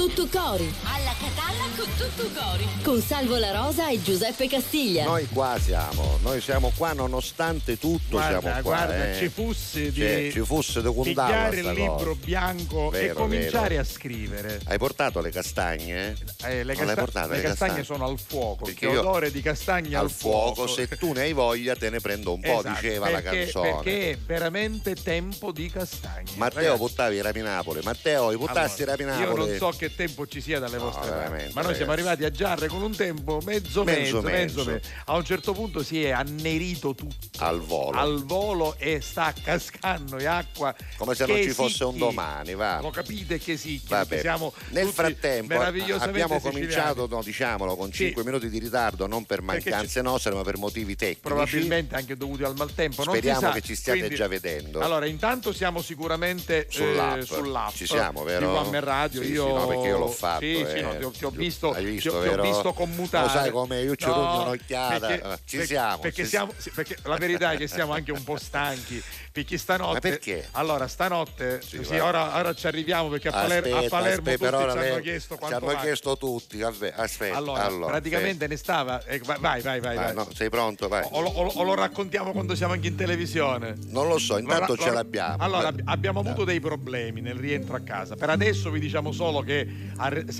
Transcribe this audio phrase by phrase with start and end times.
[0.00, 0.72] Tutto Cori.
[0.84, 2.66] Alla Catalla con Tutto Cori.
[2.82, 5.04] Con Salvo La Rosa e Giuseppe Castiglia.
[5.04, 8.76] Noi qua siamo, noi siamo qua nonostante tutto Guarda, siamo qua.
[8.86, 9.16] guarda, eh.
[9.18, 12.18] ci fosse di Cioè, ci fosse di pigliare il libro cosa.
[12.24, 13.80] bianco e Vero, cominciare vero.
[13.82, 14.60] a scrivere.
[14.64, 16.16] Hai portato le castagne?
[16.46, 17.84] Eh, le, casta- portate le le castagne castagne?
[17.84, 21.20] sono al fuoco, Perché che io- odore di castagne Al fuoco, se se tu ne
[21.20, 23.70] hai voglia te ne prendo un po', Esatto, diceva la perché- canzone.
[23.74, 26.30] Perché è veramente tempo di castagne.
[26.36, 29.40] Matteo Ragazzi, buttavi i Rapinapoli, Matteo i buttassi i allora, Rapinapoli.
[29.42, 31.90] Io non so che tempo ci sia dalle No, vostre parti, ma noi siamo ragazzi.
[31.90, 34.88] arrivati a Giarre con un tempo mezzo Mezzo, mezzo, mezzo, mezzo.
[35.06, 37.98] A un certo punto si è annerito tutto al volo.
[37.98, 40.74] al volo e sta cascando in acqua.
[40.96, 42.80] Come se non ci fosse un domani, va.
[42.80, 48.04] Lo capite che sì, che siamo Nel frattempo abbiamo cominciato, no, diciamolo, con Sì.
[48.06, 51.20] 5 minuti di ritardo, non per mancanze nostre, ma per motivi tecnici.
[51.20, 53.02] probabilmente anche dovuti al maltempo.
[53.02, 54.80] Speriamo che ci stiate Quindi- già vedendo.
[54.80, 57.20] Allora, intanto siamo sicuramente eh, Sull'app.
[57.22, 57.74] sull'app.
[57.74, 58.46] Ci siamo, vero?
[58.46, 59.22] Di Guam e Radio.
[59.22, 59.46] Sì, io...
[59.46, 60.80] sì, no, perché io l'ho fatto, Sì, sì, eh.
[60.82, 63.24] no, ti, ho, ti ho visto, Hai visto, ti ho, ti ho visto commutare.
[63.26, 64.98] Lo sai come io ci No, un'occhiata.
[65.06, 68.12] perché- ci perché- siamo, Perché, ci siamo sì, perché la verità è che siamo anche
[68.12, 69.02] un po' stanchi.
[69.32, 69.92] Perché stanotte.
[69.92, 70.48] Ma perché?
[70.52, 71.60] Allora, stanotte.
[71.64, 74.78] Sì, Sì, ora, ora ci arriviamo perché a, Paler- a Aspetta, Palermo aspetta, tutti ci
[74.88, 75.78] hanno chiesto ci quanto hanno vale.
[75.86, 76.62] chiesto tutti.
[76.62, 79.04] Aspe- Aspetta, Allora, allora, praticamente ne stava.
[79.04, 79.80] eh, vai, vai, vai.
[79.80, 79.96] vai.
[79.96, 80.12] aspetta.
[80.14, 80.88] Vai, no, sei pronto?
[80.88, 81.06] Vai.
[81.12, 83.76] O, lo- o o lo raccontiamo quando siamo anche in televisione?
[83.86, 85.36] Non lo so, intanto Lo ce l'abbiamo.
[85.38, 88.16] Allora, ab- abbiamo avuto dei problemi nel rientro a casa.
[88.16, 89.64] Per adesso vi diciamo solo che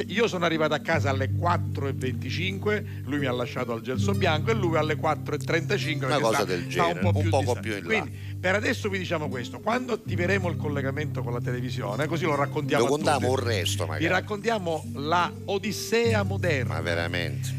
[0.08, 4.54] io sono arrivato a casa alle 4.25, lui mi ha lasciato al gelso bianco e
[4.54, 6.04] lui alle 4.35.
[6.06, 7.68] Una cosa del genere, un, po un più poco distante.
[7.68, 7.86] più in là.
[7.86, 12.34] Quindi, per adesso vi diciamo questo: quando attiveremo il collegamento con la televisione, così lo
[12.34, 14.06] raccontiamo Lo contiamo un resto, Vi magari.
[14.08, 16.74] raccontiamo la Odissea moderna.
[16.74, 17.58] Ma veramente.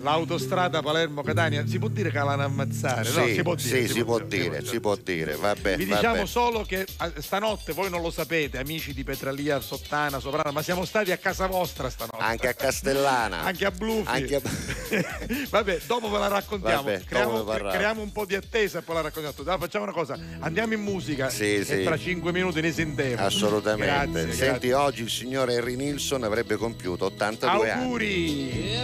[0.00, 3.08] L'autostrada Palermo-Catania, si può dire che l'hanno ammazzare?
[3.10, 3.86] no, Sì, si può dire.
[3.86, 5.34] sì, si può dire, si può dire.
[5.36, 6.00] Vabbè, Vi vabbè.
[6.00, 10.62] diciamo solo che eh, stanotte, voi non lo sapete, amici di Petralia, Sottana, Soprana, ma
[10.62, 12.18] siamo stati a casa vostra stanotte.
[12.22, 13.42] Anche a Castellana.
[13.48, 14.08] Anche a Blufi.
[14.08, 14.40] Anche a-
[15.50, 16.82] Vabbè, dopo ve la raccontiamo.
[16.82, 19.34] Vabbè, creiamo, creiamo un po' di attesa e poi la raccontiamo.
[19.38, 21.82] Allora, facciamo una cosa, andiamo in musica Sì, e sì.
[21.82, 23.24] tra cinque minuti ne sentiamo.
[23.24, 23.84] Assolutamente.
[24.12, 24.74] Grazie, Senti, grazie.
[24.74, 27.82] oggi il signore Harry Nilsson avrebbe compiuto 82 anni.
[27.82, 28.76] Auguri!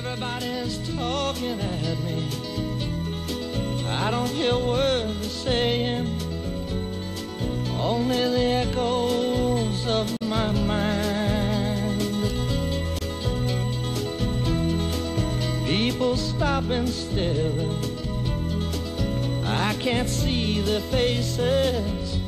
[1.04, 2.18] Talking at me.
[4.04, 6.06] I don't hear words they're saying,
[7.78, 12.00] only the echoes of my mind.
[15.66, 17.68] People stop and stare.
[19.44, 22.18] I can't see their faces,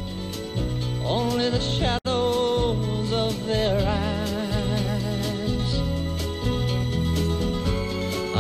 [1.02, 4.15] only the shadows of their eyes.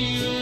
[0.00, 0.39] You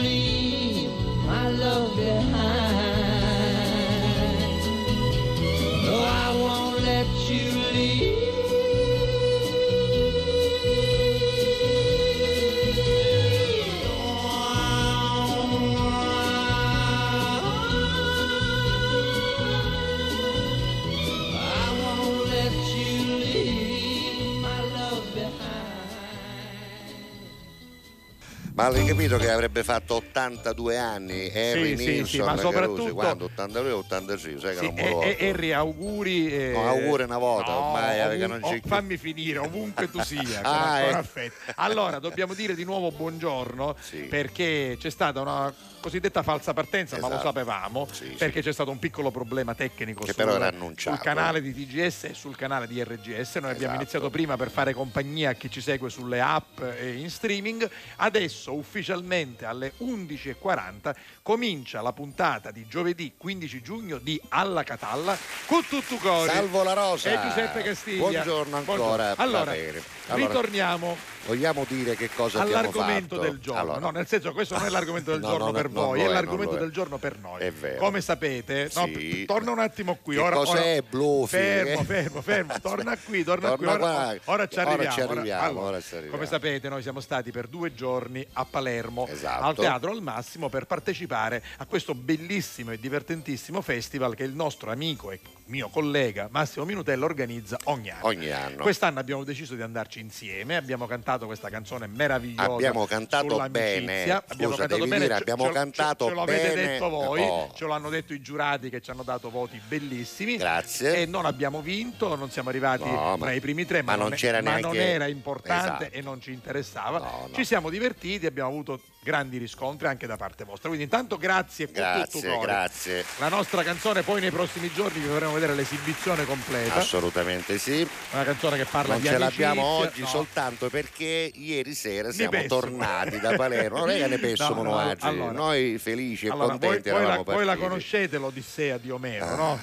[28.58, 32.42] Ma hai capito che avrebbe fatto 82 anni Harry Sì, sì, Nilsson sì, ma Carusi,
[32.42, 35.28] soprattutto- quando 82 o 86 sai che Sì, non me e, lo e-.
[35.28, 36.32] Harry, auguri.
[36.32, 39.88] eh, No, auguri una volta, no, ormai, eh, che non c'è oh, fammi finire, ovunque
[39.88, 40.40] tu sia.
[40.42, 41.36] Ah, affetto.
[41.54, 43.98] Allora, dobbiamo dire di nuovo buongiorno Sì.
[43.98, 47.26] perché c'è stata una cosiddetta falsa partenza, ma lo Esatto.
[47.28, 50.96] sapevamo, Sì, perché c'è stato un piccolo problema tecnico Che sul, però era annunciato.
[50.96, 53.36] sul canale di TGS e sul canale di RGS.
[53.36, 53.74] Noi abbiamo Esatto.
[53.74, 57.68] iniziato prima per fare compagnia a chi ci segue sulle app e in streaming.
[57.96, 65.16] Adesso ufficialmente alle 11.40 comincia la puntata di giovedì 15 giugno di Alla Catalla
[65.46, 66.30] con tutto cori.
[66.30, 67.10] Salvo la Rosa.
[67.10, 67.98] E Giuseppe Castiglia.
[68.10, 69.14] Buongiorno ancora.
[69.16, 69.82] Allora, Va bene.
[70.08, 70.96] Allora, ritorniamo
[71.26, 73.28] vogliamo dire che cosa abbiamo all'argomento fatto?
[73.28, 73.60] del giorno.
[73.60, 76.00] Allora, No, nel senso questo non è l'argomento del No, giorno no, per non voi,
[76.00, 77.40] è è, l'argomento del giorno per noi.
[77.40, 77.78] È vero.
[77.78, 79.24] Come sapete, no, Sì.
[79.26, 80.16] torna un attimo qui.
[80.16, 81.26] Che ora, cos'è, ora-?
[81.26, 82.54] Fermo, fermo, fermo.
[82.60, 83.66] Torna qui, torna, qui.
[83.66, 84.32] Torna Ora, qua.
[84.32, 84.94] ora ci Ora arriviamo.
[84.94, 86.14] ci arriviamo, Allora, ora ci arriviamo.
[86.16, 89.44] Come sapete, noi siamo stati per due giorni a Palermo Esatto.
[89.44, 94.70] al Teatro al Massimo per partecipare a questo bellissimo e divertentissimo festival che il nostro
[94.70, 98.06] amico e mio collega Massimo Minutello organizza ogni anno.
[98.06, 98.62] ogni anno.
[98.62, 102.52] Quest'anno abbiamo deciso di andarci insieme, abbiamo cantato questa canzone meravigliosa.
[102.52, 104.02] Abbiamo cantato bene.
[104.02, 104.22] Abbiamo
[104.54, 105.02] Scusa, cantato devi bene.
[105.04, 106.66] dire, ce- abbiamo ce- cantato ce, ce lo avete bene.
[106.66, 107.52] detto voi, Oh.
[107.54, 110.36] ce lo hanno detto i giurati che ci hanno dato voti bellissimi.
[110.36, 110.96] Grazie.
[111.02, 114.12] E non abbiamo vinto, non siamo arrivati No, tra i primi tre, ma, ma non
[114.12, 115.96] è- c'era ma neanche- non era importante Esatto.
[115.96, 116.98] e non ci interessava.
[116.98, 117.34] No, no.
[117.34, 120.68] Ci siamo divertiti, abbiamo avuto grandi riscontri anche da parte vostra.
[120.68, 123.04] Quindi intanto grazie con tutto Grazie.
[123.18, 126.74] La nostra canzone poi nei prossimi giorni vi faremo vedere l'esibizione completa.
[126.74, 127.88] Assolutamente sì.
[128.12, 130.06] Una canzone che parla Non di ce l'abbiamo amicizia, oggi no.
[130.06, 133.78] soltanto perché ieri sera siamo tornati da Palermo.
[133.78, 135.06] Non è che ne pensiamo No, no, oggi.
[135.06, 138.90] allora- Noi felici e Allora, voi, contenti voi la, eravamo voi la conoscete l'Odissea di
[138.90, 139.58] Omero, no?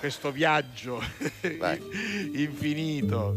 [0.00, 1.00] Questo viaggio
[1.58, 1.78] Vai.
[2.34, 3.36] infinito.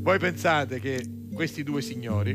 [0.00, 1.04] Voi pensate che
[1.34, 2.32] questi due signori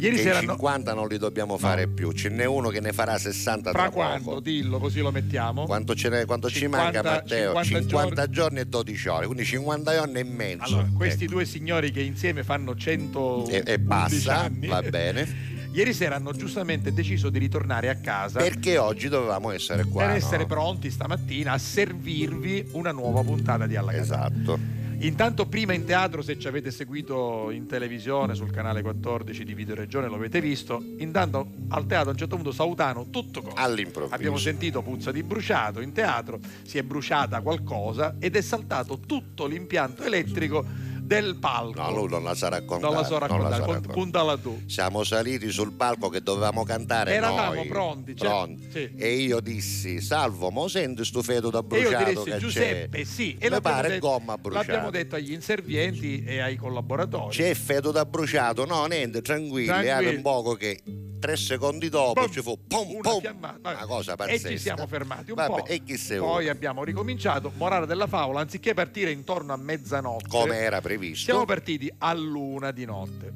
[0.00, 2.12] ieri Che sera hanno 50 non li dobbiamo fare più.
[2.12, 4.24] Ce n'è uno che ne farà 60 fra tra quando?
[4.24, 4.40] poco.
[4.40, 5.64] Dillo così lo mettiamo.
[5.64, 7.62] Quanto, ce n'è- quanto ci 50 manca Matteo?
[7.62, 8.58] 50 50, giorni.
[8.60, 10.62] e 12 ore, quindi 50 giorni e mezzo.
[10.64, 11.32] Allora, questi Ecco.
[11.34, 15.48] due signori che insieme fanno 100 E, e passa, anni, va bene.
[15.72, 20.00] Ieri sera hanno giustamente deciso di ritornare a casa Perché oggi dovevamo essere qua.
[20.02, 20.16] per no?
[20.16, 24.26] essere pronti stamattina a servirvi una nuova puntata di Alla Catalla.
[24.26, 24.58] Esatto.
[25.02, 29.74] Intanto prima in teatro, se ci avete seguito in televisione sul canale 14 di Video
[29.74, 33.56] Regione lo avete visto, intanto al teatro a un certo punto Sautano tutto cosa.
[33.56, 34.14] All'improvviso.
[34.14, 39.46] Abbiamo sentito puzza di bruciato in teatro, si è bruciata qualcosa ed è saltato tutto
[39.46, 41.82] l'impianto elettrico del palco.
[41.82, 42.92] No, lui non la sa raccontare.
[42.92, 43.92] non la so non la raccontare, raccontare.
[43.94, 44.62] puntala tu.
[44.66, 47.66] Siamo saliti sul palco che dovevamo cantare Eravamo noi.
[47.66, 48.68] pronti, cioè- Pronti.
[48.70, 48.90] sì.
[48.96, 53.04] E io dissi, Salvo, mo senti sto feto da E io bruciato dissi Giuseppe, c'è?
[53.04, 54.66] sì, e Mi pare detto, gomma bruciata.
[54.66, 57.34] l'abbiamo detto agli inservienti e ai collaboratori.
[57.34, 58.64] C'è feto da bruciato?
[58.64, 59.92] No, niente, tranquilli, Tranquilli.
[60.06, 60.80] era un poco che
[61.20, 63.58] tre secondi dopo Pum, ci fu pum una fiammata.
[63.60, 63.76] Vabbè.
[63.76, 64.48] una cosa E pazzesca.
[64.48, 65.66] ci siamo fermati un Vabbè, po'.
[65.66, 66.52] E chi sei Poi ora?
[66.52, 67.52] abbiamo ricominciato.
[67.56, 71.24] Morale della favola, anziché partire intorno a mezzanotte, Come era previsto?
[71.30, 73.32] siamo partiti a luna di notte.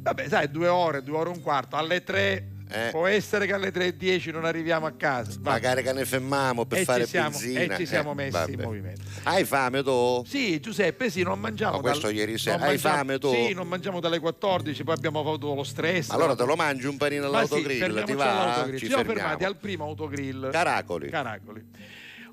[0.00, 1.76] Vabbè, sai, due ore, due ore e un quarto.
[1.76, 2.88] Alle tre Eh.
[2.90, 5.32] può essere che alle tre e dieci non arriviamo a casa.
[5.40, 5.52] Va.
[5.52, 7.60] Magari che ne fermiamo per e fare ci siamo, benzina.
[7.74, 8.52] e ci siamo Eh, messi vabbè.
[8.52, 9.02] in movimento.
[9.22, 10.22] Hai fame tu?
[10.26, 11.76] Sì, Giuseppe, sì, non mangiamo.
[11.76, 12.56] Ma questo dal- ieri sera.
[12.58, 13.32] Hai mangiamo- fame tu?
[13.32, 16.10] Sì, non mangiamo dalle 14, poi abbiamo avuto lo stress.
[16.10, 18.40] Allora te lo mangi un panino Ma sì, all'autogrill, ti va?
[18.40, 18.78] all'autogrill.
[18.78, 20.50] Ci Ci siamo fermati al primo autogrill.
[20.50, 21.08] Caracoli.
[21.08, 21.64] Caracoli.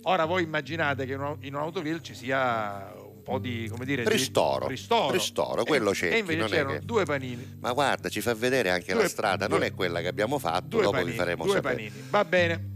[0.08, 2.94] Ora voi immaginate che in un, autogrill ci sia
[3.26, 4.68] po' di, come dire, di- Ristoro.
[4.68, 5.12] ristoro.
[5.12, 7.58] Ristoro, quello cerchi, E invece non è c'erano che- due panini.
[7.60, 10.38] Ma guarda, ci fa vedere anche Due- la strada, non due- è quella che abbiamo
[10.40, 11.76] fatto, dopo panini, vi faremo due sapere.
[11.76, 11.92] panini.
[12.10, 12.74] Va bene.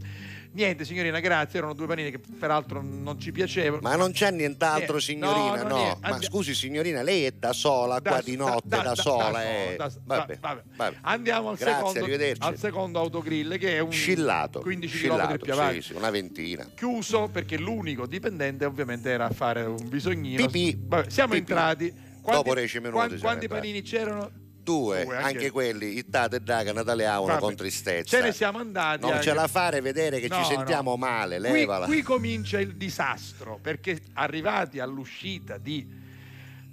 [0.52, 1.60] Niente, signorina, grazie.
[1.60, 3.82] Erano due panini che peraltro non ci piacevano.
[3.84, 5.00] Ma non c'è nient'altro, Niente.
[5.02, 5.98] signorina, No, no.
[6.02, 9.44] Ma andi- scusi, signorina, lei è da sola qua di notte, da, sola.
[9.44, 9.76] eh.
[9.78, 10.64] da- vabbè, vabbè.
[10.76, 10.98] vabbè.
[11.02, 14.62] Andiamo al, Grazie, secondo, al secondo autogrill che è un Scillato.
[14.62, 15.82] 15 scillato, km più avanti.
[15.82, 16.68] Sì, sì, una ventina.
[16.76, 20.46] chiuso perché l'unico dipendente ovviamente era a fare un bisognino.
[20.48, 20.76] Pipì.
[20.82, 21.52] Vabbè, siamo Pipì.
[21.52, 22.08] entrati.
[22.30, 24.30] Dopo 10 minuti Quanti, quanti panini c'erano?
[24.70, 28.18] Due, Due, anche, anche- quelli, il tate e draga nataleavano con tristezza.
[28.18, 29.02] Ce ne siamo andati.
[29.02, 30.98] Non anche- ce la fare vedere che No, ci sentiamo no.
[30.98, 31.86] male, Qui, levala.
[31.88, 35.98] qui comincia il disastro perché arrivati all'uscita di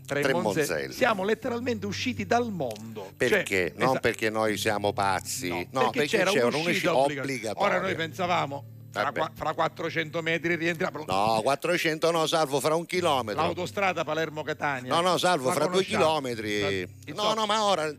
[0.07, 3.11] Tremonzelli, siamo letteralmente usciti dal mondo.
[3.17, 3.71] Perché?
[3.71, 7.23] Cioè, non esa- perché noi siamo pazzi, no, no, perché, c'era c'è un'uscita un'uscita obbliga-
[7.23, 7.69] obbligatoria.
[7.77, 8.65] Ora noi pensavamo
[9.01, 11.05] fra, qua- fra 400 metri rientriamo.
[11.07, 13.43] No, 400 no, salvo fra un chilometro.
[13.43, 14.95] L'autostrada Palermo-Catania.
[14.95, 16.89] No, no, salvo fra due chilometri.
[17.15, 17.95] No, no, ma ora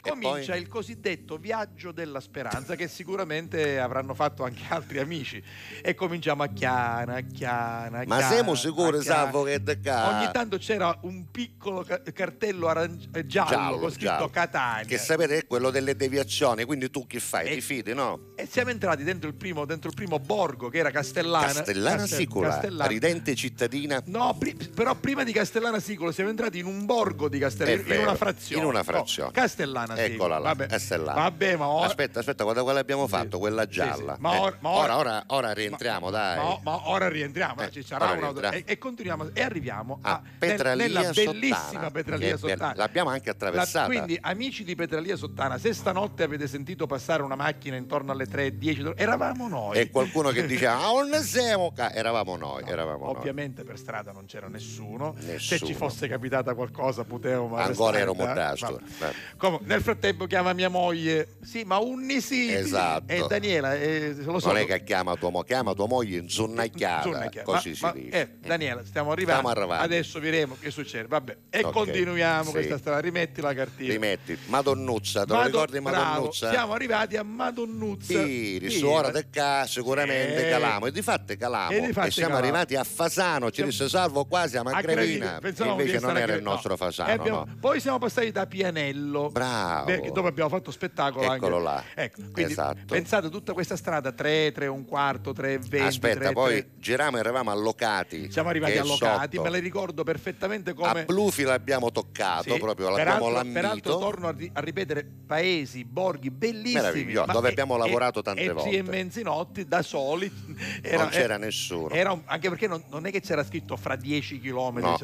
[0.00, 0.60] comincia poi?
[0.60, 5.42] il cosiddetto viaggio della speranza che sicuramente avranno fatto anche altri amici
[5.82, 9.22] e cominciamo a chiana, a chiana, a Ma chiana, siamo sicuri, chiana.
[9.24, 13.78] Salvo, che da ca- Ogni tanto c'era un piccolo ca- cartello aranci- eh, giallo, Giallo,
[13.78, 14.28] con scritto giallo.
[14.30, 14.84] Catania.
[14.86, 17.48] Che sapete è quello delle deviazioni, quindi tu che fai?
[17.48, 18.32] E- Ti fidi, no?
[18.36, 21.46] E siamo entrati dentro il primo, dentro il primo borgo che era Castellana.
[21.46, 22.86] Castellana Castel- Sicola, Castellana.
[22.88, 24.02] ridente cittadina.
[24.06, 27.94] No, pri- però prima di Castellana Sicola siamo entrati in un borgo di È Castellana,
[27.94, 28.62] in una frazione.
[28.62, 29.30] in una No, frazione.
[29.32, 30.14] Castellana Sicola.
[30.14, 31.20] Eccola là, Vabbè, Castellana.
[31.22, 31.86] Vabbè, ma ora...
[31.86, 34.14] Aspetta, aspetta, guarda quale abbiamo fatto, Sì, quella sì, gialla.
[34.14, 34.20] sì.
[34.20, 36.36] Ma Eh, or- ma ora, ora- ora, ora rientriamo, dai.
[36.36, 38.56] Ma, ma ora rientriamo, Eh, ci sarà ora una rientriamo.
[38.56, 42.36] e, e continuiamo e arriviamo Ah, a, nel- Petralia nella Sottana, bellissima Petralia è.
[42.38, 42.72] Sottana.
[42.76, 43.80] L'abbiamo anche attraversata.
[43.80, 48.26] La- quindi, amici di Petralia Sottana, se stanotte avete sentito passare una macchina intorno alle
[48.26, 49.76] 3, 10, eravamo noi.
[49.78, 51.92] E qualcuno che diceva, ah, non siamo ca-".
[51.92, 53.14] Eravamo noi, eravamo noi.
[53.16, 55.14] Ovviamente per strada non c'era nessuno.
[55.18, 55.60] Se Nessuno.
[55.66, 58.16] ci fosse capitata qualcosa potevamo Ancora ero eh?
[58.16, 59.12] Vabbè.
[59.36, 61.36] Comunque, nel frattempo chiama mia moglie.
[61.42, 62.52] Sì, ma un sì.
[62.52, 63.12] Esatto.
[63.12, 64.48] E Daniela, eh, lo so.
[64.48, 67.92] Non è che chiama tua, mo- chiama tua moglie in zonnacchiata, così Ma- si ma-
[67.92, 68.20] dice.
[68.20, 69.40] eh, Daniela, stiamo arrivando.
[69.48, 69.84] Stiamo arrivando.
[69.84, 71.06] Adesso vedremo che succede.
[71.08, 71.36] Vabbè.
[71.50, 72.50] E Ok, continuiamo sì.
[72.50, 73.00] questa strada.
[73.00, 73.92] Rimetti la cartina.
[73.92, 76.50] Rimetti, Madonnuzza, te lo Madon- ricordi bravo, Madonnuzza?
[76.50, 78.24] Siamo arrivati a Madonnuzza.
[78.24, 79.12] Sì, Sì, su ora eh.
[79.12, 80.50] del ca sicuramente Eh.
[80.50, 82.36] calamo e di fatto calamo E e, siamo calamo.
[82.36, 85.38] arrivati a Fasano ci disse salvo quasi a A Magrevina Gravina.
[85.40, 86.76] Pensavamo di invece non era il nostro No.
[86.76, 87.46] Fasano no.
[87.60, 89.28] Poi siamo passati da Pianello.
[89.30, 89.67] Bravo.
[89.84, 91.64] Beh, dove abbiamo fatto spettacolo Eccolo anche.
[91.94, 92.02] là.
[92.02, 92.84] Ecco, quindi Esatto.
[92.86, 95.78] pensate tutta questa strada 3, 3, un quarto, 3, 20.
[95.78, 96.70] aspetta 3, poi 3.
[96.78, 99.48] giravamo e eravamo allocati siamo arrivati è allocati, sotto.
[99.48, 104.28] me le ricordo perfettamente a come Blufi l'abbiamo toccato Sì, proprio l'abbiamo peraltro, peraltro torno
[104.28, 108.70] a, ri- a ripetere paesi, borghi bellissimi dove e- abbiamo lavorato tante e volte.
[108.70, 110.30] E Menzinotti da soli
[110.82, 113.96] era- non c'era era- nessuno era anche perché non, non è che c'era scritto fra
[113.96, 114.96] 10 km No.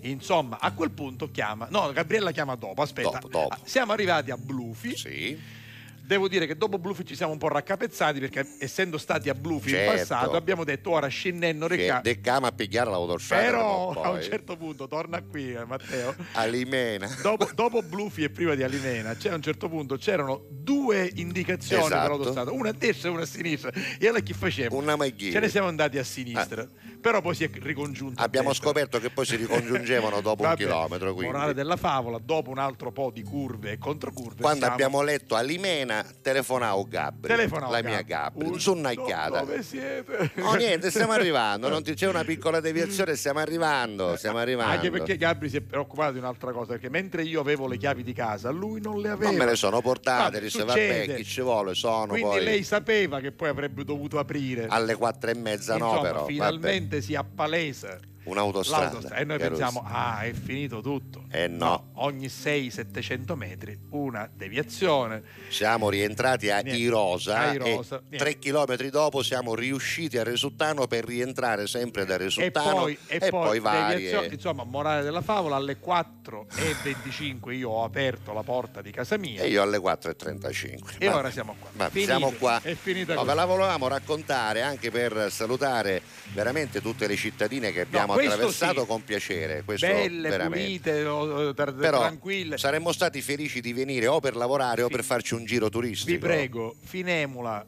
[0.00, 3.48] insomma a quel punto chiama no Gabriella chiama dopo aspetta Dopo, dopo.
[3.54, 3.58] Ah,
[3.92, 4.96] siamo arrivati a Blufi.
[4.96, 5.60] Sì.
[6.04, 9.70] Devo dire che dopo Blufi ci siamo un po' raccapezzati perché essendo stati a Blufi
[9.70, 9.92] in Certo.
[9.98, 14.56] passato abbiamo detto ora scendendo che recà deccamo a pigliare l'autostrada però a un certo
[14.56, 16.14] punto torna qui eh, Matteo.
[16.32, 20.44] A Limena dopo, dopo Blufi e prima di Alimena c'è a un certo punto c'erano
[20.50, 22.00] due indicazioni Esatto.
[22.00, 23.70] per l'autostrada una a destra e una a sinistra.
[23.72, 24.76] E allora che facciamo?
[24.76, 26.68] una maghina ce ne siamo andati a sinistra
[27.02, 31.12] però poi si è ricongiunto abbiamo scoperto che poi si ricongiungevano dopo un Vabbè, chilometro
[31.12, 35.02] quindi morale della favola dopo un altro po' di curve e controcurve quando siamo- abbiamo
[35.02, 37.92] letto Alimena telefonavo Gabri telefonavo la Gabri.
[37.92, 40.30] mia Gabri Un- zonnacchiata dove siete?
[40.40, 44.72] Oh niente, stiamo arrivando, non ti- c'è una piccola deviazione, stiamo arrivando, stiamo arrivando.
[44.72, 48.02] Anche perché Gabri si è preoccupato di un'altra cosa, perché mentre io avevo le chiavi
[48.04, 49.30] di casa, lui non le aveva.
[49.30, 53.18] Non me le sono portate, disse vabbè, chi ci vuole, sono Quindi poi lei sapeva
[53.20, 54.66] che poi avrebbe dovuto aprire.
[54.68, 56.32] alle quattro e mezza no Insomma, però, vabbè.
[56.32, 58.84] finalmente si appalesa un'autostrada.
[58.84, 61.24] l'autostrada e noi pensiamo, ah, è finito tutto.
[61.30, 61.90] Eh no.
[61.94, 65.22] ogni 600-700 metri una deviazione.
[65.48, 66.80] Siamo rientrati a Niente.
[66.80, 72.14] Irosa, A Irosa, e tre chilometri dopo siamo riusciti a Resuttano per rientrare sempre da
[72.14, 73.94] E Resuttano poi, e poi varie...
[73.96, 79.42] deviazione- insomma, morale della favola, alle 4.25 io ho aperto la porta di casa mia
[79.42, 80.96] E io alle 4.35.
[80.98, 81.68] e Va- ora siamo qua.
[81.72, 82.10] va, Finito.
[82.10, 82.60] siamo qua.
[82.62, 86.02] È finita No, ve la volevamo raccontare anche per salutare
[86.32, 88.86] veramente tutte le cittadine che abbiamo questo attraversato sì.
[88.86, 89.62] con piacere.
[89.64, 90.90] Questo Belle, veramente.
[90.92, 92.58] pulite, oh, tra- Però tranquille.
[92.58, 96.10] saremmo stati felici di venire o per lavorare o Fi- per farci un giro turistico.
[96.12, 97.66] Vi prego, finemola.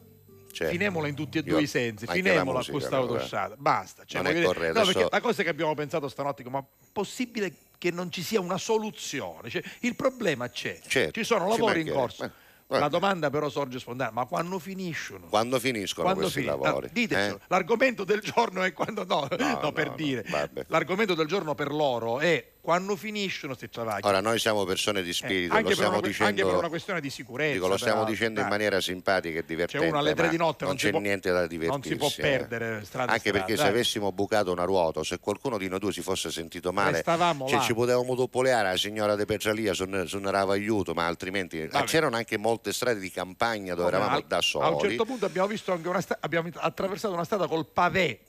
[0.51, 4.03] Cioè, Finemola in tutti e io- due i sensi, finemola musica, questa autostrada, basta.
[4.05, 7.51] Cioè, Non è corretto, no, perché adesso- la cosa che abbiamo pensato stanotte, ma possibile
[7.77, 9.49] che non ci sia una soluzione?
[9.49, 11.91] Cioè, il problema c'è, Certo, ci sono ci lavori in mancherebbe.
[11.99, 12.17] corso.
[12.19, 12.35] Guarda.
[12.67, 15.27] La domanda però sorge spontanea, ma quando finiscono?
[15.27, 16.89] Quando finiscono Quando questi fini- lavori?
[16.91, 17.35] Ditecelo.
[17.35, 17.39] eh?
[17.47, 20.25] l'argomento del giorno è quando no, no, no, per no, dire.
[20.27, 20.65] vabbè.
[20.69, 24.01] L'argomento del giorno per loro è quando finiscono questi travagli.
[24.05, 26.67] Ora noi siamo persone di Eh, spirito, anche, lo per una, dicendo anche per una
[26.67, 27.53] questione di sicurezza.
[27.53, 29.85] Dico, lo stiamo peraltro, dicendo in maniera simpatica e divertente.
[29.85, 31.89] C'è uno alle tre di notte, non, non c'è può- niente da non divertirsi.
[31.89, 32.13] si può eh.
[32.21, 33.71] perdere strada Anche strada, perché se dai.
[33.71, 37.75] avessimo bucato una ruota, se qualcuno di noi due si fosse sentito male, cioè, ci
[37.75, 41.85] potevamo doppoleare la signora De Petralia su, su un aiuto, ma altrimenti eh, Vabbè.
[41.85, 44.65] c'erano anche molte strade di campagna dove eravamo Al- da soli.
[44.65, 48.19] A un certo punto abbiamo visto anche una strada, abbiamo attraversato una strada col pavé.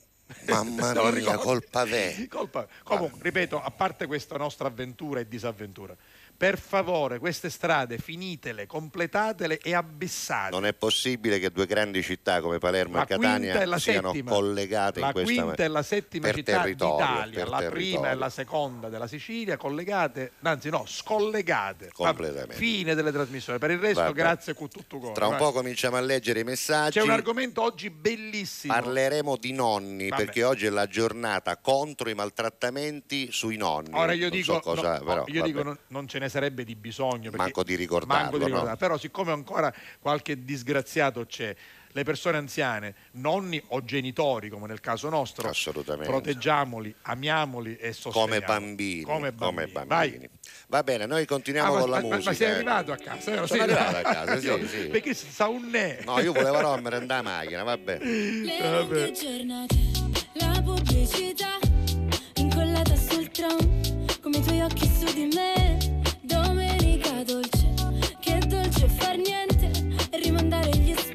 [0.49, 1.43] Mamma mia, ricordi?
[1.43, 2.27] col pavé.
[2.29, 2.69] Col pavé.
[2.83, 5.97] Comunque, ripeto, a parte questa nostra avventura e disavventura,
[6.37, 10.51] per favore, queste strade finitele, completatele e abissate.
[10.51, 14.13] Non è possibile che due grandi città come Palermo la e Catania e la siano
[14.13, 18.11] settima, collegate la in questa quinta e la settima città d'Italia, la prima territorio.
[18.11, 21.91] e la seconda della Sicilia, collegate, anzi no, scollegate.
[21.93, 22.55] Completamente.
[22.55, 23.59] Fine delle trasmissioni.
[23.59, 24.15] Per il resto, Vabbè.
[24.15, 25.15] grazie con tutto cuore.
[25.15, 26.99] Tra un po' cominciamo a leggere i messaggi.
[26.99, 28.75] C'è un argomento oggi bellissimo.
[28.75, 30.25] Parleremo di nonni, Vabbè.
[30.25, 33.91] perché oggi è la giornata contro i maltrattamenti sui nonni.
[33.93, 36.65] Ora io Non dico, so cosa, no, però, io dico non, non ce ne sarebbe
[36.65, 37.31] di bisogno.
[37.31, 38.49] perché- Manco di ricordarlo, manco di no?
[38.49, 38.77] ricordarlo.
[38.79, 41.55] Però siccome ancora qualche disgraziato c'è,
[41.93, 46.11] le persone anziane, nonni o genitori, come nel caso nostro, Assolutamente.
[46.11, 48.43] proteggiamoli, amiamoli e sosteniamoli.
[48.45, 49.73] come bambini, Come bambini.
[49.73, 50.11] come Vai.
[50.11, 50.29] bambini.
[50.69, 52.35] Va bene, noi Ah, continuiamo ma, con la ma- ma musica.
[52.35, 52.51] sei eh.
[52.55, 53.21] arrivato a casa?
[53.21, 53.97] Sono Sì, arrivato no.
[53.99, 54.87] a casa, sì, Io- sì.
[54.89, 56.01] Perché sa un ne.
[56.05, 57.99] No, io volevo rompere andare a macchina, vabbè.
[58.05, 59.11] Le Vabbè.
[59.13, 59.77] giornate,
[60.35, 61.57] la pubblicità
[62.35, 63.57] incollata sul tram,
[64.21, 65.96] come i tuoi occhi su di me.
[67.25, 67.75] Dolce,
[68.21, 69.71] che dolce far niente
[70.23, 71.06] rimandare gli sbatti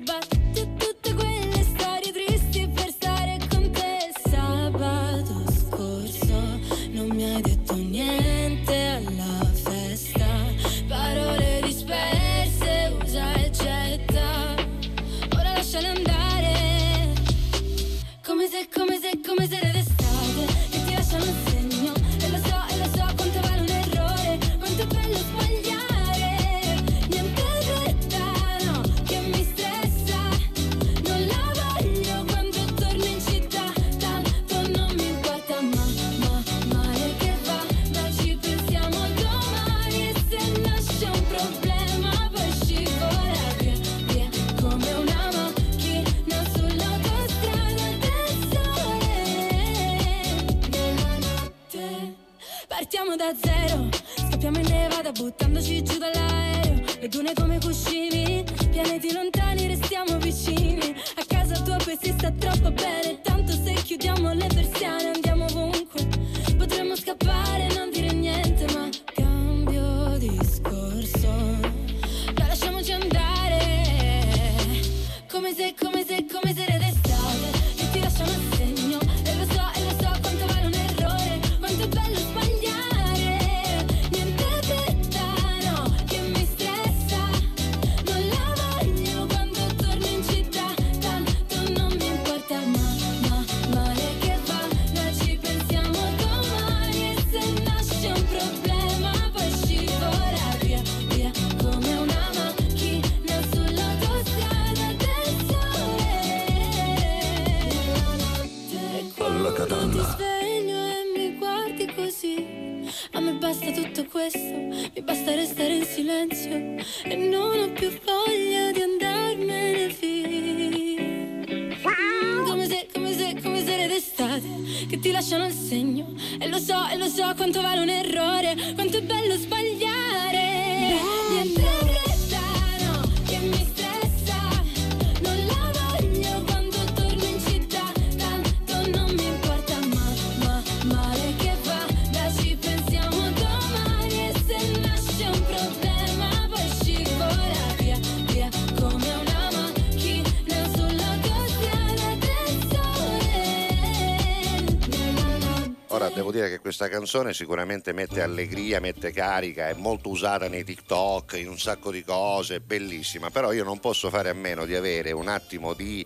[156.81, 161.91] questa canzone sicuramente mette allegria, mette carica, è molto usata nei TikTok, in un sacco
[161.91, 166.03] di cose, bellissima, però io non posso fare a meno di avere un attimo di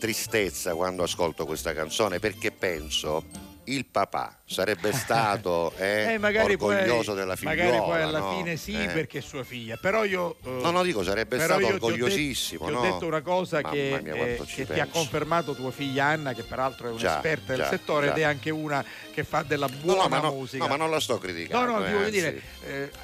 [0.00, 7.20] tristezza quando ascolto questa canzone perché penso il papà sarebbe stato eh, Eh, orgoglioso poi,
[7.20, 7.56] della figliola.
[7.64, 8.36] magari poi alla no?
[8.36, 8.86] fine sì Eh.
[8.86, 11.74] perché è sua figlia però io eh, No, no, dico, sarebbe stato io ti ho
[11.74, 12.80] orgogliosissimo, detto- no?
[12.82, 16.06] ti ho detto una cosa Mamma che, mia, eh, che ti ha confermato tua figlia
[16.06, 18.12] Anna che peraltro è Già, un'esperta del già, settore già.
[18.12, 20.90] ed è anche una che fa della No, buona no, no, musica no, ma non
[20.90, 21.72] la sto no criticando.
[21.78, 22.42] no ti eh, voglio dire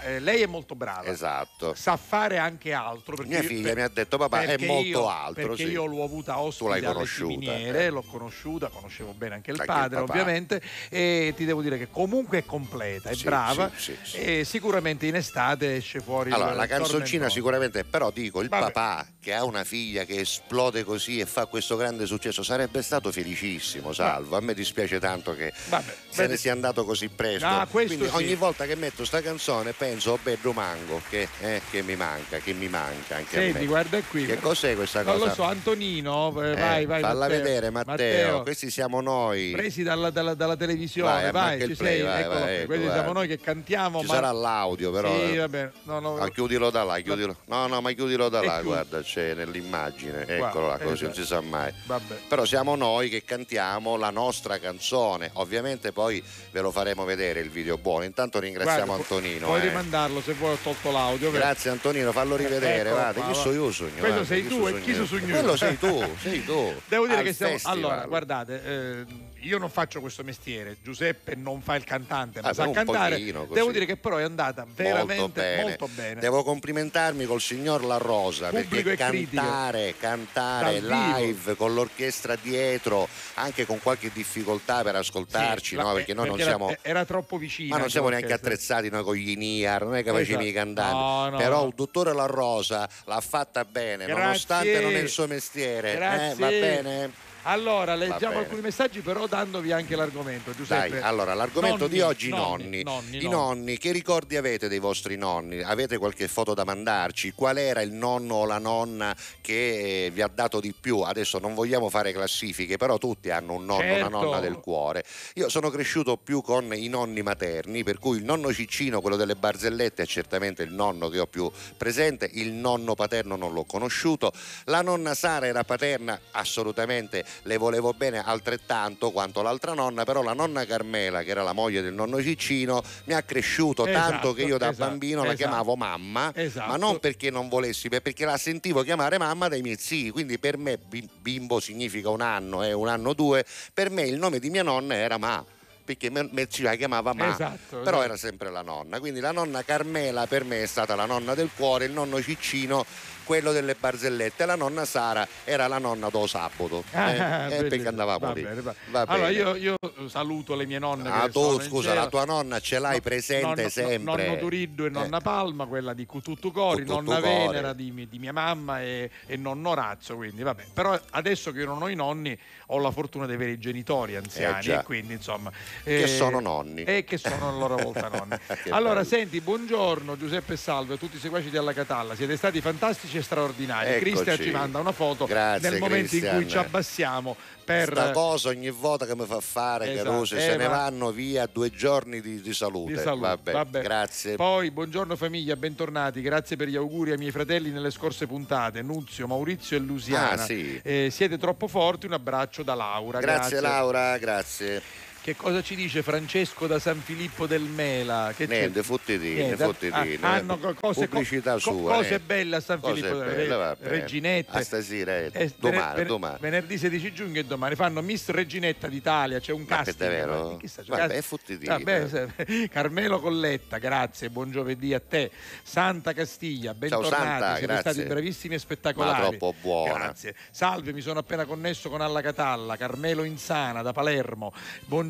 [0.04, 1.74] eh, lei è molto brava Esatto.
[1.74, 5.46] sa fare anche altro perché Mia figlia mi ha detto, "Papà, è molto io- altro",
[5.48, 5.70] perché sì.
[5.70, 7.90] io l'ho avuta Tu l'hai ospite conosciuta, Ciminiere eh.
[7.90, 10.12] l'ho conosciuta conoscevo bene anche il padre papà.
[10.56, 14.44] Ovviamente e ti devo dire che comunque è completa è Sì, brava sì, sì, e
[14.44, 18.72] sicuramente in estate esce fuori Allora, la canzoncina sicuramente, però dico, il Vabbè.
[18.72, 23.12] papà che ha una figlia che esplode così e fa questo grande successo sarebbe stato
[23.12, 24.36] felicissimo, Salvo.
[24.36, 27.46] A me dispiace tanto che Vabbè, se ne sia andato così presto.
[27.46, 31.82] Ah, Quindi ogni volta che metto sta canzone penso, oh bello mango, che, eh, che
[31.82, 33.66] mi manca, che mi manca anche a Senti, me.
[33.66, 34.26] guarda qui.
[34.26, 35.26] Che cos'è questa Non cosa?
[35.26, 37.00] lo so, Antonino, eh, Eh, vai, vai.
[37.00, 37.38] Falla Matteo.
[37.42, 38.42] vedere Matteo.
[38.42, 39.52] questi siamo noi.
[39.52, 42.92] Presi dalla, dalla- dalla televisione, Vai, vai, ci play, sei, vai, vai, ecco, guarda.
[42.92, 44.00] siamo noi che cantiamo.
[44.00, 44.14] Ci ma...
[44.14, 45.14] sarà l'audio però.
[45.14, 45.38] Sì, eh.
[45.38, 47.36] vabbè, no, no, Ah, chiudilo da là, chiudilo.
[47.46, 50.26] No, no, ma chiudilo da là, guarda, c'è nell'immagine.
[50.26, 51.72] Eccolo là, così non si sa mai.
[51.86, 52.14] Vabbè.
[52.28, 55.30] Però siamo noi che cantiamo la nostra canzone.
[55.34, 58.04] Ovviamente poi ve lo faremo vedere il video buono.
[58.04, 59.46] Intanto ringraziamo Guarda, Antonino.
[59.46, 59.68] Puoi eh.
[59.68, 61.30] rimandarlo se vuoi, ho tolto l'audio.
[61.30, 62.88] Grazie Antonino, fallo rivedere.
[62.88, 63.34] Eccolo guarda, chi va.
[63.34, 63.98] so io sogno.
[63.98, 65.06] Guarda, sei tu e sogno chi so io.
[65.06, 65.32] sogno.
[65.32, 66.74] Quello sei tu, sei tu.
[66.88, 67.76] Devo dire che festival.
[67.76, 69.04] Allora, guardate, eh,
[69.42, 73.16] io non faccio questo mestiere, Giuseppe non fa il cantante, ma Ah, sa cantare.
[73.16, 73.46] pochino.
[73.50, 75.62] Devo dire che però è andata veramente molto bene.
[75.62, 76.20] molto bene.
[76.20, 83.66] Devo complimentarmi col signor La Rosa Pubblico perché cantare, cantare live con l'orchestra dietro, anche
[83.66, 85.88] con qualche difficoltà per ascoltarci, Sì, no?
[85.88, 87.70] la- perché noi non era- siamo era, troppo vicino.
[87.74, 90.64] ma non siamo neanche attrezzati noi con gli INIAR, non è che facciamo i Esatto.
[90.64, 90.94] cantanti.
[90.94, 94.22] No, no, Però il dottore La Rosa l'ha fatta bene, Grazie.
[94.22, 95.94] nonostante non è il suo mestiere.
[95.94, 96.30] Grazie.
[96.30, 97.30] eh, va bene?
[97.44, 100.88] Allora, leggiamo alcuni messaggi, però dandovi anche l'argomento, Giuseppe.
[100.90, 102.82] Dai, allora l'argomento di Nonni, oggi nonni.
[102.84, 105.60] nonni, I nonni, che ricordi avete dei vostri nonni?
[105.60, 107.32] Avete qualche foto da mandarci?
[107.32, 111.00] Qual era il nonno o la nonna che eh, vi ha dato di più?
[111.00, 114.06] Adesso non vogliamo fare classifiche, però tutti hanno un nonno o Certo.
[114.06, 115.04] una nonna del cuore.
[115.34, 119.34] Io sono cresciuto più con i nonni materni, per cui il nonno Ciccino, quello delle
[119.34, 124.32] barzellette, è certamente il nonno che ho più presente, il nonno paterno non l'ho conosciuto.
[124.66, 130.32] La nonna Sara era paterna, assolutamente le volevo bene altrettanto quanto l'altra nonna, però la
[130.32, 134.42] nonna Carmela, che era la moglie del nonno Ciccino, mi ha cresciuto Esatto, tanto che
[134.42, 135.48] io da esatto, bambino la esatto.
[135.48, 136.68] chiamavo mamma, Esatto.
[136.70, 140.56] ma non perché non volessi, perché la sentivo chiamare mamma dai miei zii, quindi per
[140.58, 144.50] me bi- bimbo significa un anno, eh, un anno due, per me il nome di
[144.50, 145.44] mia nonna era Ma.
[145.84, 148.02] Perché me, zia la chiamava Ma, Esatto, però esatto.
[148.02, 149.00] era sempre la nonna.
[149.00, 152.86] Quindi la nonna Carmela per me è stata la nonna del cuore, il nonno Ciccino
[153.24, 156.84] quello delle barzellette, la nonna Sara era la nonna do sabato.
[156.92, 158.46] Ah, eh, eh, perché andavamo Va lì.
[158.92, 159.74] Allora io, io
[160.08, 161.10] saluto le mie nonne.
[161.10, 164.24] Ah, tu scusa, la tua nonna ce l'hai No, presente nonno, sempre.
[164.26, 165.22] Nonno Turiddu e nonna Eh.
[165.22, 167.20] Palma, quella di Cututtu Cori, Cututtu nonna.
[167.20, 170.16] Venera di, di mia mamma e, e nonno Razzo.
[170.16, 170.66] Quindi vabbè.
[170.72, 174.16] Però adesso che io non ho i nonni, ho la fortuna di avere i genitori
[174.16, 174.66] anziani.
[174.66, 175.50] Eh, e quindi insomma.
[175.82, 176.84] Che eh, sono nonni.
[176.84, 178.36] E che sono a loro volta nonni.
[178.70, 179.06] Allora, bello.
[179.06, 182.14] senti, buongiorno Giuseppe e Salve a tutti i seguaci di Alla Catalla.
[182.14, 183.88] Siete stati fantastici e straordinari.
[183.90, 184.00] Eccoci.
[184.10, 186.48] Cristian ci manda una foto Grazie, nel momento in cui Christian.
[186.48, 190.08] ci abbassiamo per Sta cosa ogni volta che mi fa fare Esatto.
[190.10, 192.92] Caruso, Eh, se ne vanno via due giorni di, di salute.
[192.94, 193.20] di salute.
[193.28, 193.82] Vabbè, Vabbè.
[193.82, 194.34] Grazie.
[194.36, 196.20] Poi, buongiorno famiglia, bentornati.
[196.20, 200.30] Grazie per gli auguri ai miei fratelli nelle scorse puntate, Nunzio, Maurizio e Luciana.
[200.32, 200.80] Ah, sì.
[200.82, 203.20] Eh, siete troppo forti, un abbraccio da Laura.
[203.20, 204.82] Grazie, Laura, grazie.
[205.22, 208.32] Che cosa ci dice Francesco da San Filippo del Mela?
[208.36, 208.44] Che?
[208.48, 210.18] Niente, fottitini, Niente, fottitini.
[210.20, 211.94] ah, hanno co- cose, Pubblicità co- sua.
[211.94, 212.18] cose eh.
[212.18, 213.76] belle a San Cose Filippo del Mela.
[213.78, 214.58] Reginette.
[214.58, 216.36] A stasera, eh, Eh, domani, ven- domani.
[216.40, 219.96] Venerdì 16 giugno e domani fanno Miss Reginetta d'Italia, c'è un Ma casting.
[220.00, 220.50] è vero?
[220.50, 221.66] Ma chissà, c'è Vabbè, è fottitini.
[221.68, 225.30] Vabbè, Carmelo Colletta, grazie, buon giovedì a te.
[225.62, 227.92] Santa Castiglia, bentornati, Santa, siete grazie.
[227.92, 229.20] stati bravissimi e spettacolari.
[229.22, 229.92] Ma troppo buona.
[229.94, 230.34] Grazie.
[230.50, 234.52] Salve, mi sono appena connesso con Alla Catalla, Carmelo Insana da Palermo.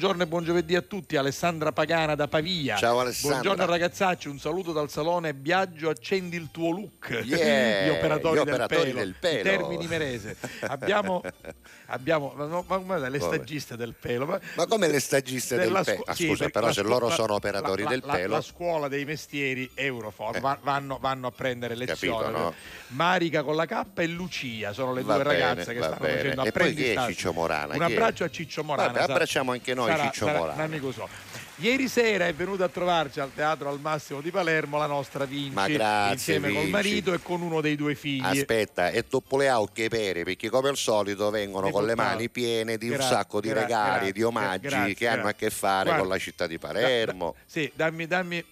[0.02, 2.74] Buongiorno e buon giovedì a tutti, Alessandra Pagana da Pavia.
[2.74, 3.38] Ciao, Alessandra.
[3.38, 7.20] Buongiorno ragazzacci, un saluto dal salone Biagio accendi il tuo look.
[7.22, 9.42] Yeah, gli operatori, gli del, operatori pelo, del pelo.
[9.44, 10.36] termini merese.
[10.62, 11.22] Abbiamo,
[11.86, 14.26] abbiamo ma, no, ma guarda, le stagiste del pelo.
[14.26, 15.98] Ma, Ma come le stagiste del della pelo?
[15.98, 18.34] scu- Ah, sì, scusa, però se scu- loro sono operatori la- del la- pelo.
[18.34, 22.16] La, scuola dei mestieri Euroform va- vanno, vanno a prendere lezioni.
[22.24, 22.54] Capito, no?
[22.88, 26.16] Marica con la K e Lucia sono le Va due bene, ragazze che stanno bene.
[26.16, 27.06] facendo E poi chi è.
[27.06, 27.74] Ciccio Morana?
[27.76, 28.88] Un abbraccio a Ciccio Morana.
[28.88, 31.08] Vabbè, sarà- abbracciamo anche noi sarà- Ciccio sarà un amico suo.
[31.56, 35.52] Ieri sera è venuta a trovarci al Teatro al Massimo di Palermo la nostra Vinci
[35.54, 36.70] Ma grazie, insieme col Vinci.
[36.70, 38.24] marito e con uno dei due figli.
[38.24, 42.78] Aspetta, e dopo le ocche pere, perché come al solito vengono con le mani piene
[42.78, 45.48] di un Gra- sacco di gra- regali, grazie, di omaggi grazie, che hanno a grazie.
[45.48, 47.32] che fare Guarda, con la città di Palermo.
[47.32, 48.44] Da- da- sì, dammi, dammi.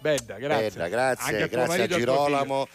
[0.00, 0.70] Bedda, grazie.
[0.70, 1.86] Bella, grazie, grazie a.
[1.86, 2.68] Girolamo,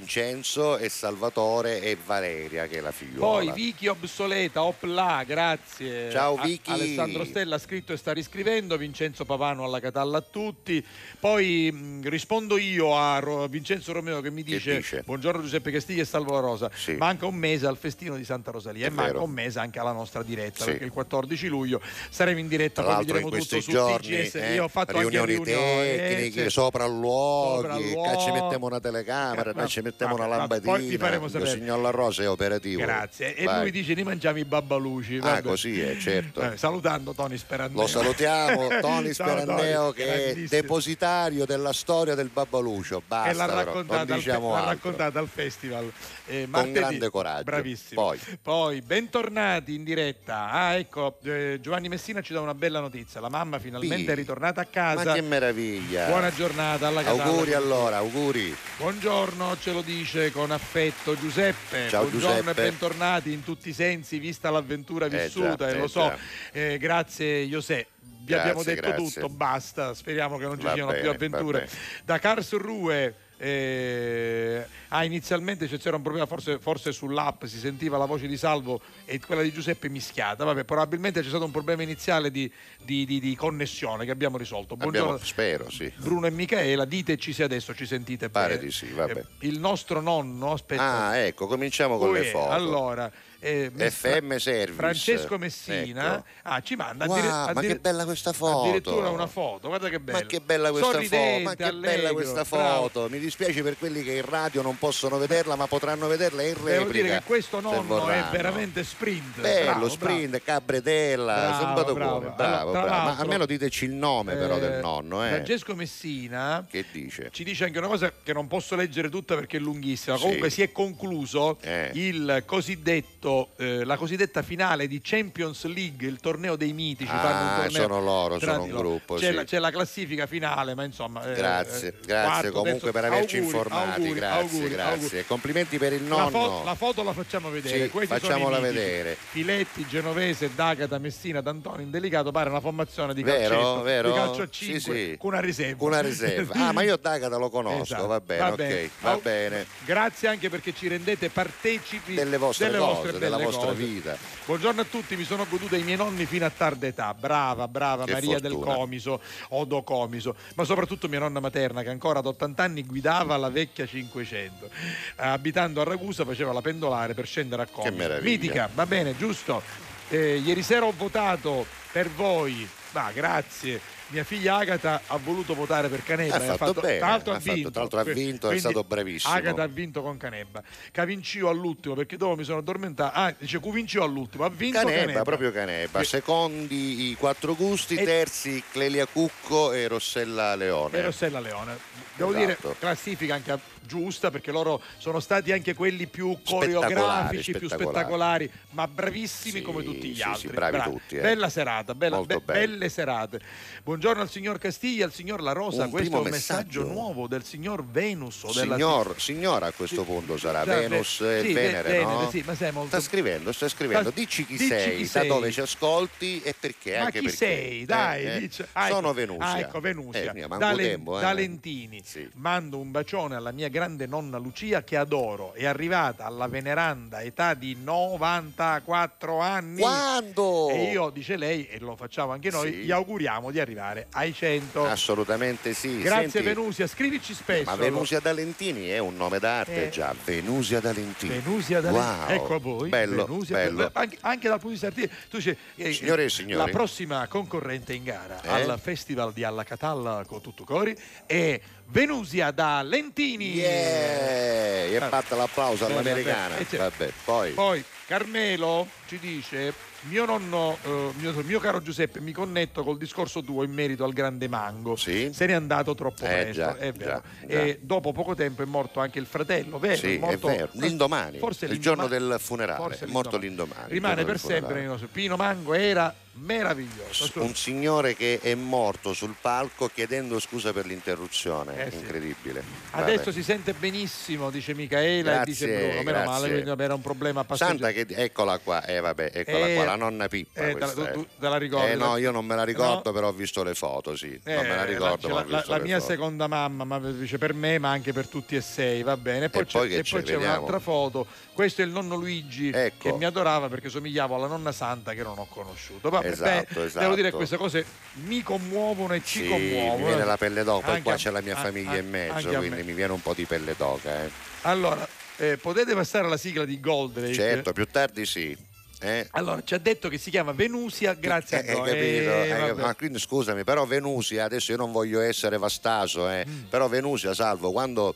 [0.00, 3.42] Vincenzo e Salvatore e Valeria che è la figliuola.
[3.50, 6.12] Poi Vicky obsoleta, opla, grazie.
[6.12, 6.70] Ciao, A- Vicky.
[6.70, 10.84] Alessandro Stella ha scritto e sta riscrivendo, Vincenzo Pavano alla Catalla a tutti.
[11.18, 15.02] Poi mh, rispondo io a Ro- Vincenzo Romeo che mi Che dice, dice?
[15.04, 16.70] buongiorno Giuseppe Castiglia e Salvo La Rosa.
[16.72, 16.92] Sì.
[16.92, 19.24] Manca un mese al festino di Santa Rosalia È e manca vero.
[19.24, 20.70] un mese anche alla nostra diretta, Sì.
[20.70, 23.76] perché il 14 luglio saremo in diretta, Tra poi l'altro in diremo tutto questi su
[23.76, 24.34] giorni TGS.
[24.36, 26.50] eh, Io ho fatto anche riunioni riunioni, eh, tecniche, sì.
[26.50, 28.20] sopralluoghi, Sopralluoghi.
[28.22, 30.72] ci mettiamo una telecamera, noi ci mettiamo vabbè, una vabbè, lampadina.
[30.76, 31.50] poi vi faremo il sapere.
[31.50, 32.80] signor La Rosa è operativo.
[32.82, 33.34] Grazie.
[33.34, 33.60] E Vai.
[33.60, 35.16] lui dice: Ne mangiamo i babbaluci.
[35.16, 35.42] Ah, vabbè.
[35.42, 36.40] così è, certo.
[36.50, 37.80] Eh, salutando Tony Sperandeo.
[37.82, 43.02] Lo salutiamo, Tony Tony, che è depositario della storia del Babbaluccio.
[43.06, 44.70] Basta, e l'ha però, raccontata, al, diciamo l'ha altro.
[44.72, 45.92] raccontata al festival
[46.26, 46.72] eh, martedì.
[46.72, 47.42] grande coraggio.
[47.44, 48.80] bravissimo Poi.
[48.82, 53.58] bentornati in diretta ah ecco eh, Giovanni Messina ci dà una bella notizia la mamma
[53.58, 54.10] finalmente Sì.
[54.10, 56.06] è ritornata a Ma casa che meraviglia.
[56.06, 57.24] buona giornata alla Catalla.
[57.24, 58.56] Auguri allora, auguri.
[58.78, 61.88] Buongiorno, ce lo dice con affetto Giuseppe.
[61.88, 62.60] Ciao, Buongiorno Giuseppe.
[62.60, 66.00] e bentornati in tutti i sensi, vista l'avventura Eh vissuta, già, e eh lo so.
[66.00, 66.18] già.
[66.52, 67.86] Eh, grazie José.
[68.22, 69.04] Vi abbiamo detto grazie.
[69.12, 71.58] tutto, basta, speriamo che non ci Va siano più bene, avventure.
[71.60, 71.78] va bene.
[72.04, 78.26] Da Karlsruhe Eh, ah, inizialmente c'era un problema, forse, forse sull'app si sentiva la voce
[78.26, 80.44] di Salvo e quella di Giuseppe mischiata.
[80.44, 82.50] Vabbè, probabilmente c'è stato un problema iniziale di,
[82.82, 84.76] di- di- di connessione che abbiamo risolto.
[84.78, 85.90] Abbiamo- spero, sì.
[85.96, 88.66] Bruno e Michaela, diteci se adesso ci sentite Pare bene.
[88.66, 89.18] di sì, vabbè.
[89.40, 91.06] Eh, il nostro nonno, aspetta.
[91.06, 92.50] Ah, ecco, cominciamo con le Uè, foto.
[92.50, 94.72] Allora, eh, FM Service.
[94.74, 96.24] Francesco Messina Ecco.
[96.42, 98.62] ah, ci manda Wow, addiri- ma che bella questa foto.
[98.68, 100.18] Addirittura una foto, guarda che bella.
[100.20, 102.82] Ma che bella questa foto, Sorridente, ma che allegro, bella questa bravo.
[102.82, 103.08] foto.
[103.08, 106.78] Mi dispiace per quelli che in radio non possono vederla, ma potranno vederla in replica.
[106.78, 109.40] Devo dire che questo nonno è veramente sprint.
[109.40, 112.18] Bello, bravo, sprint, cabretella, Bravo, simpato bravo.
[112.18, 113.04] cuore, bravo, Allora, bravo.
[113.10, 115.28] Ma almeno diteci il nome però Eh, del nonno, eh.
[115.30, 117.28] Francesco Messina Che dice?
[117.32, 120.16] ci dice anche una cosa che non posso leggere tutta perché è lunghissima.
[120.16, 120.22] Sì.
[120.22, 121.90] Comunque si è concluso Eh.
[121.94, 127.10] il cosiddetto, eh, la cosiddetta finale di Champions League, il torneo dei mitici.
[127.12, 128.80] Ah, sono loro, sono un loro.
[128.88, 129.34] gruppo, C'è, sì.
[129.34, 131.22] la, c'è la classifica finale, ma insomma.
[131.30, 132.92] eh, Grazie, eh, grazie quarto, comunque terzo.
[132.92, 135.26] per averci Auguri, informati, auguri, grazie, auguri, grazie.
[135.26, 136.30] Complimenti per il La, nonno.
[136.30, 137.90] fo- la foto la facciamo vedere.
[137.90, 139.16] Sì, facciamola vedere.
[139.30, 142.30] Filetti, Genovese, D'Agata, Messina, D'Antoni, Indelicato.
[142.30, 144.08] Pare una formazione di Vero, calcetto, vero?
[144.10, 145.16] di calcio a Sì, 5 sì.
[145.18, 145.84] con una riserva.
[145.84, 146.54] Una riserva.
[146.54, 148.06] Ah, ma io D'Agata lo conosco, Esatto.
[148.06, 149.66] va bene, ok, va bene.
[149.84, 153.82] Grazie anche perché ci rendete partecipi Delle vostre cose, vostre della vostra cose.
[153.84, 154.16] vita.
[154.46, 157.14] Buongiorno a tutti, mi sono goduta i miei nonni fino a tarda età.
[157.14, 158.74] Brava, brava Che Maria del fortuna.
[158.74, 163.50] Comiso, Odo Comiso, ma soprattutto mia nonna materna che ancora ad 80 anni guidava la
[163.50, 164.66] vecchia 500.
[164.66, 164.70] Eh,
[165.16, 167.94] abitando a Ragusa faceva la pendolare per scendere a Comiso.
[167.94, 168.30] meraviglia.
[168.30, 169.62] Mitica, va bene, giusto.
[170.08, 172.68] Eh, ieri sera ho votato per voi.
[172.92, 173.80] Ma grazie.
[174.12, 176.34] Mia figlia Agata ha voluto votare per Canebba.
[176.34, 177.70] Ha e fatto bene, Tra l'altro ha, fatto- vinto.
[177.70, 179.32] tra l'altro ha vinto, è stato bravissimo.
[179.32, 180.62] Agata ha vinto con Canebba.
[180.90, 183.12] Cavincio all'ultimo perché dopo mi sono addormentato.
[183.16, 184.44] Ah, dice Cuvincio all'ultimo.
[184.44, 185.22] Ha vinto Canebba, Canebba.
[185.22, 186.02] proprio Canebba.
[186.02, 190.98] Secondi i quattro gusti, E- terzi Clelia Cucco e Rossella Leone.
[190.98, 191.78] E Rossella Leone.
[192.20, 192.60] Devo Esatto.
[192.68, 198.44] dire, classifica anche giusta perché loro sono stati anche quelli più Spettacolari, coreografici, più spettacolari.
[198.44, 200.48] spettacolari, ma bravissimi Sì, come tutti gli sì, altri.
[200.48, 201.20] sì, bravi tutti, eh.
[201.22, 203.40] Bella serata, bella- be- belle serate.
[203.82, 205.84] Buongiorno al signor Castiglia, al signor La Rosa.
[205.84, 206.92] Un Questo è un messaggio, messaggio.
[206.92, 208.42] nuovo del signor Venus.
[208.42, 212.02] O della Signor, signora a questo punto sarà Cioè, Venus Ve- e sì, Venere, Ve-
[212.02, 212.08] no?
[212.10, 214.10] Venere, sì, ma sei molto- Sta scrivendo, sta scrivendo.
[214.10, 215.26] Dici chi dici sei, chi da sei.
[215.28, 216.98] dove ci ascolti e perché.
[216.98, 217.36] Ma anche chi perché.
[217.38, 217.84] sei?
[217.86, 218.38] Dai, Eh, eh.
[218.40, 218.94] dice- ah, ecco.
[218.94, 219.46] Sono Venusia.
[219.46, 220.32] Ah, ecco, Venusia.
[220.32, 220.98] Eh, da, eh.
[220.98, 222.02] da Lentini.
[222.10, 222.28] Sì.
[222.34, 225.52] Mando un bacione alla mia grande nonna Lucia che adoro.
[225.54, 229.80] È arrivata alla veneranda età di 94 anni.
[229.80, 230.70] Quando?
[230.70, 232.78] E io, dice lei, e lo facciamo anche noi, Sì.
[232.78, 234.86] gli auguriamo di arrivare ai 100.
[234.86, 236.00] Assolutamente sì.
[236.00, 237.70] Grazie Senti, Venusia, scrivici spesso.
[237.70, 239.90] Ma Venusia D'Alentini è un nome d'arte Eh.
[239.90, 240.12] già.
[240.24, 241.38] Venusia D'Alentini.
[241.40, 242.28] Venusia da Wow.
[242.28, 243.88] ecco a voi Bello, Venusia- bello.
[243.92, 246.64] anche, anche dal punto di vista artistico tu dici, eh, Signore e signori.
[246.64, 248.48] la prossima concorrente in gara Eh?
[248.62, 250.96] al festival di Alla Catalla con tutto cori
[251.26, 251.60] è
[251.92, 254.86] Venusia da Lentini Yeah!
[254.88, 256.56] Gli è fatta l'applauso Beh, all'americana.
[256.56, 256.78] eh, certo.
[256.78, 257.50] Vabbè, poi.
[257.52, 263.42] poi Carmelo ci dice mio nonno, eh, mio, mio caro Giuseppe, mi connetto col discorso
[263.42, 264.94] tuo in merito al grande mango.
[264.94, 265.30] Sì.
[265.34, 267.10] Se n'è andato troppo Eh, presto, già, è vero.
[267.10, 267.46] già, già.
[267.62, 269.96] E dopo poco tempo è morto anche il fratello, vero?
[269.96, 270.68] Sì, è morto- vero.
[270.74, 274.80] L'indomani, forse il l'indomani- giorno del funerale, è morto l'indomani, Rimane per sempre funerale.
[274.80, 277.30] nel nostro- Pino Mango era meraviglioso.
[277.42, 281.86] un signore che è morto sul palco chiedendo scusa per l'interruzione.
[281.86, 281.96] Eh, sì.
[281.98, 282.62] Incredibile.
[282.92, 283.32] Adesso Vabbè.
[283.32, 286.02] si sente benissimo, dice Micaela Grazie, e dice Bruno.
[286.04, 288.06] Meno male, era un problema Santa passaggero.
[288.06, 290.60] che eccola qua, eh vabbè, eccola Eh, qua, la nonna Pippa.
[290.60, 291.12] eh, te la- questa, tu- eh.
[291.12, 291.90] tu te la ricordi?
[291.90, 293.12] Eh no, io non me la ricordo, No?
[293.12, 294.38] però ho visto le foto, sì.
[294.44, 296.10] Eh, non me la ricordo, la, la- la mia foto.
[296.12, 299.46] seconda mamma, ma dice per me, ma anche per tutti e sei, va bene.
[299.46, 300.10] E poi, E c'è, poi che e c'è?
[300.12, 301.26] poi c'è un'altra foto.
[301.52, 303.10] Questo è il nonno Luigi Ecco.
[303.10, 306.08] che mi adorava perché somigliavo alla nonna Santa che non ho conosciuto.
[306.10, 306.98] Vabbè, Esatto, beh, esatto.
[307.00, 307.84] Devo dire che queste cose
[308.24, 309.96] mi commuovono e ci Sì, commuovono.
[309.98, 312.08] mi viene la pelle d'oca, Anche qua a- c'è la mia a- famiglia a- in
[312.08, 314.24] mezzo, quindi mi viene un po' di pelle d'oca.
[314.24, 314.30] eh.
[314.62, 317.32] Allora, eh, potete passare la sigla di Goldrake?
[317.34, 318.56] Certo, più tardi sì.
[319.02, 319.26] Eh?
[319.30, 321.88] Allora, ci ha detto che si chiama Venusia grazie Eh, a noi.
[321.88, 322.02] capito?
[322.04, 322.80] Eh, Hai cap- vabbè.
[322.82, 326.64] ma quindi scusami, però Venusia, adesso io non voglio essere vastaso, eh, Mm.
[326.68, 328.14] però Venusia, salvo, quando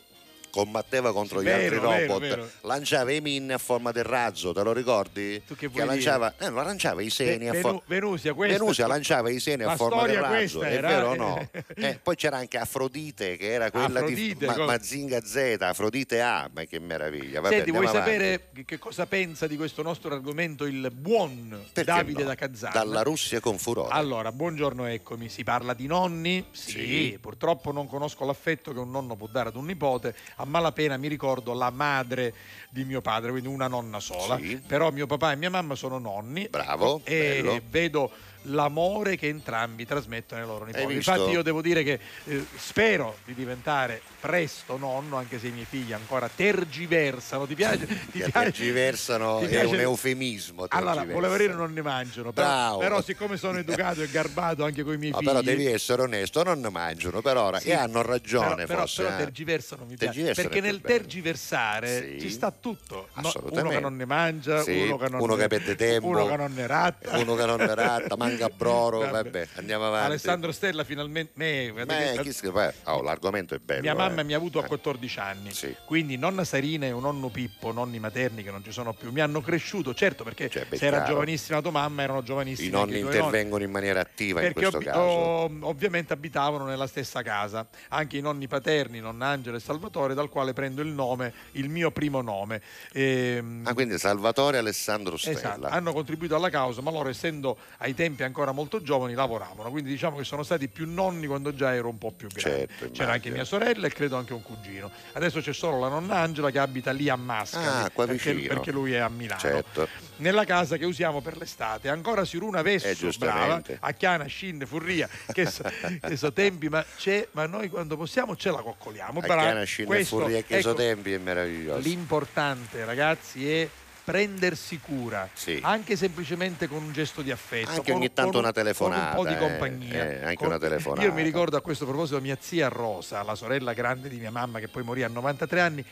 [0.55, 2.49] combatteva contro gli vero, altri robot, vero.
[2.61, 5.43] lanciava i min a forma del razzo, te lo ricordi?
[5.45, 7.81] Tu che vuoi lanciava, eh, lanciava i seni a Ve- forma...
[7.87, 11.15] Venu- Venusia, questa Venusia lanciava i seni a forma del razzo, è era, vero o
[11.15, 11.17] eh.
[11.17, 11.49] no?
[11.75, 14.65] Eh, poi c'era anche Afrodite che era quella Afrodite, di Ma- cosa?
[14.67, 17.41] Mazinga Z, Afrodite A, ma che meraviglia.
[17.41, 18.11] Vabbè, Senti, vuoi avanti.
[18.11, 22.29] sapere che- che cosa pensa di questo nostro argomento il buon Perché Davide no?
[22.29, 22.73] da Kazan?
[22.73, 23.89] Dalla Russia con furore.
[23.93, 25.29] Allora, buongiorno, eccomi.
[25.29, 26.45] Si parla di nonni?
[26.53, 27.19] Sì, Sì.
[27.21, 30.15] purtroppo non conosco l'affetto che un nonno può dare ad un nipote.
[30.45, 32.35] A malapena mi ricordo la madre
[32.69, 34.37] di mio padre, quindi una nonna sola.
[34.37, 34.61] Sì.
[34.67, 36.47] Però mio papà e mia mamma sono nonni.
[36.51, 37.61] Bravo, E bello.
[37.71, 38.11] vedo
[38.49, 40.95] l'amore che entrambi trasmettono ai loro nipoti.
[40.95, 45.67] Infatti io devo dire che eh, spero di diventare presto nonno, anche se i miei
[45.69, 47.47] figli ancora tergiversano.
[47.47, 47.87] Ti piace?
[47.87, 48.31] Ti piace?
[48.31, 49.75] tergiversano ti è piace?
[49.75, 50.67] un eufemismo.
[50.69, 52.79] Allora, volevo dire non ne mangiano, però, Bravo.
[52.79, 55.29] però siccome sono educato e garbato anche con i miei No, figli...
[55.29, 58.79] però devi essere onesto, non ne mangiano per ora Sì, e hanno ragione però, però,
[58.81, 59.03] forse.
[59.03, 59.19] però eh.
[59.19, 62.21] tergiversano mi piace perché è nel tergiversare Sì.
[62.21, 65.43] ci sta tutto No, uno che non ne mangia Sì, uno che non uno ne,
[65.43, 68.99] che perde tempo, uno che non ne ratta Uno che non ne ratta, manca broro,
[69.11, 69.49] Vabbè.
[69.55, 70.07] andiamo avanti.
[70.07, 73.81] Alessandro Stella finalmente me, Beh, che- beh, oh, l'argomento è bello.
[73.83, 74.25] mia mamma eh.
[74.25, 74.67] mi ha avuto a Eh.
[74.69, 75.75] 14 anni, Sì.
[75.87, 79.21] quindi nonna Sarina e un nonno Pippo, nonni materni che non ci sono più, mi
[79.21, 81.13] hanno cresciuto, certo perché Cioè, beh, se era chiaro.
[81.13, 83.25] giovanissima tua mamma erano giovanissimi I nonni anche i tuoi nonni.
[83.27, 85.67] intervengono in maniera attiva in Perché questo ovvi- caso.
[85.69, 90.53] ovviamente abitavano nella stessa casa, anche i nonni paterni, nonna Angela e Salvatore, dal quale
[90.53, 92.61] prendo il nome, il mio primo nome.
[92.93, 95.39] Ehm, Ah, quindi Salvatore Alessandro Stella.
[95.39, 99.91] Esatto, hanno contribuito alla causa, ma loro essendo ai tempi ancora molto giovani lavoravano, quindi
[99.91, 102.67] diciamo che sono stati più nonni quando già ero un po' più grande.
[102.69, 104.91] Certo, C'era anche mia sorella e credo anche un cugino.
[105.13, 108.93] Adesso c'è solo la nonna Angela che abita lì a Mascali, Ah, perché, perché lui
[108.93, 109.41] è a Milano.
[109.41, 109.89] Certo.
[110.17, 114.67] Nella casa che usiamo per l'estate, ancora si runa Eh, Vesso, brava, a Chiana, Scinne,
[114.67, 115.63] Furria, che so,
[116.01, 119.19] che so tempi, ma, c'è, ma noi quando possiamo ce la coccoliamo.
[119.19, 121.81] A Però Chiana, Scinne e questo- Furria che so ecco, tempi è meraviglioso.
[121.81, 123.69] L'importante, ragazzi, è
[124.05, 125.59] prendersi cura, Sì.
[125.63, 129.19] anche semplicemente con un gesto di affetto, Anche con- ogni tanto con una telefonata, con
[129.19, 130.05] un po' di eh, compagnia.
[130.11, 131.07] eh, anche Con- una telefonata.
[131.07, 134.59] Io mi ricordo a questo proposito mia zia Rosa, la sorella grande di mia mamma
[134.59, 135.85] che poi morì a 93 anni.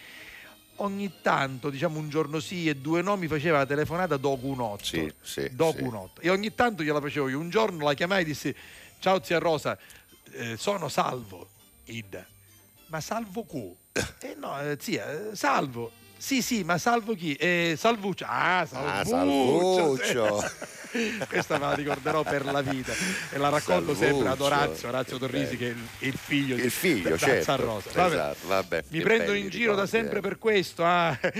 [0.77, 4.61] Ogni tanto, diciamo un giorno sì e due no, mi faceva la telefonata dopo un
[4.61, 4.85] otto.
[4.85, 6.21] Sì, sì, dopo un otto.
[6.21, 7.39] E ogni tanto gliela facevo io.
[7.39, 8.55] Un giorno la chiamai e dissi:
[8.99, 9.79] Ciao zia Rosa,
[10.33, 11.49] eh, sono salvo.
[11.85, 12.27] Ida.
[12.87, 13.77] Ma salvo cu?
[14.21, 15.93] Eh no, eh, zia, eh, salvo.
[16.23, 17.35] Sì, sì, ma salvo chi?
[17.35, 18.25] Eh, Salvuccio.
[18.29, 19.97] Ah, Ah, Salvuccio.
[19.97, 20.51] Salvuccio.
[21.27, 22.93] Questa me la ricorderò per la vita
[23.31, 24.45] e la racconto sempre ad Salvuccio.
[24.45, 25.75] Orazio, Orazio Torrisi bello.
[25.75, 27.57] che è il, figlio di Il figlio, da certo.
[27.57, 27.91] Rosa.
[27.95, 28.13] Vabbè.
[28.15, 30.21] Esatto, vabbè, Mi che prendono in giro da sempre eh.
[30.21, 30.85] per questo.
[30.85, 31.19] ah.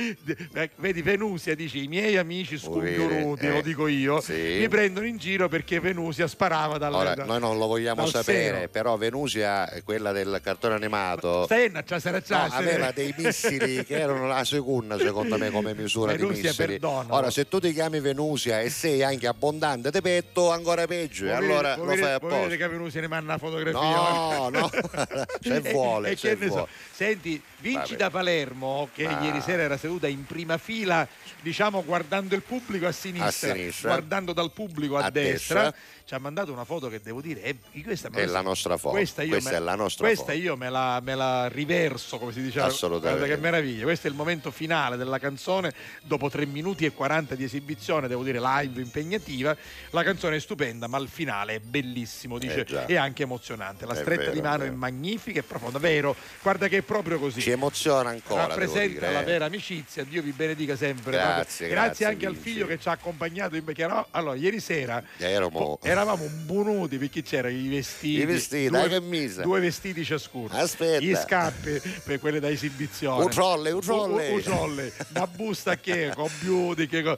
[0.55, 4.57] Eh, Vedi, Venusia dice: I miei amici scoglionuti, Eh, lo dico io, sì.
[4.61, 8.55] mi prendono in giro perché Venusia sparava dalla Ora, da- noi non lo vogliamo sapere,
[8.57, 8.69] seno.
[8.69, 14.45] però Venusia, quella del cartone animato, c'ha sarà no, aveva dei missili che erano la
[14.73, 16.67] seconda secondo me come misura di Venusia missili.
[16.69, 17.15] perdona.
[17.15, 21.29] Ora se tu ti chiami Venusia e sei anche abbondante di petto, ancora peggio, e
[21.29, 22.57] Vuoi allora vedere- lo fai apposta.
[22.57, 23.81] che Venusia ne manda una fotografia?
[23.81, 24.71] No, no,
[25.41, 26.53] se vuole, e se ne so.
[26.53, 26.69] vuole.
[26.93, 29.23] Senti, Vinci da Palermo, che Ah.
[29.23, 31.07] ieri sera era seduta in prima fila,
[31.41, 33.89] diciamo guardando il pubblico a sinistra, A sinistra.
[33.91, 35.81] guardando dal pubblico a, A destra, destra.
[36.05, 39.23] Ci ha mandato una foto che devo dire è, questa, È la nostra foto, Questa,
[39.23, 40.37] io questa me, è la nostra questa foto.
[40.39, 42.67] io me la, me la riverso, come si diceva.
[42.67, 43.19] Assolutamente.
[43.19, 43.83] Guarda che meraviglia.
[43.85, 45.73] Questo è il momento finale della canzone.
[46.03, 49.57] Dopo 3 minuti e 40 di esibizione, devo dire live impegnativa.
[49.91, 53.87] La canzone è stupenda, ma il finale è bellissimo, dice, Eh e anche emozionante.
[53.87, 54.77] La È stretta vero, di è mano è, vero.
[54.77, 56.15] magnifica e profonda, vero?
[56.43, 57.41] Guarda che è proprio così.
[57.41, 59.25] Ci emoziona ancora, Rappresenta la eh.
[59.25, 61.13] vera amicizia, Dio vi benedica sempre.
[61.13, 61.69] Grazie, Proprio.
[61.69, 62.51] grazie, anche al Vinci.
[62.51, 63.57] figlio che ci ha accompagnato.
[63.57, 63.71] in-
[64.11, 68.89] allora, ieri sera Eravamo- po- eravamo bunuti perché c'era i vestiti, I vestiti, due, la
[68.89, 69.43] camisa.
[69.43, 71.01] due vestiti ciascuno, Aspetta.
[71.01, 74.29] gli scappi per quelle da esibizione, Un trolle, un trolle.
[74.29, 77.17] un, un trolle, una busta che beauty, che.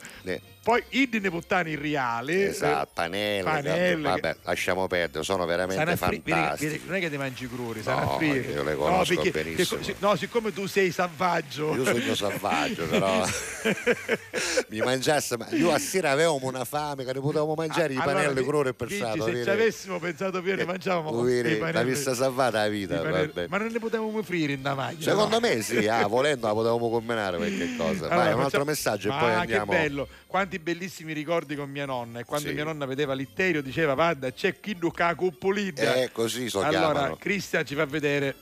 [0.65, 6.31] Poi i nepottani reali, Esatto, eh, panelle, panelle, vabbè, lasciamo perdere, sono veramente fri- che-
[6.33, 6.73] fantastici.
[6.73, 8.53] che non è che ti mangi crudi, No, sanno a friggere.
[8.53, 9.81] io le conosco perché- benissimo.
[9.83, 11.75] che- no, siccome tu sei salvaggio.
[11.77, 13.25] Io sono salvaggio, però
[14.69, 18.13] mi mangiasse, ma io a sera avevamo una fame che ne potevamo mangiare i Allora,
[18.23, 19.25] panelli crudo e Vinci, pensato.
[19.27, 23.03] Se ci avessimo pensato prima, ne mangiavamo i la vista salvata la i vita,
[23.49, 25.03] ma non ne potevamo offrire in Davaglia.
[25.03, 25.47] Secondo no?
[25.47, 28.05] me sì, ah, volendo la potevamo combinare qualche cosa.
[28.07, 29.71] Allora, Vai, un altro facciamo- messaggio e poi andiamo.
[29.73, 32.19] che bello, quanti bellissimi ricordi con mia nonna.
[32.19, 32.55] E quando Sì.
[32.55, 35.95] mia nonna vedeva l'itterio diceva: Guarda, c'è chi duca cuppolida.
[35.95, 37.17] Eh, così so Allora, chiamano.
[37.17, 38.35] Cristian ci fa vedere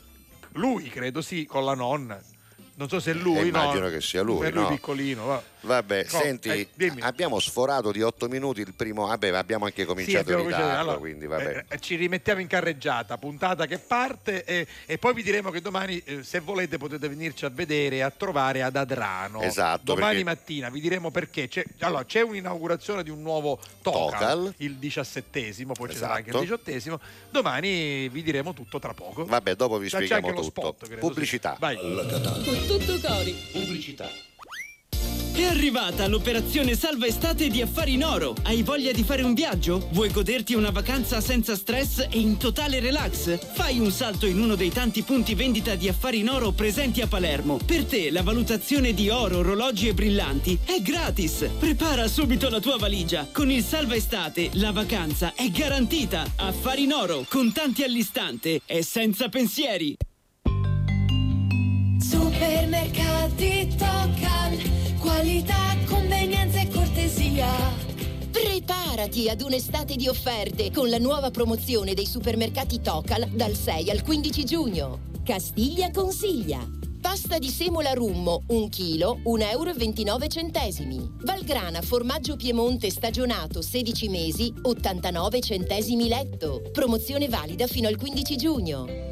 [0.52, 2.18] lui, credo sì, con la nonna.
[2.76, 3.46] Non so se è lui, Eh, no.
[3.48, 4.68] immagino che sia lui, Per lui no?
[4.70, 5.26] piccolino.
[5.26, 5.42] va.
[5.62, 6.68] Vabbè, No, senti, eh,
[7.00, 9.06] abbiamo sforato di 8 minuti il primo.
[9.06, 11.64] Vabbè, abbiamo anche Sì, cominciato abbiamo in ritardo, allora, quindi vabbè.
[11.68, 16.02] eh, ci rimettiamo in carreggiata, puntata che parte e, e poi vi diremo che domani,
[16.04, 19.40] eh, se volete, potete venirci a vedere e a trovare ad Adrano.
[19.42, 21.46] Esatto, Domani perché- mattina vi diremo perché.
[21.48, 24.54] C'è, allora, c'è un'inaugurazione di un nuovo Tocal, Tocal.
[24.58, 26.40] il diciassettesimo, poi ci sarà anche il Esatto.
[26.42, 27.00] diciottesimo.
[27.30, 29.24] Domani vi diremo tutto tra poco.
[29.24, 30.42] Vabbè, dopo vi C'è spieghiamo tutto.
[30.42, 30.98] spot, credo, sì.
[31.00, 31.56] Pubblicità.
[31.60, 31.76] Vai.
[31.76, 33.32] Con tutto cori.
[33.52, 34.08] Pubblicità.
[35.34, 38.34] È arrivata l'operazione Salva Estate di Affari in Oro.
[38.42, 39.88] Hai voglia di fare un viaggio?
[39.92, 43.38] Vuoi goderti una vacanza senza stress e in totale relax?
[43.54, 47.06] Fai un salto in uno dei tanti punti vendita di Affari in Oro presenti a
[47.06, 47.58] Palermo.
[47.64, 51.48] Per te la valutazione di oro, orologi e brillanti è gratis.
[51.58, 53.26] Prepara subito la tua valigia.
[53.32, 56.30] Con il Salva Estate la vacanza è garantita.
[56.36, 59.96] Affari in Oro, contanti all'istante e senza pensieri.
[65.42, 67.48] Qualità, convenienza e cortesia.
[68.30, 74.02] Preparati ad un'estate di offerte con la nuova promozione dei supermercati Tocal dal 6 al
[74.02, 75.00] 15 giugno.
[75.24, 76.60] Castiglia consiglia.
[77.00, 81.10] Pasta di semola rummo, 1 kg, 1,29 euro.
[81.22, 86.62] Valgrana formaggio Piemonte stagionato 16 mesi, 89 centesimi letto.
[86.70, 89.11] Promozione valida fino al 15 giugno.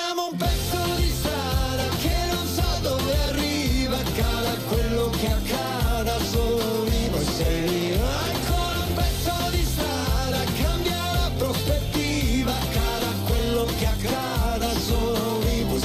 [6.85, 8.05] vivo e sei vivo.
[8.05, 14.69] Ancora un pezzo di strada, cambia la prospettiva, accada quello che accada,
[15.43, 15.79] vivo.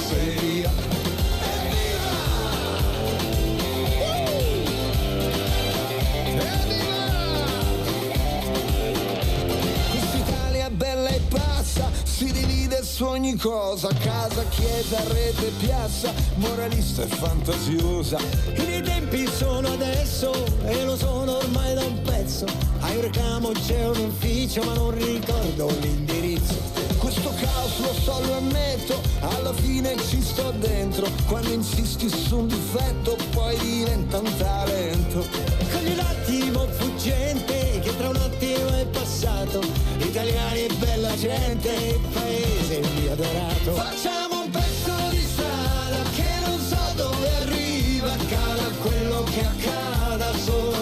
[9.90, 17.06] Quest'Italia bella e passa si divide su ogni cosa, casa, chiesa, rete, piazza, moralista e
[17.06, 18.18] fantasiosa.
[19.08, 20.32] Tempi sono adesso
[20.64, 22.44] e lo sono ormai da un pezzo.
[22.80, 26.54] A Eurocamo c'è un ufficio ma non ricordo l'indirizzo.
[26.98, 31.06] Questo caos lo so, lo ammetto, alla fine ci sto dentro.
[31.28, 35.24] Quando insisti su un difetto poi diventa un talento.
[35.70, 39.60] Cogli un attimo fuggente che tra un attimo è passato.
[39.98, 43.72] Italiani e bella gente, il paese mio adorato.
[43.72, 44.25] Facciamo
[49.36, 50.75] quello che accada, solo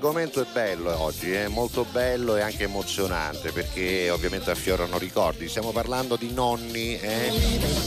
[0.00, 5.48] L'argomento è bello oggi, è molto bello e anche emozionante perché ovviamente affiorano ricordi.
[5.48, 7.32] Stiamo parlando di nonni, eh?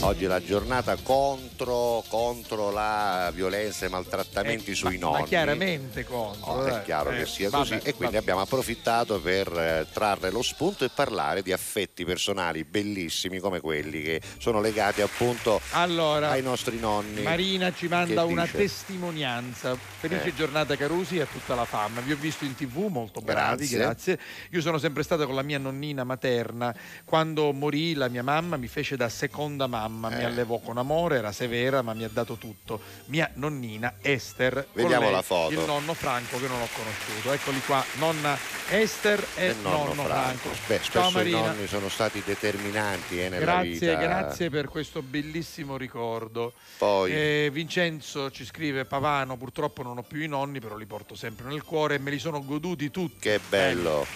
[0.00, 5.20] oggi è la giornata contro, contro la violenza e i maltrattamenti sui ma, nonni.
[5.22, 6.52] ma chiaramente contro.
[6.52, 6.82] Oh, è dai.
[6.82, 8.16] chiaro Eh, che sia vabbè, così e quindi vabbè.
[8.18, 14.02] abbiamo approfittato per eh, trarre lo spunto e parlare di affetti personali bellissimi come quelli
[14.02, 17.22] che sono legati appunto Allora, ai nostri nonni.
[17.22, 18.58] Marina ci manda una dice?
[18.58, 19.74] testimonianza.
[19.98, 20.34] Felice Eh.
[20.34, 22.00] giornata Carusi e a tutta la famiglia.
[22.04, 23.78] Vi ho visto in tv, molto bravi, Grazie.
[23.78, 24.18] grazie.
[24.50, 26.74] Io sono sempre stata con la mia nonnina materna.
[27.04, 30.24] Quando morì la mia mamma mi fece da seconda mamma, mi Eh.
[30.24, 32.80] allevò con amore, era severa ma mi ha dato tutto.
[33.06, 35.52] Mia nonnina Esther, Vediamo lei la foto.
[35.52, 37.32] il nonno Franco che non ho conosciuto.
[37.32, 38.36] Eccoli qua, nonna
[38.70, 40.48] Esther e E nonno, Franco.
[40.66, 41.46] Beh, Ciao spesso i Marina.
[41.52, 43.94] nonni sono stati determinanti eh, nella Grazie, vita.
[43.96, 46.52] grazie per questo bellissimo ricordo.
[46.78, 51.14] Poi Eh, Vincenzo ci scrive Pavano, purtroppo non ho più i nonni, però li porto
[51.14, 53.18] sempre nel cuore e me li sono goduti tutti.
[53.20, 54.06] che bello.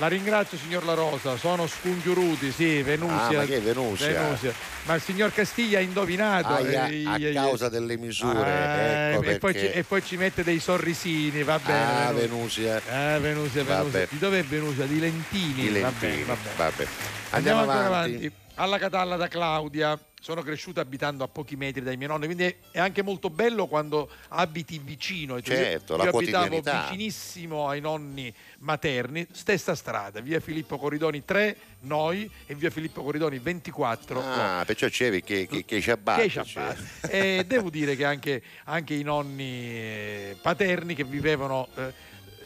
[0.00, 3.26] La ringrazio signor La Rosa, sono scongiuruti, sì, Venusia.
[3.26, 4.12] Ah, ma che è Venusia?
[4.12, 4.52] Venusia.
[4.84, 6.52] Ma il signor Castiglia ha indovinato.
[6.52, 10.16] Aia, eh, a eh, causa delle misure, eh, ecco e, poi ci, e poi ci
[10.16, 12.06] mette dei sorrisini, va bene.
[12.06, 12.74] Ah, Venusia.
[12.74, 13.16] Venusia.
[13.16, 13.82] Eh, Venusia, Venusia.
[13.82, 14.06] Vabbè.
[14.08, 14.84] Di dov'è Venusia?
[14.84, 15.62] Di Lentini.
[15.64, 16.22] I Va bene, lentini.
[16.56, 16.90] va bene.
[17.30, 18.14] Andiamo, Andiamo, avanti.
[18.14, 18.32] avanti.
[18.58, 19.98] Alla Catalla da Claudia.
[20.20, 24.10] Sono cresciuta abitando a pochi metri dai miei nonni, quindi è- anche molto bello quando
[24.30, 25.56] abiti vicino ai tuoi.
[25.56, 26.46] Certo, Io abitavo
[26.82, 33.38] vicinissimo ai nonni materni, stessa strada, via Filippo Corridoni 3, noi, e via Filippo Corridoni
[33.38, 34.20] 24.
[34.20, 36.22] Ah, perciò c'eri che, che, che ci abbatte.
[37.08, 41.68] E devo dire che anche, anche i nonni eh, paterni che vivevano.
[41.76, 41.92] eh,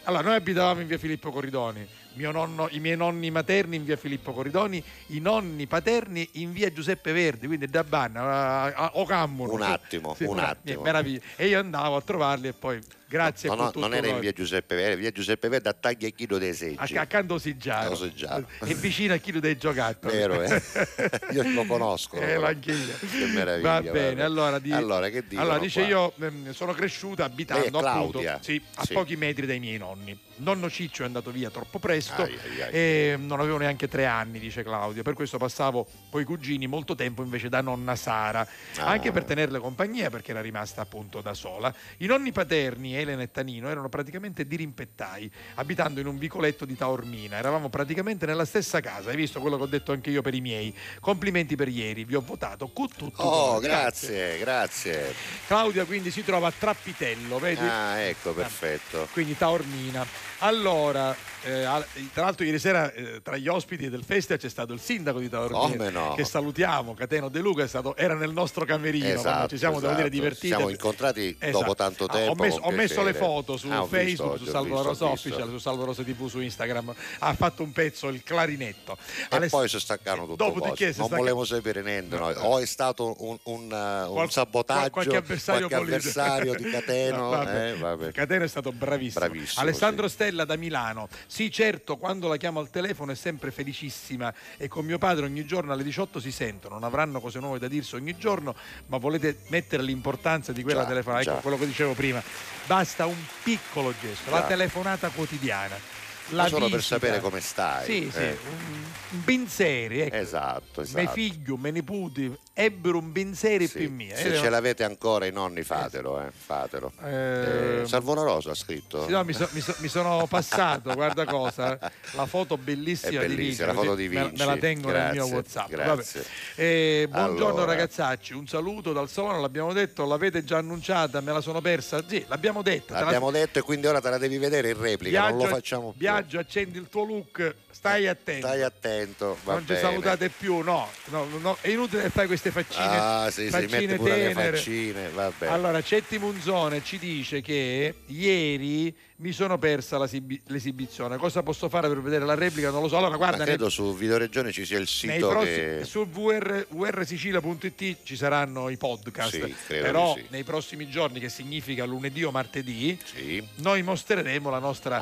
[0.04, 4.32] allora, noi abitavamo in via Filippo Corridoni, nonno- i miei nonni materni in via Filippo
[4.32, 9.52] Corridoni, i nonni paterni in via Giuseppe Verdi, quindi da Banna a, a- o Cammuno.
[9.52, 10.82] Un attimo, un una- attimo.
[10.82, 11.20] meraviglia.
[11.36, 12.78] E io andavo a trovarli e poi,
[13.12, 16.38] grazie No, no, non era in via Giuseppe Verdi, via Giuseppe Verdi a taglia chilo
[16.38, 16.76] dei seggi.
[16.78, 17.34] Ac- accanto.
[17.34, 18.46] A Siggiaro.
[18.64, 20.16] e vicino a Chilo dei Giocattoli.
[20.16, 20.62] Vero, eh?
[21.32, 22.16] Io lo conosco.
[22.16, 22.94] Eh, lo.
[22.98, 23.68] Che meraviglia.
[23.72, 24.20] Va bene, vabbè.
[24.22, 25.88] allora, di- Allora, che dicono allora, dice qua?
[25.88, 28.92] io ehm, sono cresciuta abitando è appunto sì, a Sì.
[28.94, 30.18] pochi metri dai miei nonni.
[30.34, 32.70] Nonno Ciccio è andato via troppo presto Ai, ai, ai.
[32.72, 35.02] e non avevo neanche tre anni, dice Claudia.
[35.02, 38.40] Per questo passavo con i cugini molto tempo invece da nonna Sara,
[38.78, 38.86] Ah.
[38.86, 41.72] anche per tenerle compagnia perché era rimasta appunto da sola.
[41.98, 47.36] I nonni paterni, Elena e Tanino, erano praticamente dirimpettai, abitando in un vicoletto di Taormina.
[47.36, 49.10] Eravamo praticamente nella stessa casa.
[49.10, 50.74] Hai visto quello che ho detto anche io per i miei?
[51.00, 52.68] Complimenti per ieri, vi ho votato.
[52.68, 55.14] Cu- tutto Oh, grazie, grazie.
[55.46, 57.64] Claudia quindi si trova a Trappitello, vedi?
[57.66, 59.08] Ah, ecco, perfetto.
[59.12, 60.06] Quindi Taormina.
[60.38, 61.66] Allora, eh,
[62.12, 65.28] tra l'altro ieri sera eh, tra gli ospiti del festival c'è stato il sindaco di
[65.28, 66.14] Taormina no?
[66.14, 69.92] che salutiamo, Cateno De Luca, è stato- era nel nostro camerino, Esatto, ci siamo devo
[69.94, 70.14] dire esatto.
[70.14, 70.46] divertiti.
[70.48, 71.58] Ci siamo incontrati Esatto.
[71.58, 72.30] dopo tanto Ah, tempo.
[72.32, 75.06] Ho messo, ho messo le foto su Ah, visto Facebook, oggi, su Salvo visto, Rosa
[75.10, 75.28] visto.
[75.28, 76.94] Official, su Salvo Rosa TV, su Instagram.
[77.18, 78.96] Ha fatto un pezzo, il clarinetto.
[79.28, 82.34] E Aless- poi si staccano tutto si Non stacca- volevo sapere niente noi.
[82.36, 85.96] O è stato un, un, uh, un Qual- sabotaggio, qualche avversario politico.
[85.96, 87.16] avversario di Cateno.
[87.16, 87.70] No, vabbè.
[87.70, 88.12] eh, vabbè.
[88.12, 89.24] Cateno è stato bravissimo.
[89.26, 91.08] Bravissimo, Alessandro Stella da Milano.
[91.32, 95.46] Sì, certo, quando la chiamo al telefono è sempre felicissima e con mio padre ogni
[95.46, 96.74] giorno alle 18 si sentono.
[96.74, 98.54] Non avranno cose nuove da dirsi ogni giorno,
[98.88, 101.22] ma volete mettere l'importanza di quella Già, telefonata.
[101.22, 101.40] Ecco già.
[101.40, 102.22] quello che dicevo prima.
[102.66, 104.46] Basta un piccolo gesto, la Già.
[104.48, 105.91] telefonata quotidiana.
[106.32, 106.94] La solo per visita.
[106.98, 107.84] sapere come stai.
[107.84, 108.38] Sì, sì, eh.
[108.48, 110.16] un, un pensieri, ecco.
[110.16, 111.10] Esatto, esatto.
[111.10, 113.78] figli, miei nipoti ebbero un pensiero Sì.
[113.78, 114.14] più mio.
[114.16, 116.92] Se ce l'avete ancora i nonni, fatelo, eh, fatelo.
[117.02, 119.04] Eh, Eh, Rosa ha scritto.
[119.06, 121.78] Sì, no, mi, so- mi so- mi sono passato, guarda cosa,
[122.12, 124.36] la foto bellissima, È di bellissima, Vinci, la foto di me- Vinci.
[124.36, 125.68] Me, la tengo nel mio Grazie, WhatsApp.
[125.70, 126.24] grazie.
[126.54, 127.64] Eh, buongiorno Allora.
[127.72, 132.02] ragazzacci, un saluto dal salone, l'abbiamo detto, l'avete già annunciata, me la sono persa.
[132.06, 132.92] Sì, l'abbiamo detto.
[132.92, 135.44] te la- L'abbiamo detto e quindi ora te la devi vedere in replica, non lo
[135.46, 135.98] facciamo più.
[136.00, 138.46] Viaggio, accendi il tuo look, stai attento.
[138.46, 139.80] Stai attento, non ci bene.
[139.80, 142.84] salutate più, no, no, no, è inutile fai queste faccine.
[142.84, 144.56] Ah, sì, sì, faccine mette pure le tenere.
[144.56, 145.10] faccine.
[145.48, 149.98] Allora, Cetti Munzone ci dice che ieri mi sono persa
[150.46, 151.16] l'esibizione.
[151.16, 152.70] Cosa posso fare per vedere la replica?
[152.70, 152.96] Non lo so.
[152.96, 155.84] Allora, Ma guarda, credo nei- su Videoregione ci sia il sito prossimi- che...
[155.84, 159.30] su VR, vrsigilia.it ci saranno i podcast.
[159.30, 160.24] Sì, credo Però sì.
[160.30, 164.98] nei prossimi giorni, che significa lunedì o martedì, Sì, noi mostreremo la nostra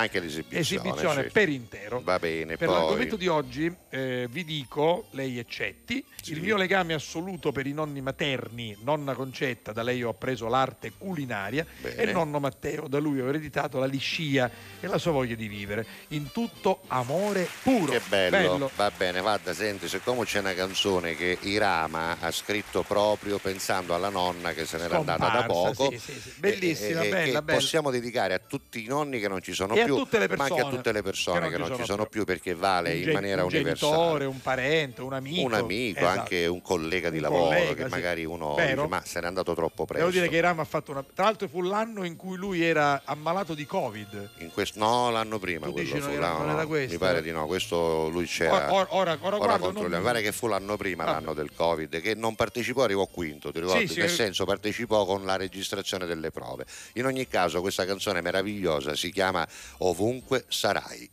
[0.51, 1.31] esibizione sì.
[1.31, 2.01] per intero.
[2.05, 2.77] Va bene, Per poi...
[2.79, 6.33] l'argomento di oggi eh, vi dico, lei è Cetti, Sì.
[6.33, 10.93] il mio legame assoluto per i nonni materni, nonna Concetta, da lei ho appreso l'arte
[10.99, 12.03] culinaria, Bene.
[12.03, 15.87] e nonno Matteo, da lui ho ereditato la liscia e la sua voglia di vivere.
[16.09, 17.93] In tutto amore puro.
[17.93, 18.71] Che bello.
[18.77, 24.11] va bene, vada, senti, siccome c'è una canzone che Irama ha scritto proprio pensando alla
[24.11, 25.91] nonna che se n'era andata da Scomparsa, poco.
[25.93, 26.33] sì, sì, sì.
[26.37, 27.59] Bellissima, e- e- bella, che bella.
[27.59, 30.69] possiamo dedicare a tutti i nonni che non ci sono E più, ma anche a
[30.69, 33.93] tutte le persone che non, ci sono più, perché vale Un in maniera un universale.
[33.93, 35.43] genitore, un parente, un amico.
[35.43, 36.19] un amico, Esatto.
[36.21, 37.89] anche un collega di Un lavoro collega, che sì.
[37.89, 38.83] magari uno Vero?
[38.83, 40.07] dice, ma se n'è andato troppo presto.
[40.07, 41.05] Devo dire che Irama ha fatto una.
[41.15, 44.31] Tra l'altro fu l'anno in cui lui era ammalato di Covid.
[44.53, 46.93] Questo, no, l'anno prima Tu quello dici fu, era- no, no, era questo?
[46.93, 48.73] mi pare di no, questo lui c'era.
[48.73, 49.89] Ora, ora, ora, ora controlliamo.
[49.89, 51.17] non- mi pare che fu l'anno prima, Vabbè.
[51.21, 53.87] l'anno del Covid, che non partecipò, arrivò quinto, ti ricordi?
[53.87, 54.13] Sì, sì, Nel eh.
[54.13, 56.65] senso partecipò con la registrazione delle prove.
[56.95, 59.47] In ogni caso questa canzone meravigliosa si chiama
[59.79, 61.09] Ovunque sarai.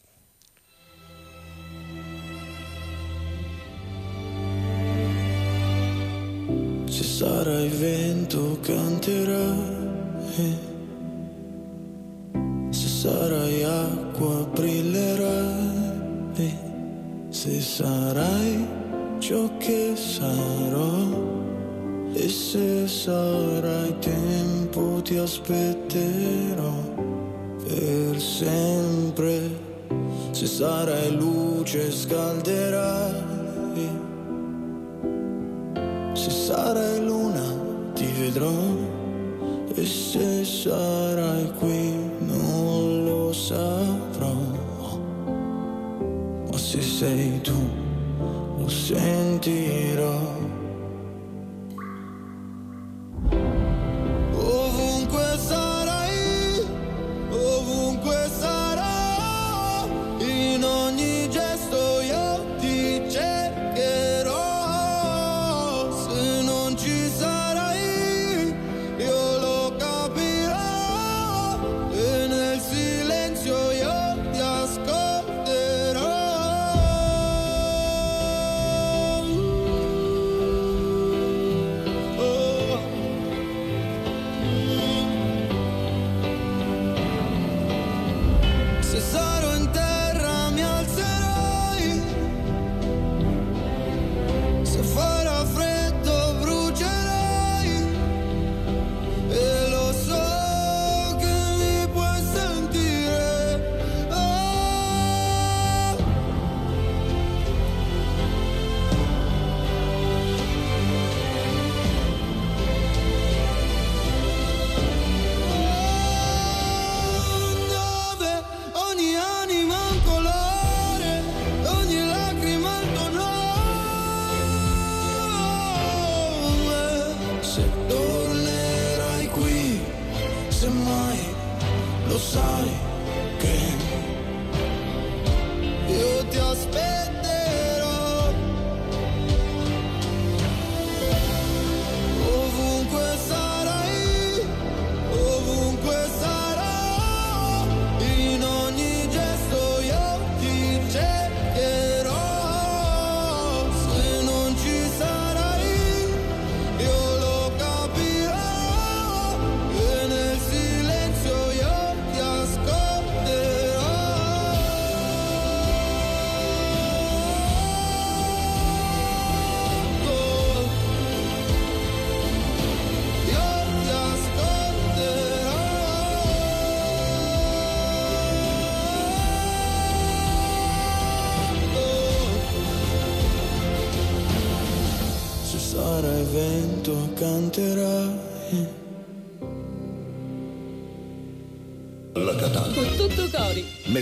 [7.17, 9.97] Sarai vento canterai,
[12.69, 16.35] se sarai acqua brillerai,
[17.29, 18.67] se sarai
[19.17, 20.93] ciò che sarò
[22.13, 26.73] e se sarai tempo ti aspetterò
[27.63, 29.49] per sempre,
[30.29, 33.27] se sarai luce scalderai.
[36.27, 37.41] Se sarai luna
[37.93, 38.51] ti vedrò
[39.73, 44.35] e se sarai qui non lo saprò.
[46.51, 47.55] Ma se sei tu
[48.57, 50.36] lo sentirò.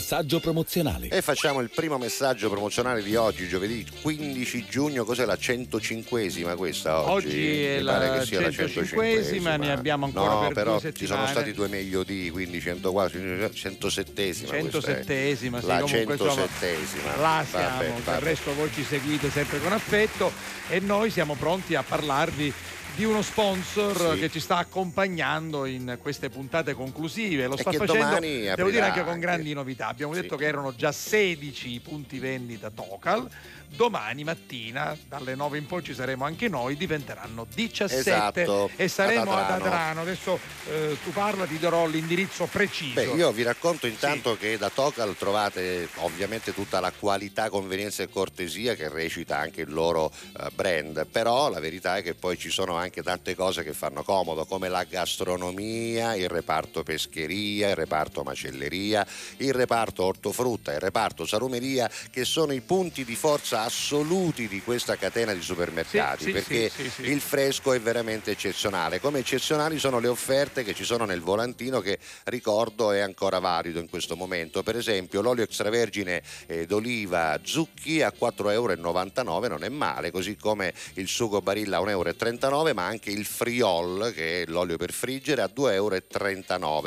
[0.06, 1.08] Messaggio promozionale.
[1.08, 5.04] E facciamo il primo messaggio promozionale di oggi, giovedì 15 giugno.
[5.04, 7.26] Cos'è la 105esima questa oggi?
[7.26, 10.80] Oggi è Mi la pare che sia la 105esima, ne abbiamo ancora no, per però
[10.80, 14.52] due ci sono stati due meglio di, quindi 104, 107esima.
[14.52, 17.20] 107esima, sì, la comunque, insomma, 107esima.
[17.20, 20.32] Là siamo, del resto voi ci seguite sempre con affetto
[20.70, 22.54] e noi siamo pronti a parlarvi
[22.96, 24.20] di uno sponsor Sì.
[24.20, 27.46] che ci sta accompagnando in queste puntate conclusive.
[27.48, 29.88] Lo E sta facendo, devo dire anche con grandi novità.
[29.88, 30.22] Abbiamo Sì.
[30.22, 33.30] detto che erano già 16 i punti vendita Tocal.
[33.70, 39.34] Domani mattina, dalle 9 in poi, ci saremo anche noi, diventeranno 17 Esatto, e saremo
[39.34, 39.66] ad ad Adrano.
[39.66, 40.02] Adrano.
[40.02, 40.40] Adesso
[40.70, 42.94] eh, tu parla, ti darò l'indirizzo preciso.
[42.94, 48.10] Beh, io vi racconto intanto che da Tocal trovate ovviamente tutta la qualità, convenienza e
[48.10, 52.50] cortesia che recita anche il loro eh, brand, però la verità è che poi ci
[52.50, 58.24] sono anche tante cose che fanno comodo, come la gastronomia, il reparto pescheria, il reparto
[58.24, 59.06] macelleria,
[59.38, 64.96] il reparto ortofrutta, il reparto salumeria, che sono i punti di forza assoluti di questa
[64.98, 69.00] catena di supermercati, Sì, perché sì, sì, il fresco è veramente eccezionale.
[69.00, 73.80] Come eccezionali sono le offerte che ci sono nel volantino che ricordo è ancora valido
[73.80, 74.64] in questo momento.
[74.64, 80.74] Per esempio l'olio extravergine eh, d'oliva Zucchi a 4,99 euro non è male, così come
[80.96, 85.42] il sugo Barilla a 1,39 euro, ma anche il friol, che è l'olio per friggere,
[85.42, 86.02] a 2,39 euro.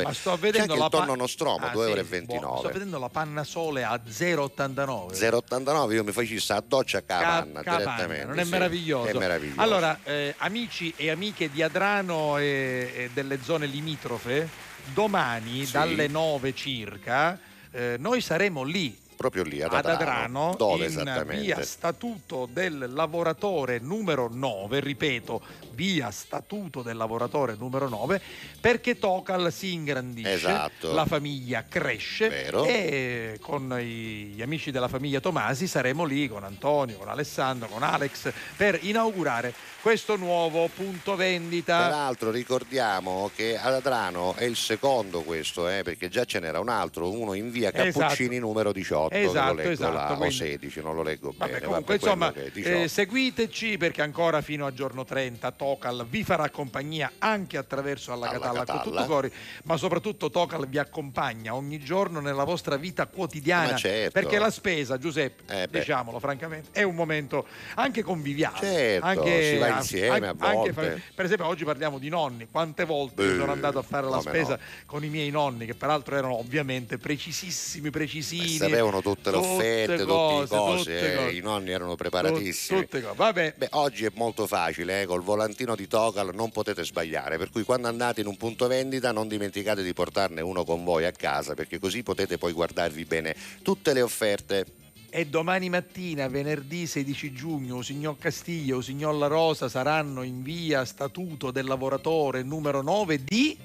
[0.03, 2.59] Ma sto C'è vedendo anche la il tonno pa- nostromo, Ah, 2,29 sì, buono.
[2.59, 5.13] Sto vedendo la panna sole a 0,89.
[5.13, 8.25] 0,89 io mi facessi a doccia Ca- capanna capanna, direttamente.
[8.27, 8.51] non è sì.
[8.51, 9.09] meraviglioso.
[9.09, 9.61] È meraviglioso.
[9.61, 14.49] Allora, eh, amici e amiche di Adrano e, e delle zone limitrofe,
[14.93, 15.73] domani Sì.
[15.73, 17.39] dalle 9 circa
[17.71, 20.01] eh, noi saremo lì proprio lì ad ad Adrano.
[20.01, 21.43] Adrano Dove in esattamente?
[21.43, 25.43] via Statuto del Lavoratore numero 9, ripeto,
[25.73, 28.23] via Statuto del Lavoratore numero 9,
[28.61, 30.93] perché Tocal si ingrandisce, Esatto.
[30.95, 32.65] la famiglia cresce Vero.
[32.65, 38.33] e con gli amici della famiglia Tomasi saremo lì con Antonio, con Alessandro, con Alex
[38.57, 41.79] per inaugurare questo nuovo punto vendita.
[41.89, 46.69] Peraltro ricordiamo che ad Adrano è il secondo questo, eh, perché già ce n'era un
[46.69, 48.47] altro, uno in via Cappuccini Esatto.
[48.47, 51.61] numero 18, che Esatto, lo leggo esatto, là, o quindi- 16, non lo leggo bene.
[51.61, 52.83] comunque, vabbè, insomma, che è 18.
[52.83, 58.29] eh, seguiteci perché ancora fino a giorno 30 Tocal vi farà compagnia anche attraverso alla,
[58.31, 59.33] Alla Catalla, con tutto cori,
[59.65, 63.71] ma soprattutto Tocal vi accompagna ogni giorno nella vostra vita quotidiana.
[63.73, 64.11] Ma certo.
[64.21, 68.59] Perché la spesa, Giuseppe, Eh, diciamolo francamente, è un momento anche conviviale.
[68.61, 71.03] Certo, anche, si va a- insieme a anche volte.
[71.15, 72.49] per esempio, oggi parliamo di nonni.
[72.51, 74.59] Quante volte Beh, sono andato a fare la spesa no.
[74.87, 78.49] con i miei nonni, che peraltro erano ovviamente precisissimi, precisini.
[78.57, 81.35] Sapevano tutte le offerte, tutte le cose, cose, tutte eh, cose.
[81.37, 82.81] i nonni erano preparatissimi.
[82.81, 83.15] Tutte cose.
[83.17, 87.51] Vabbè, Beh, oggi è molto facile, eh, col volantino di Tocal non potete sbagliare, per
[87.51, 91.13] cui quando andate in un punto vendita non dimenticate di portarne uno con voi a
[91.13, 94.65] casa, perché così potete poi guardarvi bene tutte le offerte.
[95.11, 101.51] E domani mattina, venerdì 16 giugno, signor Castiglia, signor La Rosa saranno in via Statuto
[101.51, 103.57] del Lavoratore numero 9 di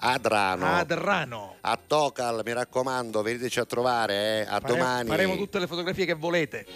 [0.00, 1.54] Adrano, Adrano.
[1.60, 5.08] a Tocal, mi raccomando, veniteci a trovare, eh, a Fare- domani.
[5.08, 6.66] Faremo tutte le fotografie che volete.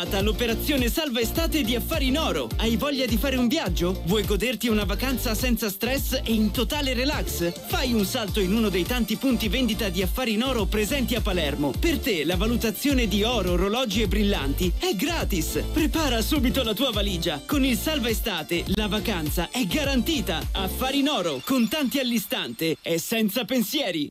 [0.00, 2.48] Arrivata l'operazione Salva Estate di Affari in Oro.
[2.56, 4.02] Hai voglia di fare un viaggio?
[4.06, 7.52] Vuoi goderti una vacanza senza stress e in totale relax?
[7.66, 11.20] Fai un salto in uno dei tanti punti vendita di Affari in Oro presenti a
[11.20, 11.72] Palermo.
[11.78, 15.62] Per te la valutazione di oro, orologi e brillanti è gratis.
[15.72, 17.42] Prepara subito la tua valigia.
[17.44, 20.40] Con il Salva Estate la vacanza è garantita.
[20.52, 24.10] Affari in Oro, contanti all'istante e senza pensieri.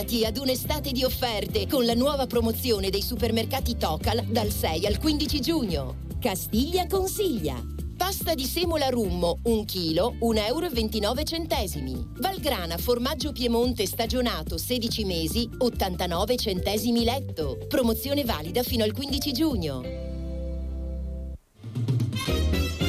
[0.00, 4.98] Preparati ad un'estate di offerte con la nuova promozione dei supermercati Tocal dal 6 al
[4.98, 5.96] 15 giugno.
[6.18, 7.62] Castiglia consiglia.
[7.98, 12.04] Pasta di semola rummo 1 kg 1,29 euro.
[12.18, 17.58] Valgrana formaggio Piemonte stagionato 16 mesi 89 centesimi letto.
[17.68, 19.82] Promozione valida fino al 15 giugno.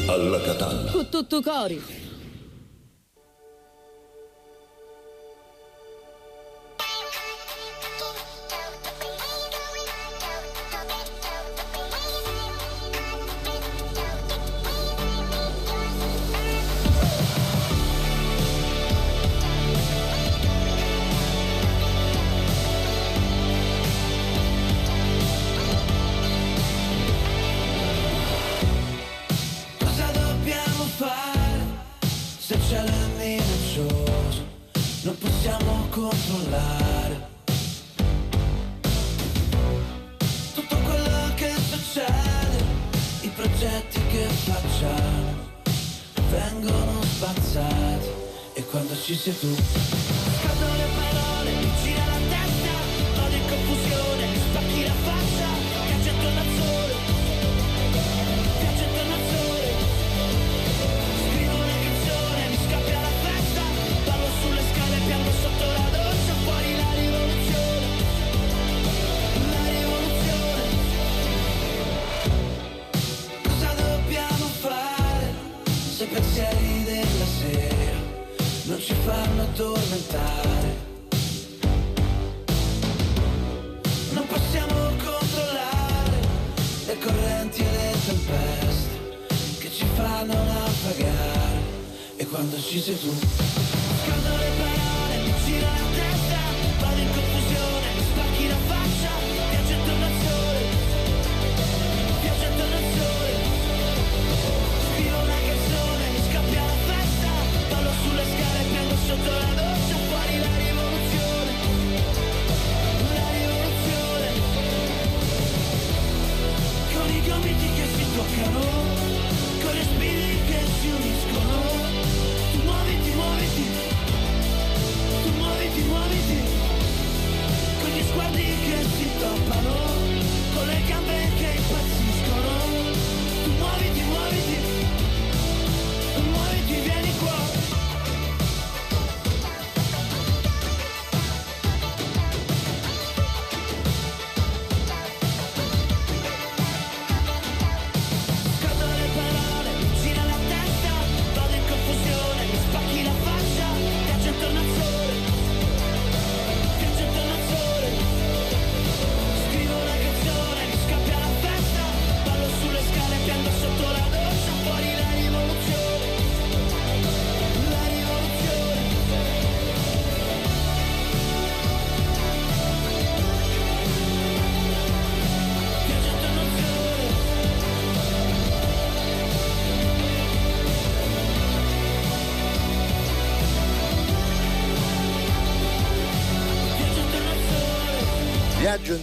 [0.08, 0.92] Alla Catalla.
[0.92, 2.10] Con tutto cori.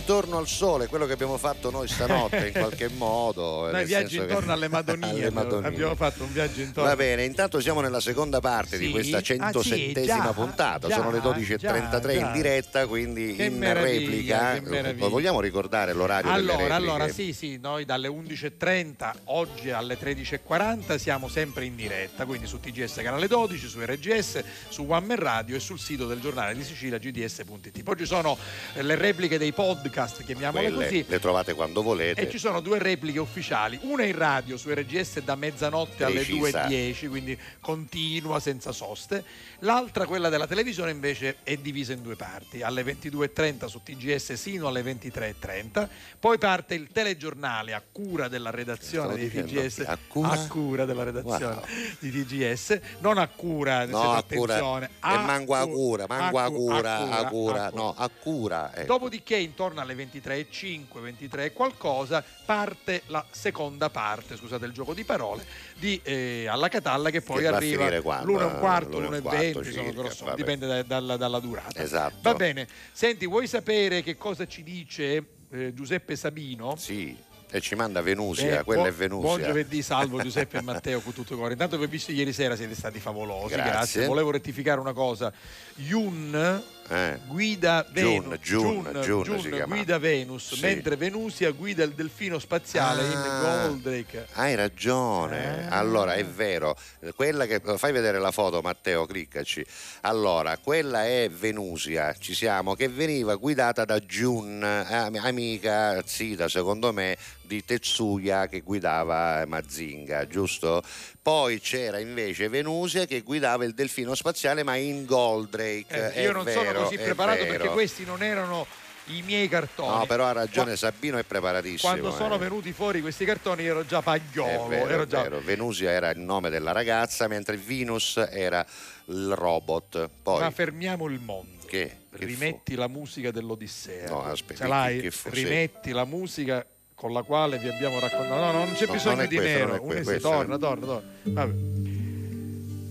[0.09, 3.62] Viaggio intorno al sole, quello che abbiamo fatto noi stanotte in qualche modo.
[3.62, 5.68] Noi nel viaggi senso che- intorno alle Madonie, alle Madonie.
[5.68, 6.89] abbiamo fatto un viaggio intorno.
[6.89, 8.91] Va bene, intanto siamo nella seconda parte di Sì?
[8.91, 11.57] questa Ah, sì, 107 già, puntata, già, sono le 12.33
[12.01, 14.61] già, in diretta, quindi Che in replica.
[15.09, 21.64] Vogliamo ricordare l'orario Allora, allora, sì, sì, noi dalle 11.30 oggi alle 13.40 siamo sempre
[21.64, 25.78] in diretta, quindi su TGS canale 12, su RGS, su One Man Radio e sul
[25.78, 27.82] sito del giornale di Sicilia gds.it.
[27.82, 28.36] Poi ci sono
[28.74, 31.04] eh, le repliche dei podcast, chiamiamole Quelle così.
[31.08, 32.20] le trovate quando volete.
[32.22, 36.66] E ci sono due repliche ufficiali, una in radio su RGS da mezzanotte alle Precisa.
[36.66, 39.24] 2.10, quindi continua senza soste.
[39.60, 44.68] L'altra, quella della televisione, invece è divisa in due parti, alle 22.30 su TGS sino
[44.68, 45.88] alle 23.30.
[46.18, 49.80] Poi parte il telegiornale a cura della redazione di TGS.
[49.86, 50.84] a cura?
[50.84, 51.64] della redazione Wow.
[51.98, 54.54] di TGS, non a cura, No, a cura.
[54.54, 54.86] attenzione.
[54.86, 58.74] E manco a cura, manco a cu- cura, a cura, a no, a cura.
[58.74, 58.86] ecco.
[58.86, 65.04] Dopodiché, intorno alle 23.05, 23 e qualcosa, parte la seconda parte, scusate il gioco di
[65.04, 65.44] parole,
[65.76, 68.26] di eh, Alla Catalla che poi Che arriva finire quando?
[68.32, 70.36] l'una e un quarto, L'una l'una e e un quarto venti, sono circa, grosso, vabbè.
[70.36, 71.80] dipende da- dalla, dalla durata.
[71.82, 72.16] Esatto.
[72.22, 72.66] Va bene.
[72.92, 76.76] Senti, vuoi sapere che cosa ci dice eh, Giuseppe Sabino?
[76.76, 77.16] Sì,
[77.50, 79.26] e ci manda Venusia, Eh, quella buon- è Venusia.
[79.28, 81.52] Buon giovedì, salvo Giuseppe e Matteo con tutto cuore.
[81.52, 83.70] Intanto vi ho visto ieri sera, siete stati favolosi, Grazie.
[83.70, 84.06] grazie.
[84.06, 85.32] Volevo rettificare una cosa.
[85.76, 87.18] Yun Eh.
[87.26, 89.74] guida Venus, Jun, Jun si Jun chiama.
[89.74, 90.61] guida Venus, Sì.
[90.62, 93.66] mentre Venusia guida il delfino spaziale in Ah.
[93.66, 94.26] Goldrake.
[94.32, 95.64] Hai ragione.
[95.64, 95.66] Eh.
[95.68, 96.76] Allora, è vero.
[97.14, 99.64] Quella che fai vedere la foto, Matteo, cliccaci.
[100.03, 106.93] Allora, quella è Venusia, ci siamo, che veniva guidata da Jun, eh, amica zita, secondo
[106.93, 107.16] me,
[107.49, 110.82] di Tetsuya che guidava Mazinga, giusto?
[111.20, 116.12] Poi c'era invece Venusia che guidava il delfino spaziale, ma in Goldrake.
[116.14, 117.51] Eh, io non sono vero, così è preparato vero.
[117.57, 118.66] perché questi non erano
[119.07, 119.88] i miei cartoni.
[120.01, 121.90] No, però ha ragione Qua- Sabino, è preparatissimo.
[121.90, 122.38] Quando sono eh.
[122.38, 125.26] venuti fuori questi cartoni ero già pagliolo, vero, ero già.
[125.42, 128.64] Venusia era il nome della ragazza, mentre Venus era
[129.07, 130.11] il robot.
[130.22, 131.64] Poi, Ma fermiamo il mondo.
[131.66, 132.01] che?
[132.14, 134.09] che Rimetti la musica dell'Odissea.
[134.11, 134.96] No, aspetta, Ce l'hai?
[134.96, 135.42] che- che fu- sì.
[135.44, 136.66] Rimetti la musica
[136.99, 138.34] con la quale vi abbiamo raccontato.
[138.34, 139.82] No, no, non c'è No, bisogno non di questo, non nero.
[139.82, 141.09] si- questo è- torna, torna, torna.
[141.22, 141.55] Vabbè.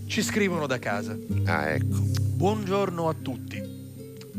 [0.06, 1.14] Ci scrivono da casa.
[1.44, 1.96] Ah, ecco.
[1.98, 3.76] Buongiorno a tutti.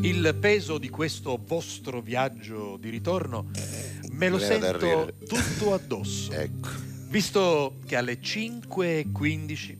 [0.02, 3.52] Il peso di questo vostro viaggio di ritorno
[4.14, 6.32] me lo sento tutto addosso.
[6.32, 6.70] Ecco.
[7.10, 9.78] Visto che alle 5.15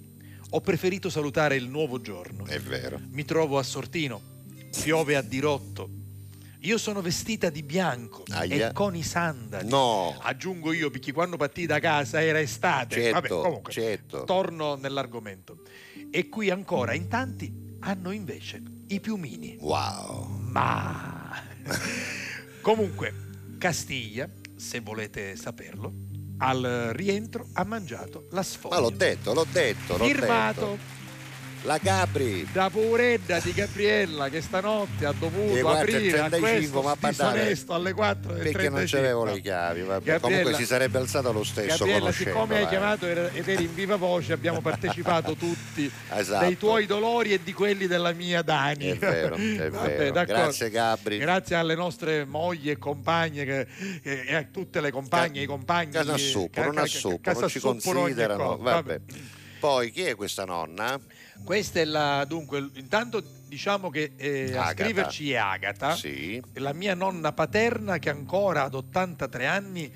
[0.52, 2.46] ho preferito salutare il nuovo giorno.
[2.46, 3.00] È vero.
[3.12, 4.22] Mi trovo a Sortino,
[4.84, 5.90] piove a dirotto.
[6.64, 8.70] Io sono vestita di bianco Aia.
[8.70, 9.70] e con i sandali.
[9.70, 10.18] No.
[10.20, 12.96] Aggiungo io perché quando partì da casa era estate.
[12.96, 14.24] Certo, Vabbè, comunque, certo.
[14.26, 15.60] torno nell'argomento.
[16.12, 19.56] E qui ancora in tanti hanno invece i piumini.
[19.62, 20.28] Wow.
[20.50, 21.32] Ma
[22.62, 23.14] comunque,
[23.58, 25.94] Castiglia, se volete saperlo,
[26.40, 28.76] al rientro ha mangiato la sfoglia.
[28.76, 30.99] Ma l'ho detto, l'ho detto, l'ho Firmato detto.
[31.64, 32.48] La Capri.
[32.54, 36.96] da Pouredda di Gabriella che stanotte ha dovuto 4 e aprire a 35, questo ma
[36.96, 40.04] badate, disonesto alle 4 e Perché non c'avevo le chiavi, vabbè.
[40.06, 42.70] Gabriella- comunque si sarebbe alzato lo stesso Gabriella, siccome hai vai.
[42.70, 46.46] chiamato ed eri in viva voce, abbiamo partecipato tutti Esatto.
[46.46, 48.86] dei tuoi dolori e di quelli della mia Dani.
[48.92, 50.24] È vero, è Vabbè, vero.
[50.24, 51.18] Grazie Gabri.
[51.18, 53.68] Grazie alle nostre mogli e compagne che-
[54.02, 55.92] e a tutte le compagne e i compagni.
[55.92, 58.56] Casa che- Suppo, ca- non ca- a casa non ci considerano.
[58.56, 58.64] cosa.
[58.64, 59.00] Vabbè.
[59.60, 60.98] Poi chi è questa nonna?
[61.44, 64.84] Questa è la dunque, intanto diciamo che eh, a Agata.
[64.84, 66.42] scriverci è Agata, Sì.
[66.54, 69.92] la mia nonna paterna che ancora ad 83 anni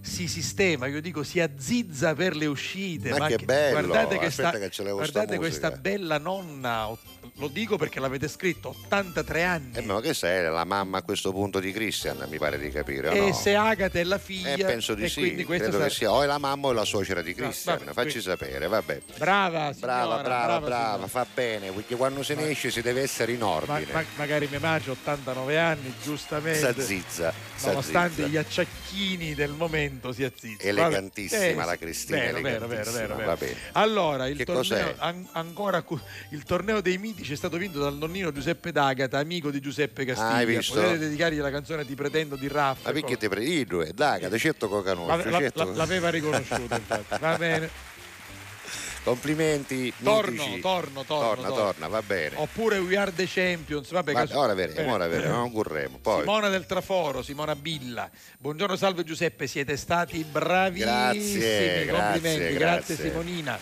[0.00, 3.10] si sistema, io dico si azzizza per le uscite.
[3.16, 6.96] Ma che bello, Guardate, che sta- che guardate questa bella nonna,
[7.38, 9.70] lo dico perché l'avete scritto, 83 anni.
[9.74, 13.10] Eh, ma che sei la mamma a questo punto di Christian, mi pare di capire.
[13.10, 13.32] e no?
[13.32, 16.26] se Agata è la figlia, Eh, penso di sì, credo sarà- che sia o è
[16.26, 19.00] la mamma o è la suocera di No, Christian, vabbè, facci quindi- sapere, vabbè.
[19.18, 21.06] Brava, signora, Brava, brava, brava, signora.
[21.06, 23.86] fa bene, perché quando se ne esce si deve essere in Ma- ordine.
[23.92, 26.58] ma- magari mia madre ha 89 anni, giustamente.
[26.58, 27.32] S'azzizza,
[27.64, 30.66] Nonostante gli acciacchini del momento si azzizza.
[30.66, 31.64] Elegantissima Vabbè.
[31.66, 33.56] la Cristina, Vero, vero, vero, vero, va bene.
[33.72, 37.96] Allora, il Che torneo, an- ancora cu- il torneo dei mitici è stato vinto dal
[37.96, 40.34] nonnino Giuseppe D'Agata, amico di Giuseppe Castiglia.
[40.34, 40.74] Hai visto?
[40.74, 42.88] Potete dedicargli la canzone Ti pretendo di Raffa.
[42.88, 43.64] Ma perché ti prendi?
[43.64, 45.64] Due, dai, che certo che La- certo.
[45.64, 47.16] la- l'aveva riconosciuto, infatti.
[47.20, 47.70] Va bene.
[49.04, 52.36] Complimenti, Torno, torno, torno, torna, torna, va bene.
[52.36, 53.90] Oppure We Are the Champions.
[53.90, 55.98] Vabbè, Va- cas- ora vedremo, ora vedremo, non corremo.
[56.02, 56.20] Poi.
[56.20, 58.10] Simona del Traforo, Simona Billa.
[58.36, 60.84] Buongiorno, salve Giuseppe, siete stati bravissimi.
[60.84, 62.96] Grazie, Complimenti, grazie, grazie.
[62.96, 63.58] Simonina.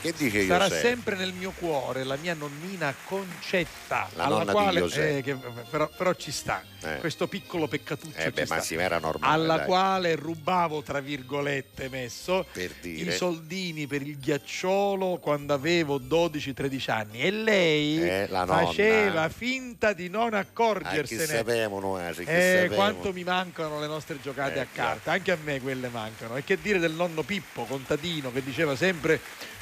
[0.00, 0.80] Che dice Sarà José?
[0.80, 5.36] sempre nel mio cuore la mia nonnina Concetta, La alla quale, eh, che-
[5.68, 6.96] però, però ci sta, Eh.
[7.00, 9.34] questo piccolo peccatuccio Eh beh, ma ma era normale.
[9.34, 9.66] alla dai.
[9.66, 12.46] quale rubavo, tra virgolette, messo
[12.80, 13.10] dire.
[13.12, 20.08] i soldini per il ghiacciolo quando avevo 12-13 anni e lei Eh, faceva finta di
[20.08, 21.26] non Ah, accorgersene.
[21.26, 22.74] sapevano, eh, Eh, sapevano.
[22.74, 26.36] quanto mi mancano le nostre giocate Eh, a carta, anche a me quelle mancano.
[26.36, 29.20] E che dire del nonno Pippo, contadino, che diceva sempre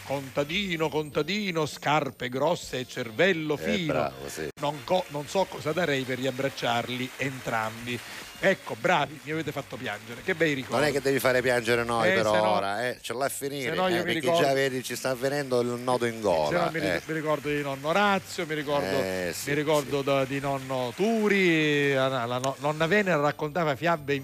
[0.09, 3.93] contadino, contadino, scarpe grosse e cervello Eh, fino.
[3.93, 4.49] bravo, sì.
[4.63, 8.01] non, co- non so cosa darei per riabbracciarli entrambi.
[8.41, 10.23] Ecco, bravi, mi avete fatto piangere.
[10.25, 10.77] Che bei ricordi.
[10.77, 12.99] Non è che devi fare piangere noi Eh, per se no- ora, eh.
[13.03, 13.71] ce l'ha a finire.
[13.71, 16.65] se no eh, perché ricordo- già vedi ci sta avvenendo il nodo in Se gola.
[16.65, 17.03] no mi, eh.
[17.07, 22.25] ricordo di nonno Orazio, mi ricordo, Eh, sì, mi ricordo da- di nonno Turi, la,
[22.25, 24.23] la no- nonna Venera raccontava fiabe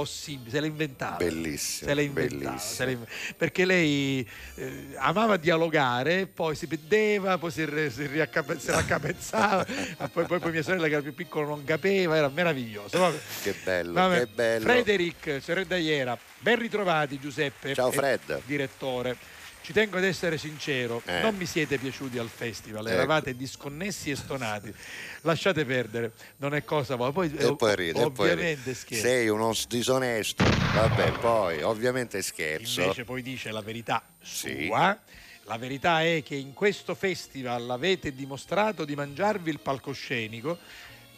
[0.00, 1.16] impossibili, se le inventava.
[1.16, 1.94] Bellissimo.
[1.94, 3.06] Se inventava, bellissimo.
[3.06, 8.70] se perché lei eh, amava dialogare, poi si perdeva, poi si, re- si riaccape- si
[8.70, 9.66] raccapezzava,
[10.12, 13.12] poi, poi, poi mia sorella che era più piccola non capiva, era meraviglioso.
[13.42, 14.18] Che bello, Vabbè.
[14.18, 14.64] che bello.
[14.64, 17.74] Frederic, Ceredaiera, ben ritrovati Giuseppe.
[17.74, 18.42] Ciao, Fred.
[18.44, 19.29] Direttore.
[19.70, 21.20] Ci tengo ad essere sincero, Eh.
[21.20, 22.92] non mi siete piaciuti al festival, Ecco.
[22.96, 24.74] eravate disconnessi e stonati.
[25.20, 27.12] Lasciate perdere, non è cosa vostra.
[27.12, 28.74] Poi, E poi ride, poi ovviamente ride.
[28.74, 29.04] scherzo.
[29.06, 30.42] Sei uno disonesto.
[30.42, 32.80] Vabbè, poi ovviamente scherzo.
[32.80, 34.64] Invece poi dice la verità Sì.
[34.66, 34.98] sua.
[35.44, 40.58] La verità è che in questo festival avete dimostrato di mangiarvi il palcoscenico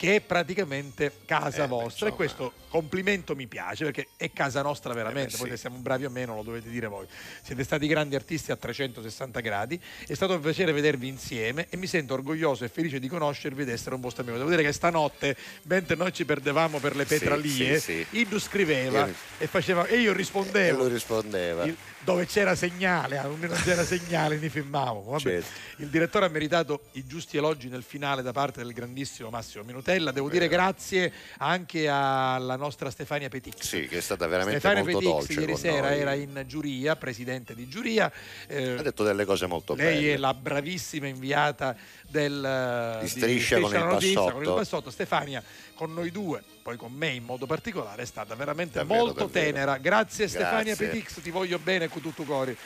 [0.02, 2.12] che è praticamente casa Eh, vostra e insomma.
[2.16, 5.52] questo complimento mi piace perché è casa nostra veramente, Eh, poi sì.
[5.52, 7.06] se siamo bravi o meno lo dovete dire voi.
[7.40, 11.86] Siete stati grandi artisti a 360 gradi, è stato un piacere vedervi insieme e mi
[11.86, 14.38] sento orgoglioso e felice di conoscervi ed essere un vostro amico.
[14.38, 15.36] Devo dire che stanotte,
[15.66, 18.18] mentre noi ci perdevamo per le petralie, sì, sì.
[18.18, 20.82] Iddu scriveva Io- e faceva e io E rispondevo.
[20.82, 21.62] lui rispondeva.
[21.62, 25.02] Il- dove c'era segnale, a me non c'era segnale, mi filmavo.
[25.02, 25.20] Vabbè.
[25.20, 25.48] Certo.
[25.78, 30.10] Il direttore ha meritato i giusti elogi nel finale da parte del grandissimo Massimo Minutella.
[30.10, 33.60] Devo dire grazie anche alla nostra Stefania Petix.
[33.60, 35.98] Sì, che è stata veramente Stefania molto Petix dolce ieri sera noi.
[35.98, 38.10] era in giuria, presidente di giuria.
[38.46, 40.14] Eh, Ha detto delle cose molto lei belle.
[40.14, 41.76] è la bravissima inviata
[42.08, 44.90] del, Di Striscia con il Notizia, con il Bassotto.
[44.90, 45.42] Stefania
[45.74, 49.46] con noi due, poi con me in modo particolare, è stata veramente Davvero, molto davvero.
[49.46, 49.76] tenera.
[49.78, 50.86] Grazie Stefania Grazie.
[50.88, 52.56] Petix, ti voglio bene con tutto cori.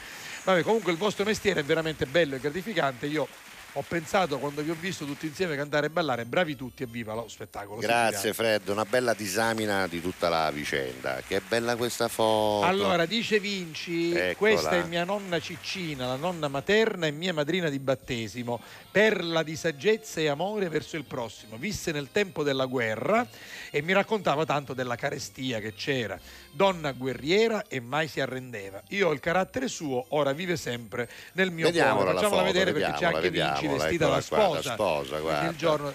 [0.45, 3.07] Vabbè, comunque il vostro mestiere è veramente bello e gratificante.
[3.07, 3.27] Io
[3.77, 7.13] ho pensato quando vi ho visto tutti insieme cantare e ballare, bravi tutti e viva
[7.13, 7.79] lo spettacolo.
[7.79, 8.33] Grazie.
[8.33, 11.21] Fred, una bella disamina di tutta la vicenda.
[11.27, 12.65] Che bella questa foto.
[12.65, 14.35] Allora, dice Vinci, Eccola.
[14.35, 18.61] questa è mia nonna Ciccina, la nonna materna e mia madrina di battesimo,
[18.91, 21.59] perla di saggezza e amore verso il prossimo.
[21.59, 23.27] Visse nel tempo della guerra
[23.71, 26.19] e mi raccontava tanto della carestia che c'era.
[26.57, 28.83] Donna guerriera e mai si arrendeva.
[28.89, 32.09] Io ho il carattere suo, ora vive sempre nel mio Vediamola cuore.
[32.09, 34.73] la Facciamola foto, vedere perché c'è anche Vinci vestita da sposa.
[34.73, 35.49] sposa.
[35.51, 35.95] Il giorno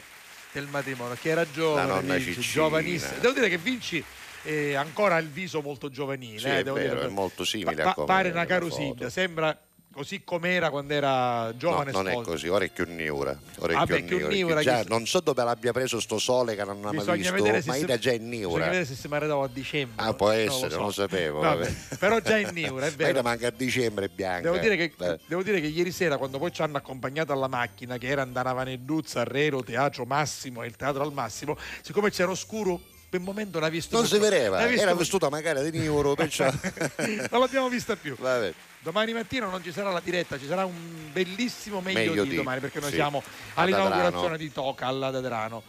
[0.51, 2.53] del matrimonio, che era giovane, Vinci, Ciccina.
[2.53, 3.17] giovanissima.
[3.19, 4.03] Devo dire che Vinci
[4.43, 6.37] eh, ancora il viso molto giovanile.
[6.39, 7.01] Sì, eh, è vero, dire.
[7.07, 9.09] è molto simile Pa- a come pare una foto.
[9.09, 9.59] sembra
[9.91, 12.29] così com'era quando era No, giovane non è sposa.
[12.31, 13.37] così, ora è.
[13.59, 16.55] Ora è Vabbè, Chiunniura, Chiunniura, che già chissà- non so dove l'abbia preso sto sole
[16.55, 18.65] che non ha mai Bisogna visto, ma era già in Bisogna Niura.
[18.65, 20.03] vedere se si maritava a dicembre.
[20.05, 20.75] Ah, può non essere, so.
[20.77, 21.39] non lo sapevo.
[21.39, 21.73] Vabbè.
[21.99, 23.09] Però già in Niura, è Ma vero.
[23.11, 24.49] ora manca a dicembre bianca.
[24.49, 25.19] Devo dire, che, Eh.
[25.25, 28.63] devo dire che ieri sera, quando poi ci hanno accompagnato alla macchina, che era andava
[28.63, 32.79] Neduzza, Arrero, Teatro Massimo e il Teatro al Massimo, siccome c'era oscuro,
[33.11, 36.45] per un momento non ha visto Non si vedeva, era vestuta magari di Niuro, perciò...
[36.45, 38.15] non l'abbiamo vista più.
[38.17, 38.53] Vabbè.
[38.79, 42.35] Domani mattina non ci sarà la diretta, ci sarà un bellissimo meglio, Meglio di, di,
[42.37, 42.95] domani perché noi sì.
[42.95, 43.25] siamo Ad
[43.65, 45.61] all'inaugurazione di Toca alla Dadrano.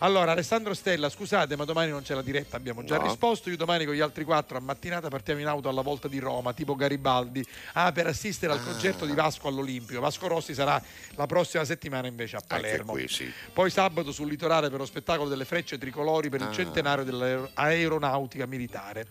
[0.00, 3.02] Allora, Alessandro Stella, scusate, ma domani non c'è la diretta, abbiamo già No.
[3.08, 3.50] risposto.
[3.50, 6.52] Io domani con gli altri quattro a mattinata partiamo in auto alla volta di Roma,
[6.52, 10.00] tipo Garibaldi, ah, per assistere al concerto di Vasco all'Olimpio.
[10.00, 10.80] Vasco Rossi sarà
[11.16, 12.92] la prossima settimana invece a Palermo.
[12.92, 13.32] qui, sì.
[13.52, 16.52] Poi sabato sul litorale per lo spettacolo delle frecce tricolori per il Ah.
[16.52, 19.04] centenario dell'aeronautica militare.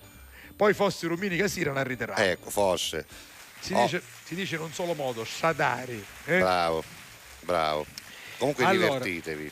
[0.55, 2.19] Poi Fossi Rumini Casirano a Riterano.
[2.23, 3.05] Ecco, forse.
[3.59, 3.81] Si, Oh.
[3.81, 6.03] dice, si dice in un solo modo, Sadari.
[6.25, 6.39] eh?
[6.39, 6.83] Bravo,
[7.41, 7.85] bravo.
[8.37, 9.51] Comunque Allora, divertitevi.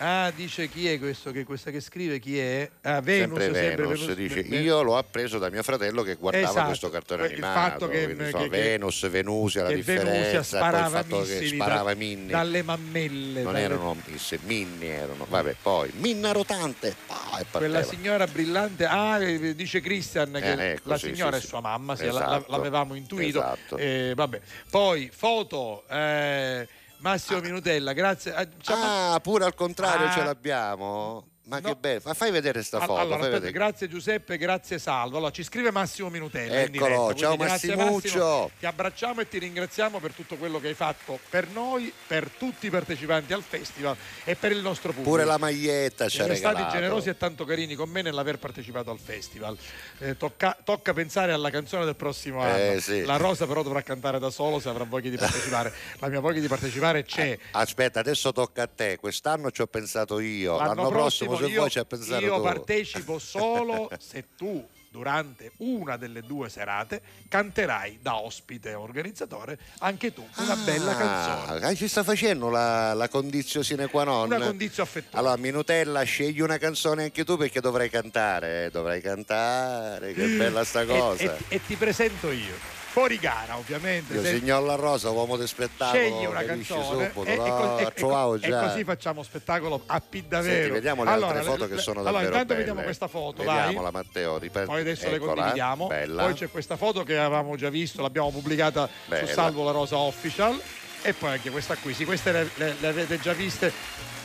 [0.00, 2.20] Ah, dice chi è questo che, questa che scrive?
[2.20, 2.70] Chi è?
[2.82, 6.48] Ah, Venus, sempre Venus, Venus- dice Ve- io l'ho appreso da mio fratello che guardava
[6.48, 9.74] Esatto, questo cartone il animato fatto che- quindi, che- insomma, che- Venus, Venusia la che
[9.82, 13.42] Venusia differenza poi il sparava fatto che sparava da- Minni dalle mammelle.
[13.42, 19.20] non dalle- erano misse, Minni erano vabbè poi Minna rotante ah, Quella signora brillante, ah,
[19.20, 21.46] eh, dice Christian che Eh, ecco, la sì, signora sì, è sì.
[21.48, 23.38] sua mamma, Esatto, l'avevamo intuito.
[23.40, 23.76] esatto.
[23.76, 24.40] Eh, vabbè.
[24.70, 26.68] Poi foto, eh,
[26.98, 28.32] Massimo Minutella, grazie.
[28.34, 30.12] Ah, ah pure al contrario Ah.
[30.12, 31.68] ce l'abbiamo Ma No.
[31.70, 32.98] che bello, ma fai vedere sta foto.
[32.98, 35.16] Allora, aspetta, grazie Giuseppe, grazie Salvo.
[35.16, 36.60] Allora, ci scrive Massimo Minutella.
[36.60, 38.18] in Eccolo, ciao Massimuccio.
[38.18, 38.50] Massimo.
[38.58, 42.66] Ti abbracciamo e ti ringraziamo per tutto quello che hai fatto per noi, per tutti
[42.66, 45.08] i partecipanti al festival e per il nostro pubblico.
[45.10, 46.76] Pure la maglietta ci ha Siete stati regalato.
[46.78, 49.56] generosi e tanto carini con me nell'aver partecipato al festival.
[50.00, 52.56] Eh, tocca, tocca pensare alla canzone del prossimo anno.
[52.74, 53.04] Eh, sì.
[53.04, 55.72] La Rosa però dovrà cantare da solo se avrà voglia di partecipare.
[55.98, 57.38] la mia voglia di partecipare c'è.
[57.52, 58.98] Aspetta, adesso tocca a te.
[59.00, 60.56] Quest'anno ci ho pensato io.
[60.58, 62.42] L'anno, L'anno prossimo, se io, vuoi ci ha pensato io tu.
[62.42, 70.26] partecipo solo se tu durante una delle due serate canterai da ospite organizzatore anche tu
[70.38, 71.66] una bella canzone.
[71.66, 74.32] Ah, ci sta facendo la, la condizio sine qua non.
[74.32, 75.18] Una condizio affettuosa.
[75.18, 78.64] Allora, Minutella, scegli una canzone anche tu perché dovrai cantare.
[78.64, 81.22] eh, Dovrai cantare, che bella sta E- cosa.
[81.22, 82.54] E, e ti presento io.
[82.98, 84.12] Fuori gara, ovviamente.
[84.14, 87.44] Io, Se- signor La Rosa, uomo di spettacolo, Scegli una canzone subito, e, no?
[87.44, 88.60] co- e- trovavo e già.
[88.60, 90.54] così facciamo spettacolo a P davvero.
[90.56, 92.58] Senti, vediamo le allora, altre foto le- che sono allora, davvero intanto belle.
[92.64, 94.02] vediamo questa foto, Vediamola, vai.
[94.02, 94.66] Matteo, ripeto.
[94.66, 95.86] Poi adesso le Eccola, condividiamo.
[95.86, 96.22] Bella.
[96.24, 99.26] Poi c'è questa foto che avevamo già visto, l'abbiamo pubblicata Bella.
[99.28, 100.60] su Salvo la Rosa Official.
[101.02, 101.94] E poi anche questa qui.
[101.94, 103.72] Sì, queste le, le- le avete già viste.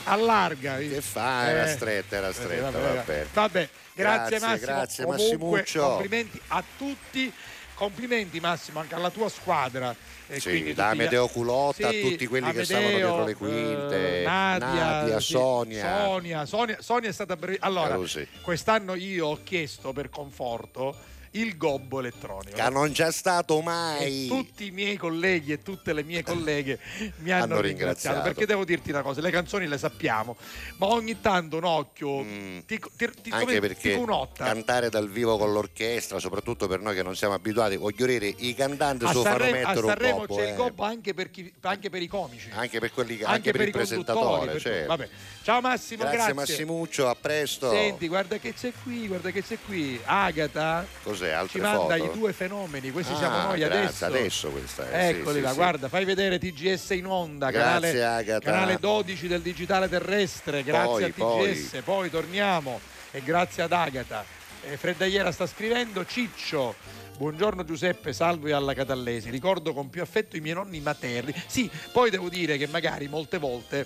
[0.06, 0.78] Allarga.
[0.78, 1.48] Che fa?
[1.48, 3.26] Era stretta, era stretta, vabbè.
[3.32, 4.66] Vabbè, grazie, Grazie, Massimo.
[4.66, 5.28] grazie, Comunque,
[5.60, 5.82] Massimuccio.
[5.90, 7.34] Complimenti a tutti.
[7.76, 9.96] Complimenti Massimo anche alla tua squadra.
[10.28, 13.36] E Sì, quindi da Amedeo Culotta Sì, a tutti quelli che Amedeo, stavano dietro le
[13.36, 16.04] quinte, eh, Nadia, Nadia, sì, Sonia.
[16.06, 17.58] Sonia, Sonia, Sonia è stata breve.
[17.62, 18.26] Allora, Così.
[18.42, 20.96] quest'anno io ho chiesto per conforto
[21.36, 22.56] il gobbo elettronico.
[22.56, 24.28] Che non c'è stato E mai.
[24.28, 26.80] tutti i miei colleghi e tutte le mie colleghe
[27.18, 28.22] mi hanno, Hanno ringraziato, ringraziato.
[28.22, 30.36] perché devo dirti una cosa, le canzoni le sappiamo,
[30.78, 32.80] ma ogni tanto un occhio ti, ti,
[33.22, 33.34] ti, Mm.
[33.34, 34.06] Anche perché ti
[34.36, 38.54] cantare dal vivo con l'orchestra, soprattutto per noi che non siamo abituati, voglio dire, i
[38.54, 40.50] cantanti lo fanno mettere un Sanremo gobbo, c'è eh.
[40.50, 42.50] il gobbo anche per, chi- anche per i comici.
[42.54, 44.52] anche per quelli che- anche, anche per, per il presentatore.
[44.52, 44.88] per- certo.
[44.88, 45.10] vabbè.
[45.44, 46.34] Ciao Massimo, Grazie, grazie.
[46.34, 47.70] Massimuccio, a presto.
[47.72, 50.00] Senti, guarda che c'è qui, guarda che c'è qui.
[50.06, 51.23] Agata Cos'è?
[51.32, 52.04] Altre ci manda foto?
[52.04, 54.06] i due fenomeni, questi Ah, siamo noi adesso.
[54.06, 55.56] adesso questa è, Eccoli sì, là, sì.
[55.56, 61.44] guarda, fai vedere TGS in onda, Grazie, canale, canale 12 del digitale terrestre, grazie Poi,
[61.44, 62.10] a TGS, poi.
[62.10, 62.80] torniamo
[63.12, 64.26] e grazie ad Agata.
[64.66, 66.76] Eh, Freddaiera sta scrivendo, Ciccio.
[67.18, 69.30] Buongiorno Giuseppe, salvo e alla Catallesi.
[69.30, 71.32] Ricordo con più affetto i miei nonni materni.
[71.46, 73.86] Sì, poi devo dire che magari molte volte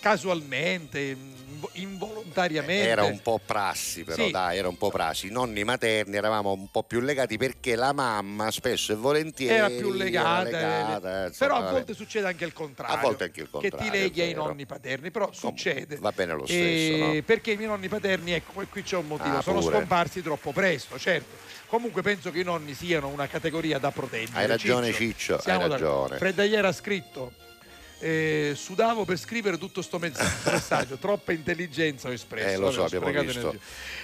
[0.00, 1.68] casualmente, inv-
[2.32, 4.30] involontariamente Era un po' prassi, però Sì.
[4.30, 5.26] dai, era un po' prassi.
[5.26, 9.68] I nonni materni eravamo un po' più legati perché la mamma spesso e volentieri era
[9.70, 11.72] più legata, legata, eh, insomma, però a vabbè.
[11.72, 14.66] volte succede anche il contrario A volte anche il che contrario, ti leghi ai nonni
[14.66, 17.22] paterni però succede Va bene lo stesso, E no?
[17.24, 19.76] perché i miei nonni paterni ecco e qui c'è un motivo Ah, sono pure.
[19.76, 21.36] scomparsi troppo presto certo
[21.66, 25.66] comunque penso che i nonni siano una categoria da proteggere Hai ragione, Ciccio, hai Siamo
[25.68, 25.78] ragione.
[25.82, 26.16] d'accordo.
[26.16, 27.32] Freddaiera ha scritto
[28.02, 30.20] eh, sudavo per scrivere tutto sto mezz-
[30.50, 32.48] messaggio, troppa intelligenza ho espresso.
[32.48, 33.54] Eh, lo so, abbiamo visto.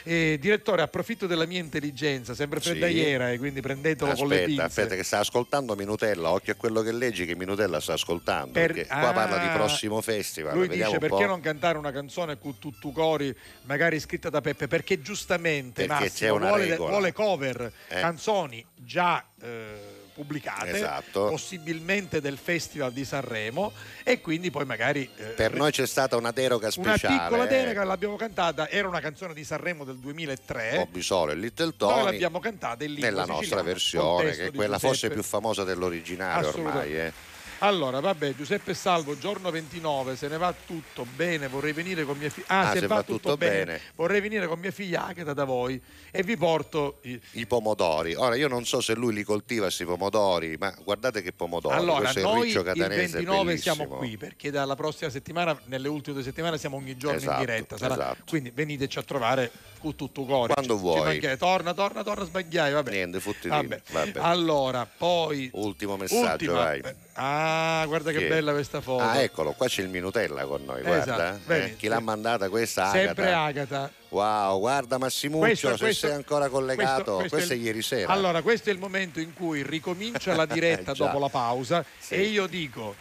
[0.04, 2.70] Eh, direttore, approfitto della mia intelligenza, sempre Sì.
[2.70, 4.62] freddaiera, e quindi prendetelo con le Aspetta, pinze.
[4.62, 6.30] aspetta, che sta ascoltando Minutella.
[6.30, 8.52] Occhio a quello che leggi, che Minutella sta ascoltando.
[8.52, 10.54] Per- perché qua Ah, parla di prossimo festival.
[10.54, 14.68] Lui dice perché non cantare una canzone con tutto cori, magari scritta da Peppe?
[14.68, 18.00] Perché giustamente Perché Massimo vuole, vuole cover Eh.
[18.00, 19.87] canzoni già eh,
[20.18, 21.26] pubblicate, Esatto.
[21.28, 23.72] possibilmente del Festival di Sanremo
[24.02, 27.22] e quindi poi magari eh, Per noi c'è stata una deroga una speciale.
[27.22, 27.46] piccola eh.
[27.46, 30.72] delega l'abbiamo cantata, era una canzone di Sanremo del 2003.
[30.74, 34.78] Bobby Solo e Little Noi Tony l'abbiamo cantata in lingua nella nostra versione, che quella
[34.80, 36.96] forse più famosa dell'originale ormai.
[36.96, 37.12] Eh.
[37.60, 42.28] Allora, vabbè, Giuseppe Salvo, giorno 29, se ne va tutto bene, vorrei venire con mia
[42.30, 42.46] figlia.
[42.48, 45.80] Ah, se, va, tutto, bene, vorrei venire con mia figlia Agata da voi
[46.12, 48.14] e vi porto i- I pomodori.
[48.14, 51.74] Ora io non so se lui li coltiva questi pomodori, ma guardate che pomodori.
[51.74, 53.74] Allora, Questo è il noi il catanese 29 bellissimo.
[53.74, 57.46] siamo qui perché dalla prossima settimana, nelle ultime due settimane, siamo ogni giorno Esatto, in
[57.46, 57.76] diretta.
[57.76, 58.22] sarà- esatto.
[58.28, 60.52] Quindi veniteci a trovare con tutto cuore.
[60.54, 61.00] Quando Ci- ci vuoi.
[61.04, 62.72] manca- torna, torna, torna, sbagliai.
[62.72, 62.90] Vabbè.
[62.90, 63.80] Niente, futti Vabbè.
[63.90, 64.18] vabbè.
[64.20, 65.48] Allora, poi.
[65.54, 66.82] Ultimo messaggio, ultima- vai.
[67.14, 68.28] Ah, guarda che Chi è?
[68.28, 69.02] bella questa foto.
[69.02, 71.02] Ah, eccolo, qua c'è il Minutella con noi, guarda.
[71.32, 71.70] Esatto, vedi?
[71.72, 72.90] Eh, chi l'ha mandata questa?
[72.90, 73.44] Sempre Agata.
[73.82, 73.92] Agata.
[74.10, 77.82] Wow, guarda Massimuccio, Questo- se questo- sei ancora collegato, questo- questo, questo è il- ieri
[77.82, 78.12] sera.
[78.12, 82.14] Allora, questo è il momento in cui ricomincia la diretta Eh, dopo la pausa Sì.
[82.14, 82.94] e io dico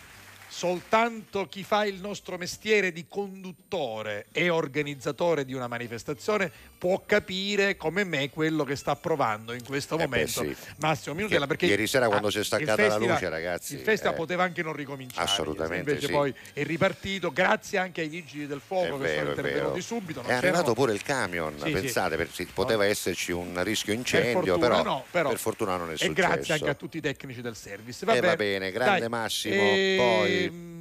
[0.57, 7.75] soltanto chi fa il nostro mestiere di conduttore e organizzatore di una manifestazione può capire
[7.75, 10.55] come me quello che sta provando in questo Eh beh, momento sì.
[10.77, 13.73] Massimo Minutella Che perché ieri sera quando ah, si è staccata la festival- luce, ragazzi,
[13.75, 14.17] il festival eh.
[14.17, 16.11] poteva anche non ricominciare Assolutamente invece sì.
[16.13, 19.81] poi è ripartito grazie anche ai vigili del È fuoco che vero, sono è intervenuti
[19.81, 24.33] subito È arrivato c'erano- pure il camion, Sì, pensate, per- poteva esserci un rischio incendio,
[24.55, 26.13] fortuna però, no, però- per fortuna non è e successo.
[26.13, 28.05] grazie anche a tutti i tecnici del service.
[28.07, 30.76] Eh, va bene, grande Massimo, poi- mm,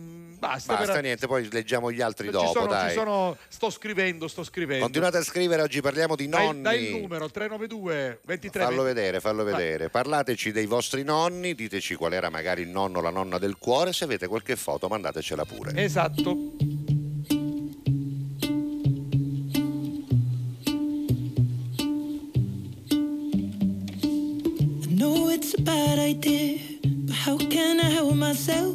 [0.46, 0.74] basta.
[0.76, 2.92] Basta, per- niente, poi leggiamo gli altri ci dopo, sono, ci dai.
[2.94, 4.84] sono- sto scrivendo, sto scrivendo.
[4.84, 6.62] Continuate a scrivere, oggi parliamo di Dai, nonni.
[6.62, 8.94] dai il numero 392 23 Fallo 20.
[8.94, 9.52] vedere, fallo Vai.
[9.54, 9.88] vedere.
[9.90, 13.92] Parlateci dei vostri nonni, diteci qual era magari il nonno o la nonna del cuore.
[13.92, 15.72] Se avete qualche foto, mandatecela pure.
[15.74, 16.52] Esatto.
[25.38, 26.58] It's a bad idea,
[27.04, 28.74] but how can I help myself?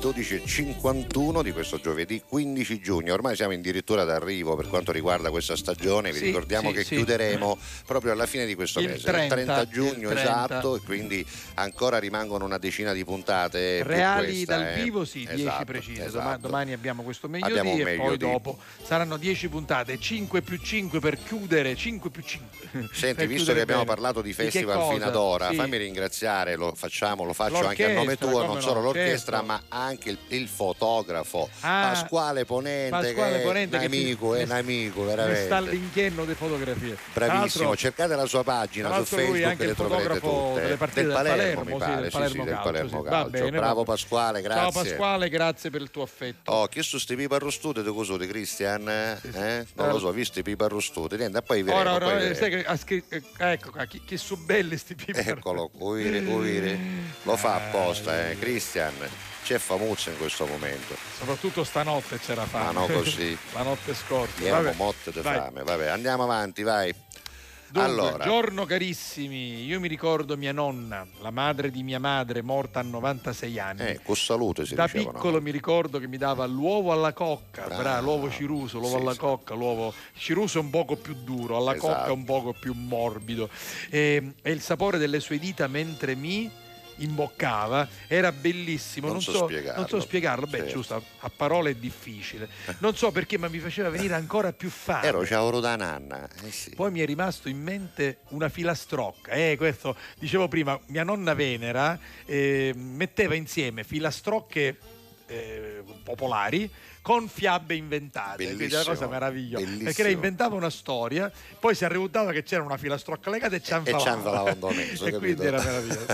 [0.00, 3.14] 12.51 di questo giovedì 15 giugno.
[3.14, 6.12] Ormai siamo addirittura d'arrivo per quanto riguarda questa stagione.
[6.12, 6.96] Vi Sì, ricordiamo sì, che sì.
[6.96, 10.20] chiuderemo proprio alla fine di questo Il mese, 30, il 30 giugno il 30.
[10.20, 13.82] esatto, e quindi ancora rimangono una decina di puntate.
[13.82, 14.82] Reali questa, dal eh.
[14.82, 16.04] vivo sì, 10 Esatto, precise.
[16.04, 16.18] esatto.
[16.18, 18.24] Doma- domani abbiamo questo meglio di e meglio poi di.
[18.24, 22.68] dopo saranno 10 puntate, 5 più 5 per chiudere, 5 più 5.
[22.92, 23.94] Senti, visto che abbiamo bene.
[23.94, 24.92] parlato di festival cosa?
[24.92, 28.54] fino ad ora, fammi ringraziare, lo facciamo, lo faccio anche a nome L'orchestra, tuo, non
[28.56, 33.84] no, solo l'orchestra, ma anche il, il fotografo Ah, Pasquale Ponente, Pasquale che Ponente è
[33.84, 35.44] un che amico, è un mi- amico, Mi veramente.
[35.44, 36.96] sta all'inchierno delle fotografie.
[37.12, 40.60] Bravissimo, cercate la sua pagina su l'altro lui è Facebook anche le troverete tutte.
[40.60, 43.02] delle partite del Palermo, Palermo, mi sì, pare, del sì, sì, Palermo del Calcio, Palermo
[43.02, 43.08] sì.
[43.08, 43.30] Calcio.
[43.30, 44.82] bene, Bravo Pasquale, Ciao grazie.
[44.82, 46.50] Pasquale, grazie per il tuo affetto.
[46.52, 48.88] Oh, chi sto sti pipa arrostute di cosa di Cristian?
[48.88, 49.66] Eh?
[49.74, 51.80] Non lo so, visto i pipa arrostute, niente, poi vedremo.
[51.80, 52.34] Ora, ora, vedremo.
[52.34, 55.18] sai che ha scritto, eh, ecco qua, chi, chi sono belli sti pipi.
[55.18, 56.78] Eccolo, uire, uire.
[57.22, 58.38] Lo fa apposta, eh.
[58.38, 58.92] Cristian,
[59.48, 60.94] c'è famuzza in questo momento.
[61.16, 62.66] Soprattutto stanotte c'era fame.
[62.66, 63.36] Ah, no, così.
[63.54, 64.42] La notte scorsa.
[64.44, 65.62] Erano Vabbè, motte di fame.
[65.62, 66.94] Vabbè, andiamo avanti, vai.
[67.70, 72.80] Dunque, allora, giorno carissimi, io mi ricordo mia nonna, la madre di mia madre, morta
[72.80, 73.80] a 96 anni.
[73.80, 75.12] eh, con salute si da diceva, no?
[75.12, 77.82] piccolo mi ricordo che mi dava l'uovo alla cocca, Bravo.
[77.82, 79.18] bravo, l'uovo ciruso, l'uovo Sì, alla sì.
[79.18, 81.92] cocca, l'uovo ciruso è un poco più duro, alla Esatto.
[81.94, 83.48] cocca un poco più morbido.
[83.90, 86.50] E, e il sapore delle sue dita mentre mi
[86.98, 89.06] imboccava, era bellissimo.
[89.06, 89.80] Non Non, so so, spiegarlo.
[89.80, 90.72] non so spiegarlo, beh, Certo.
[90.72, 92.48] giusto, a, parole è difficile.
[92.78, 95.06] Non so perché, ma mi faceva venire ancora più fame.
[95.06, 96.28] Ero ciao da nanna.
[96.44, 96.74] Eh sì.
[96.74, 99.32] Poi mi è rimasto in mente una filastrocca.
[99.32, 104.78] Eh, questo dicevo prima, mia nonna Venera eh, metteva insieme filastrocche
[105.26, 106.70] eh, popolari
[107.08, 108.44] con fiabe inventate.
[108.44, 109.64] Quindi è una cosa Bellissimo, meravigliosa.
[109.64, 109.84] bellissimo.
[109.84, 113.72] Perché lei inventava una storia, poi si arrivava che c'era una filastrocca legata e ci
[113.72, 114.52] E anfalava
[115.06, 115.18] E capito?
[115.18, 116.06] quindi era meraviglioso.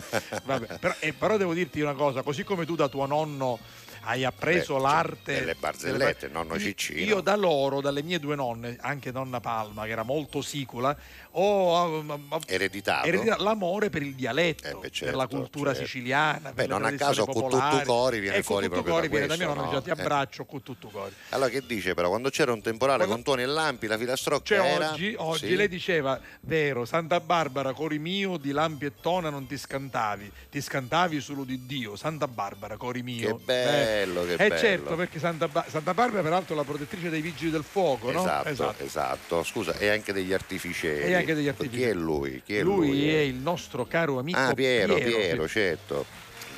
[0.44, 3.58] Vabbè, però, eh, però devo dirti una cosa, così come tu da tuo nonno
[4.04, 7.00] hai appreso Beh, l'arte delle barzellette, nonno Ciccino.
[7.00, 10.96] io da loro, dalle mie due nonne, anche nonna Palma, che era molto sicula,
[11.32, 12.04] ho
[12.46, 13.06] Ereditato.
[13.06, 15.86] ereditato l'amore per il dialetto, Eh beh, per certo, la cultura certo.
[15.86, 16.48] siciliana.
[16.50, 17.84] Beh, per non a caso popolari.
[17.84, 19.82] Cori viene E fuori Cututtu proprio da Cori viene da mia questo, nonna, no?
[19.82, 19.92] ti Eh.
[19.92, 21.12] abbraccio Cututtu Cori.
[21.30, 22.08] Allora che dice però?
[22.08, 24.90] Quando c'era un temporale con tuoni e lampi, la filastrocca Cioè era...
[24.90, 25.56] oggi, oggi Sì.
[25.56, 30.60] lei diceva, vero, Santa Barbara, cori mio, di lampi e tona non ti scantavi, ti
[30.60, 33.36] scantavi solo di Dio, Santa Barbara, cori mio.
[33.36, 34.56] Che bello, che Eh bello.
[34.58, 38.20] certo, perché Santa, Ba- Santa Barbara peraltro è la protettrice dei vigili del fuoco, no?
[38.20, 41.10] Esatto, esatto, Scusa, e anche degli artificieri.
[41.10, 41.82] E anche degli artificieri.
[41.84, 42.42] Chi è lui?
[42.44, 43.08] Chi è lui, lui?
[43.14, 45.52] è il nostro caro amico Ah, Piero, Piero, sì.
[45.52, 46.04] certo.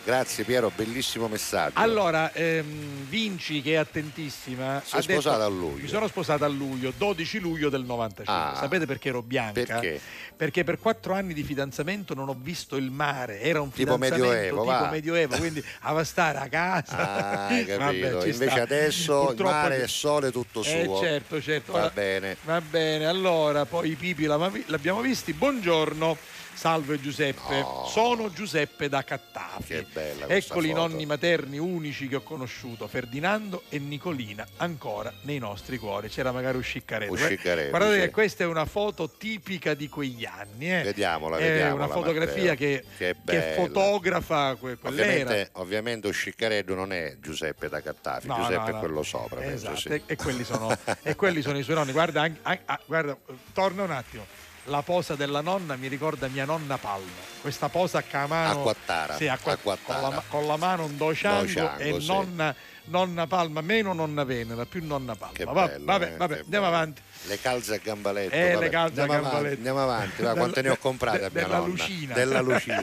[0.06, 1.80] Grazie Piero, bellissimo messaggio.
[1.80, 5.82] Allora, ehm, Vinci, che è attentissima, Si è ha detto, sposata a luglio.
[5.82, 8.32] Mi sono sposata a luglio, 12 luglio del 95.
[8.32, 8.54] Ah.
[8.54, 9.52] Sapete perché ero bianca?
[9.64, 10.00] Perché?
[10.36, 13.40] Perché per quattro anni di fidanzamento non ho visto il mare.
[13.40, 14.90] Era un Tipo fidanzamento Medioevo, tipo va.
[14.90, 17.46] medioevo, quindi a stare a casa.
[17.46, 17.76] Ah, capito.
[17.76, 18.62] Vabbè, Invece sta.
[18.62, 21.00] adesso il Purtroppo- mare e sole tutto Eh, suo.
[21.00, 21.72] certo, certo.
[21.72, 22.36] Va Ora- bene.
[22.44, 25.32] Va bene, allora poi i Pipi l'abbiamo visti.
[25.32, 26.16] Buongiorno,
[26.56, 27.60] salve Giuseppe.
[27.60, 27.86] Oh.
[27.86, 29.74] Sono Giuseppe da Cattafi.
[29.74, 35.12] Che bella questa Eccoli i nonni materni unici che ho conosciuto, Ferdinando e Nicolina, ancora
[35.22, 36.08] nei nostri cuori.
[36.08, 37.12] C'era magari Usciccaretto.
[37.12, 38.00] Usciccaretto, Guardate sì.
[38.00, 40.72] che questa è una foto tipica di quegli anni.
[40.74, 40.82] eh.
[40.82, 45.10] Vediamola, È vediamola, una fotografia che, Che che fotografa que- quell'era.
[45.12, 48.78] Ovviamente, ovviamente Usciccareddo non è Giuseppe da Cattafi, No, Giuseppe no, è no.
[48.78, 49.44] quello sopra.
[49.44, 50.02] Esatto, sì.
[50.06, 51.92] e, quelli sono, e quelli sono i suoi nonni.
[51.92, 54.24] Guarda, anche- anche- ah, guarda, eh, torna un attimo.
[54.68, 57.06] La posa della nonna mi ricorda mia nonna Palma.
[57.40, 58.58] Questa posa a mano.
[58.58, 60.00] Acquattara, Sì, acqua- acquattara.
[60.00, 62.06] Con, la, con la mano un dociango e sì.
[62.06, 62.52] nonna,
[62.86, 65.52] nonna Palma, meno nonna Venera, più nonna Palma.
[65.52, 66.66] Va- bello, vabbè, eh, vabbè, andiamo bello.
[66.66, 67.00] avanti.
[67.28, 68.34] Le calze a gambaletto.
[68.34, 68.64] Eh, vabbè.
[68.64, 69.56] le calze a andiamo avanti, gambaletto.
[69.56, 71.68] andiamo avanti, va, quante ne ho comprate a mia della nonna?
[71.68, 72.14] Lucina.
[72.14, 72.74] Della Lucia.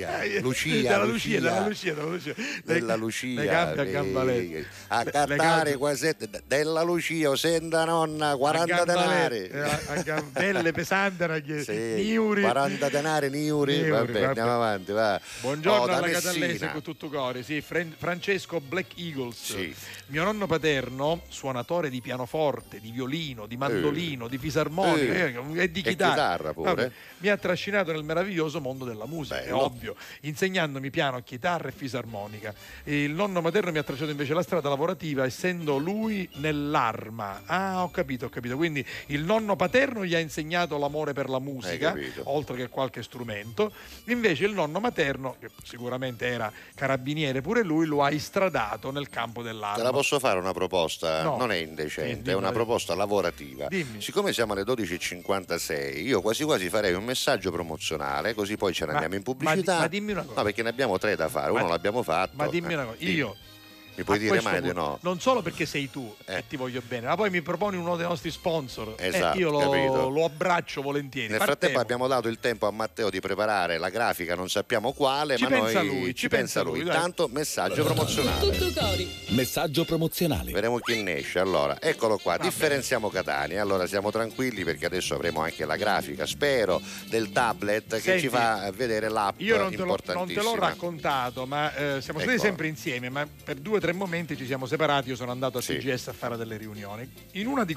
[0.42, 1.40] Lucia, della Lucia, Lucia.
[1.40, 2.34] della Lucia, della Lucia.
[2.64, 4.68] Della Lucia Le gambe a eh, gambaletto.
[4.88, 6.16] a calze- quasi
[6.46, 12.42] della Lucia senta nonna 40 a denari eh, a gam- belle pesanti che- Sì, Niuri.
[12.42, 14.26] 40 denari niuri, Niuri, vabbè, vabbè.
[14.26, 15.20] andiamo avanti va.
[15.42, 16.10] Buongiorno Oh, alla.
[16.10, 19.38] Catallese con tutto cuore, sì, Fran- Francesco Black Eagles.
[19.42, 19.74] Sì.
[20.08, 25.62] Mio nonno paterno, suonatore di pianoforte, di violino, di mandolino, di fisarmonica Eh.
[25.62, 26.12] e di E chitarra.
[26.14, 26.74] chitarra pure.
[26.74, 29.66] Vabbè, mi ha trascinato nel meraviglioso mondo della musica, è Bello.
[29.66, 32.54] ovvio, insegnandomi piano, chitarra e fisarmonica.
[32.86, 37.44] Il nonno materno mi ha tracciato invece la strada lavorativa, essendo lui nell'arma.
[37.46, 38.56] Ah, ho capito, ho capito.
[38.56, 43.72] Quindi il nonno paterno gli ha insegnato l'amore per la musica, oltre che qualche strumento.
[44.06, 49.42] Invece il nonno materno, che sicuramente era carabiniere pure lui, lo ha istradato nel campo
[49.44, 49.78] dell'arma.
[49.78, 51.22] Te la posso fare una proposta?
[51.24, 51.38] No.
[51.38, 53.68] Non è indecente, Dimmi, è una proposta lavorativa.
[53.68, 54.02] Dimmi.
[54.02, 58.92] Siccome siamo alle 12.56, io quasi quasi farei un messaggio promozionale, così poi ce ne
[58.94, 59.80] Ma- andiamo in ma pubblicità.
[59.80, 60.38] ma dimmi una cosa.
[60.38, 62.32] No, perché ne abbiamo tre da fare, Ma- uno l'abbiamo fatto.
[62.36, 63.36] Ma dimmi una cosa, dimmi.
[63.96, 64.98] Io Mi puoi dire mai di no?
[65.02, 66.38] Non solo perché sei tu Eh.
[66.38, 68.96] e ti voglio bene, ma poi mi proponi uno dei nostri sponsor.
[68.98, 69.96] e Esatto, io capito.
[69.96, 71.28] lo, lo abbraccio volentieri.
[71.30, 71.60] Nel Partiamo.
[71.60, 75.44] frattempo abbiamo dato il tempo a Matteo di preparare la grafica, non sappiamo quale, Ci
[75.44, 76.84] ma pensa noi lui, ci pensa lui.
[76.84, 76.96] dai.
[76.96, 78.50] Tanto messaggio promozionale.
[78.58, 79.08] Tutto cori.
[79.30, 80.52] Messaggio promozionale.
[80.52, 81.40] Vedremo chi ne esce.
[81.40, 83.62] Allora, eccolo qua, differenziamo Catania.
[83.62, 88.30] Allora siamo tranquilli perché adesso avremo anche la grafica, spero, del tablet che Senti, ci
[88.30, 92.36] fa vedere l'app Io non te, l'ho, non te l'ho raccontato, ma eh, siamo stati
[92.36, 92.44] Ecco.
[92.44, 95.10] sempre insieme, ma per due tre momenti ci siamo separati.
[95.10, 95.76] Io sono andato a Sì.
[95.78, 97.06] TGS a fare delle riunioni.
[97.34, 97.76] In uno di,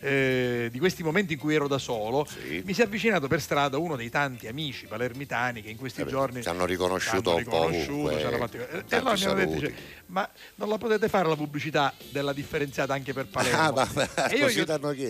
[0.00, 2.62] eh, di questi momenti in cui ero da solo, Sì.
[2.64, 6.10] mi si è avvicinato per strada uno dei tanti amici palermitani che in questi beh,
[6.10, 7.68] giorni ci hanno riconosciuto hanno un po'
[8.38, 9.74] fatto- E tanti allora mi hanno detto, dice,
[10.06, 13.60] ma non la potete fare la pubblicità della differenziata anche per Palermo?
[13.60, 14.64] Ah, vabbè, E io così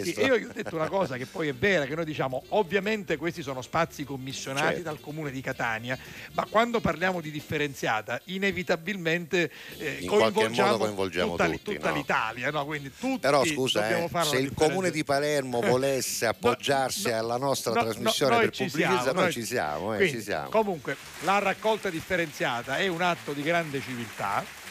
[0.04, 2.44] sì, e io gli ho detto una cosa che poi è vera, che noi diciamo,
[2.50, 4.82] ovviamente questi sono spazi commissionati Certo.
[4.84, 5.98] dal comune di Catania,
[6.32, 11.96] ma quando parliamo di differenziata, inevitabilmente eh, qualche modo coinvolgiamo tutta, tutti, tutta no?
[11.96, 12.64] l'Italia, no?
[12.64, 17.72] quindi tutti Però scusa, eh, se il comune di Palermo volesse appoggiarsi no, alla nostra
[17.72, 20.22] no, trasmissione no, noi per ci pubblicizzare, siamo, noi noi- ci siamo, eh, Quindi, ci
[20.22, 20.48] siamo.
[20.48, 24.62] Comunque, la raccolta differenziata è un atto di grande civiltà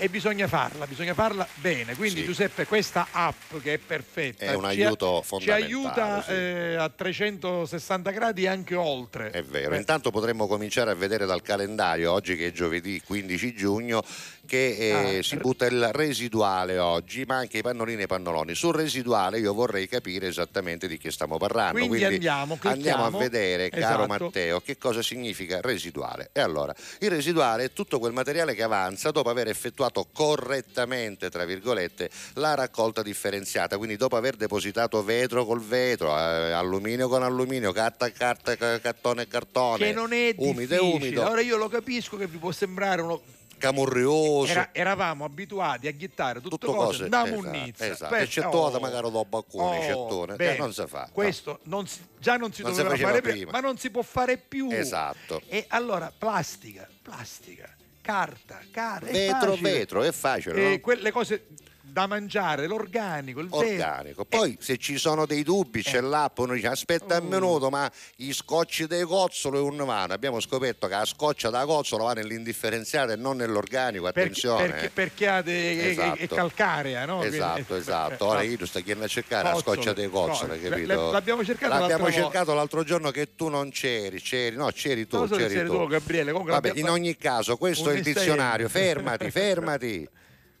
[0.00, 1.96] e bisogna farla, bisogna farla bene.
[1.96, 2.26] Quindi Sì.
[2.26, 6.30] Giuseppe, questa app che è perfetta È un ci- aiuto ci fondamentale, aiuta sì.
[6.30, 9.30] eh, a 360 gradi e anche oltre.
[9.30, 13.52] È vero, Eh, intanto potremmo cominciare a vedere dal calendario, oggi che è giovedì 15
[13.56, 14.04] giugno,
[14.48, 18.54] che eh, Ah, si butta il residuale oggi, ma anche i pannolini e i pannoloni.
[18.54, 21.78] Sul residuale io vorrei capire esattamente di che stiamo parlando.
[21.78, 24.24] Quindi andiamo, andiamo a vedere, caro Esatto.
[24.24, 26.30] Matteo, che cosa significa residuale.
[26.32, 31.44] E allora, il residuale è tutto quel materiale che avanza dopo aver effettuato correttamente, tra
[31.44, 37.72] virgolette, la raccolta differenziata, quindi dopo aver depositato vetro col vetro, eh, alluminio con alluminio,
[37.72, 41.56] carta a carta, ca- cartone e cartone, che non è umido e umido, Ora io
[41.58, 43.20] lo capisco che vi può sembrare uno
[43.58, 44.50] camurrioso.
[44.50, 47.86] Era- eravamo abituati a ghittare tutto, tutto cose, cose da esatto, munnizia.
[47.86, 48.14] esatto.
[48.14, 50.52] E toda oh, magari dopo alcuni oh, cettone bene.
[50.54, 51.08] che non si fa no.
[51.12, 53.50] Questo non si- già non si Non si doveva faceva fare prima.
[53.50, 54.68] ma non si può fare più.
[54.70, 57.68] esatto E allora plastica, plastica,
[58.00, 59.10] carta, carta.
[59.10, 60.80] vetro vetro è facile E no?
[60.80, 61.46] quelle cose
[61.90, 66.68] da mangiare, l'organico, il organico poi se ci sono dei dubbi c'è l'app uno dice
[66.68, 67.30] aspetta un Oh.
[67.30, 71.64] minuto ma gli scotci dei cozzolo e un vanno abbiamo scoperto che la scoccia da
[71.64, 74.90] cozzolo va nell'indifferenziato e non nell'organico attenzione perché, eh.
[74.90, 76.18] perché ha de- Esatto.
[76.20, 77.22] è calcarea, no?
[77.22, 78.24] Esatto, Quindi- esatto.
[78.24, 78.44] eh, Ora no.
[78.44, 80.68] io sto chiedendo a cercare la Cozzole, scoccia dei cozzole, cozzole.
[80.70, 80.86] capito?
[81.06, 85.06] Le- l'abbiamo cercato L'abbiamo l'altra cercato l'altro giorno che tu non c'eri, c'eri, no, c'eri
[85.06, 85.76] tu, so c'eri c'eri tu.
[85.76, 88.68] tu, Gabriele, comunque Vabbè, in ogni caso, questo è il dizionario.
[88.68, 90.08] Fermati, fermati.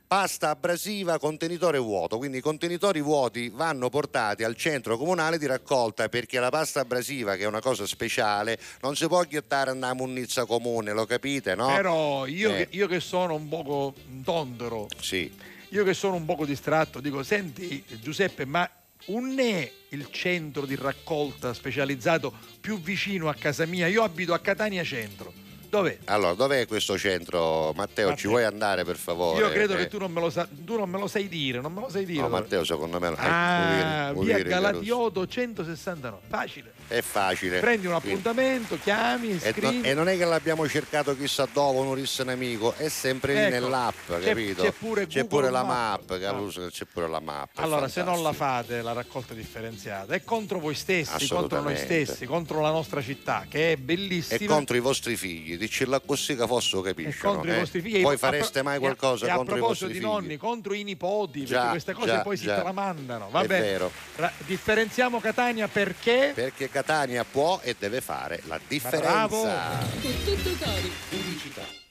[0.08, 6.08] Pasta abrasiva, contenitore vuoto, quindi i contenitori vuoti vanno portati al centro comunale di raccolta
[6.08, 10.46] perché la pasta abrasiva, che è una cosa speciale, non si può ghiattare una munnizza
[10.46, 11.66] comune, lo capite, no?
[11.66, 12.56] Però io, Eh.
[12.56, 13.92] che, io che sono un poco
[14.24, 15.30] tondero, Sì,
[15.68, 18.66] io che sono un poco distratto, dico, senti Giuseppe, ma
[19.08, 23.86] non è il centro di raccolta specializzato più vicino a casa mia?
[23.88, 25.47] Io abito a Catania Centro.
[25.68, 25.98] Dov'è?
[26.06, 27.72] allora dov'è questo centro?
[27.74, 28.30] Matteo, ci Matteo.
[28.30, 29.38] vuoi andare per favore?
[29.40, 29.76] Io credo Eh.
[29.78, 31.88] che tu non me lo, sa- tu non me lo sai dire, non me lo
[31.90, 32.22] sai dire.
[32.22, 33.16] No, Matteo, secondo me no.
[33.16, 36.18] Eh, Ah, vuoi via Galatioto 169.
[36.28, 36.72] Facile.
[36.88, 37.58] È facile.
[37.60, 39.80] Prendi un appuntamento, chiami, E, scrivi.
[39.80, 43.40] no- e non è che l'abbiamo cercato chissà dove, un risse nemico, è sempre lì
[43.40, 44.62] Ecco, nell'app, c'è- capito?
[44.62, 46.04] c'è pure C'è pure la Maps.
[46.08, 46.60] map, capisci?
[46.70, 47.50] c'è pure la map.
[47.56, 52.24] Allora, se non la fate la raccolta differenziata, è contro voi stessi, contro noi stessi,
[52.24, 54.54] contro la nostra città, che è E bellissima.
[54.54, 56.34] contro i vostri figli, dicilla così
[56.80, 57.34] che e capiscono.
[57.34, 57.54] contro eh.
[57.56, 58.02] i vostri figli.
[58.02, 60.18] Poi A- fareste mai e a- qualcosa e a, contro i proposito vostri di figli?
[60.20, 62.60] nonni, contro i nipoti, Già, perché queste cose già, poi si già.
[62.60, 63.28] tramandano.
[63.28, 63.90] È Vabbè, vero.
[64.16, 69.06] Ra- differenziamo Catania perché Perché Catania può e deve fare la differenza.
[69.08, 69.42] Bravo.
[69.42, 71.86] Con tutto cori.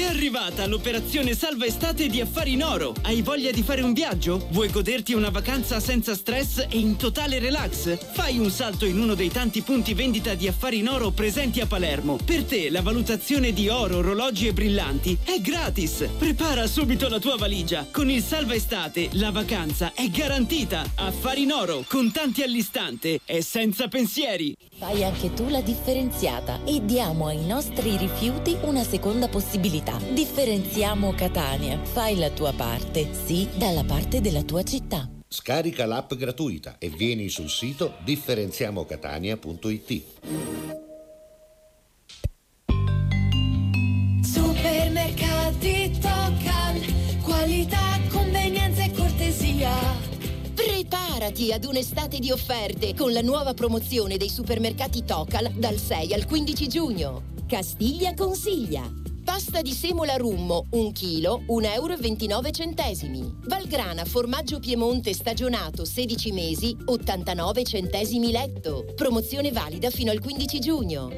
[0.00, 2.94] È arrivata l'operazione Salva Estate di Affari in Oro.
[3.02, 4.48] Hai voglia di fare un viaggio?
[4.50, 7.98] Vuoi goderti una vacanza senza stress e in totale relax?
[8.14, 11.66] Fai un salto in uno dei tanti punti vendita di Affari in Oro presenti a
[11.66, 12.16] Palermo.
[12.24, 16.08] Per te la valutazione di oro, orologi e brillanti è gratis.
[16.16, 17.86] Prepara subito la tua valigia.
[17.92, 20.82] Con il Salva Estate la vacanza è garantita.
[20.94, 24.56] Affari in Oro, contanti all'istante e senza pensieri.
[24.78, 29.89] Fai anche tu la differenziata e diamo ai nostri rifiuti una seconda possibilità.
[29.98, 31.78] Differenziamo Catania.
[31.82, 35.08] Fai la tua parte, sì, dalla parte della tua città.
[35.28, 40.02] Scarica l'app gratuita e vieni sul sito differenziamocatania.it.
[44.22, 46.80] Supermercati Tocan,
[47.22, 49.70] qualità, convenienza e cortesia.
[50.52, 56.26] Preparati ad un'estate di offerte con la nuova promozione dei supermercati Tocal dal 6 al
[56.26, 57.22] 15 giugno.
[57.46, 59.09] Castiglia consiglia.
[59.24, 63.36] Pasta di semola rummo, 1 kg, 1,29 euro.
[63.46, 68.86] Valgrana formaggio Piemonte stagionato 16 mesi, 89 centesimi letto.
[68.94, 71.10] Promozione valida fino al 15 giugno.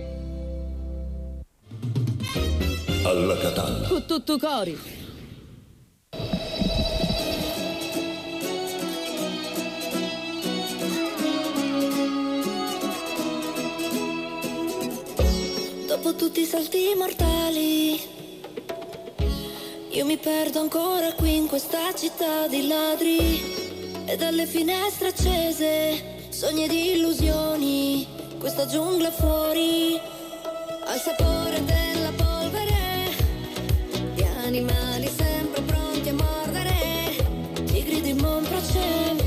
[3.05, 3.89] Alla Catalla.
[3.89, 4.79] Con tutto cori.
[16.03, 18.01] Dopo tutti i salti mortali,
[19.91, 23.41] io mi perdo ancora qui in questa città di ladri.
[24.07, 28.05] E dalle finestre accese, sogni ed illusioni,
[28.41, 29.97] questa giungla fuori,
[30.87, 33.15] al sapore della polvere,
[34.15, 39.22] di animali sempre pronti a mordere, tigri di Monproce.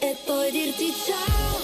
[0.00, 1.59] E poi dirti ciao.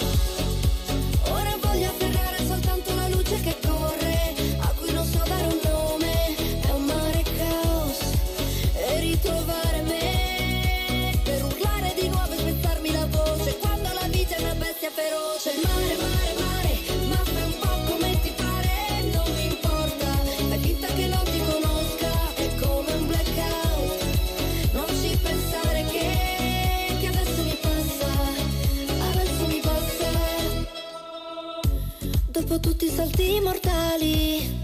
[32.86, 34.60] tutti i salti mortali.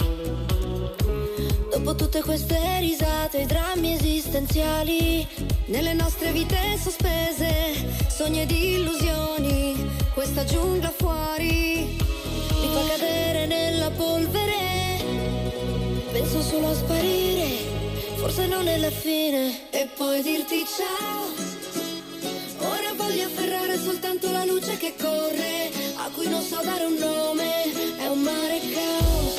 [1.71, 5.27] Dopo tutte queste risate, i drammi esistenziali,
[5.67, 7.75] nelle nostre vite sospese,
[8.09, 11.97] sogni ed illusioni, questa giungla fuori
[12.61, 15.03] mi fa cadere nella polvere.
[16.13, 17.49] Penso solo a sparire,
[18.17, 21.22] forse non è la fine, e poi dirti ciao
[23.73, 28.21] è soltanto la luce che corre, a cui non so dare un nome, è un
[28.21, 29.37] mare caos.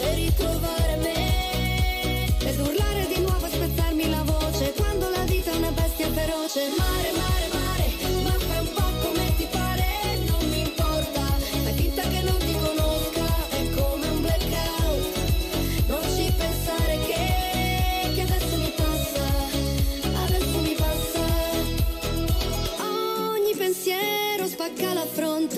[0.00, 5.56] E ritrovare me, ed urlare di nuovo e spezzarmi la voce, quando la vita è
[5.56, 6.68] una bestia feroce.
[6.76, 7.49] Mare, mare,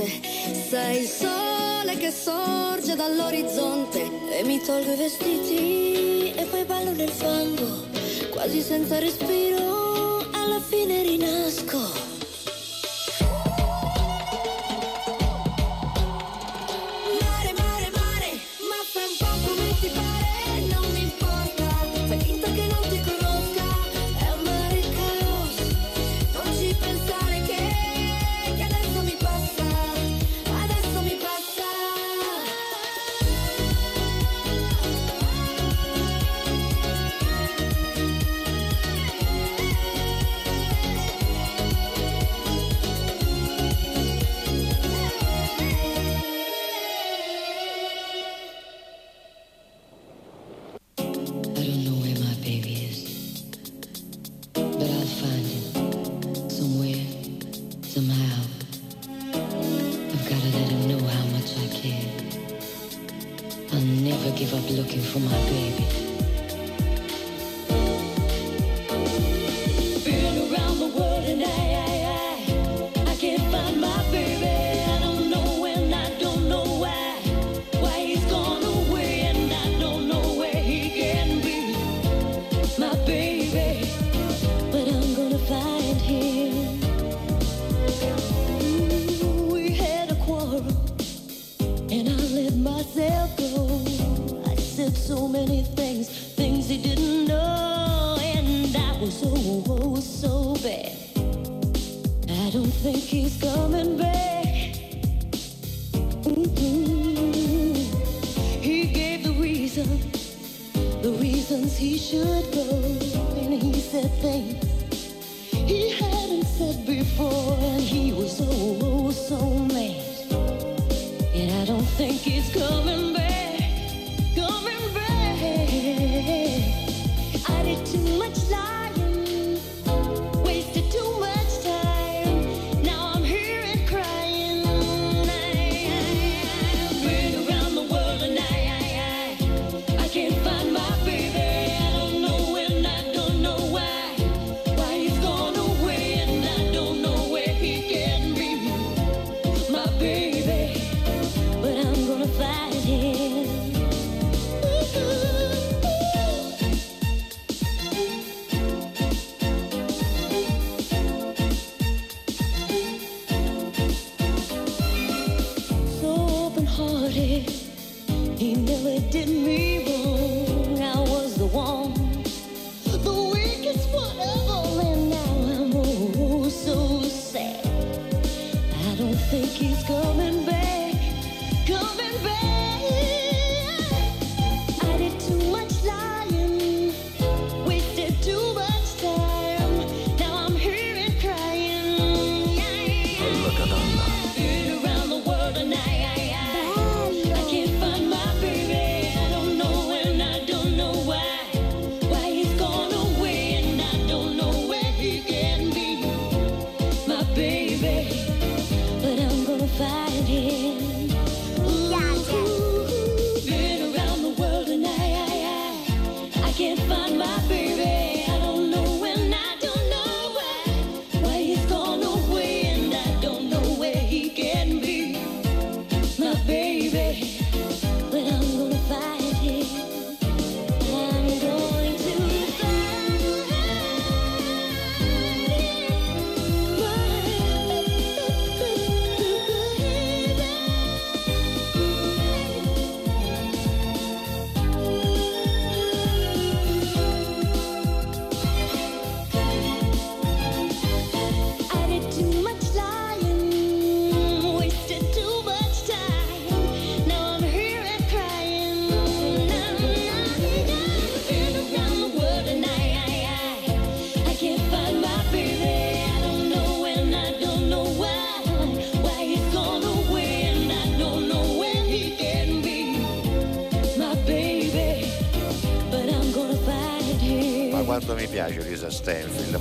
[0.03, 0.69] orizzonte.
[0.69, 4.11] Sei il sole che sorge dall'orizzonte.
[4.39, 7.87] E mi tolgo i vestiti e poi ballo nel fango.
[8.31, 12.12] Quasi senza respiro, alla fine rinasco.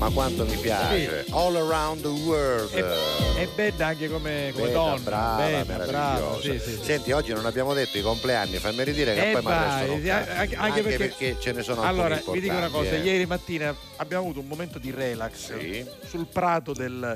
[0.01, 1.25] Ma quanto mi piace.
[1.29, 2.71] All around the world.
[2.73, 4.99] È bella anche come, come Bella, donna.
[4.99, 5.91] brava, bella, meravigliosa.
[5.91, 6.79] brava, sì, sì, sì.
[6.83, 10.09] Senti, oggi non abbiamo detto i compleanni, fammi ridire che Eh, poi mi arrestano sì,
[10.09, 12.97] anche- anche perché- ce ne sono Allora, alcuni vi dico una cosa, eh.
[12.99, 15.85] ieri mattina abbiamo avuto un momento di relax Sì.
[16.07, 17.15] sul prato del,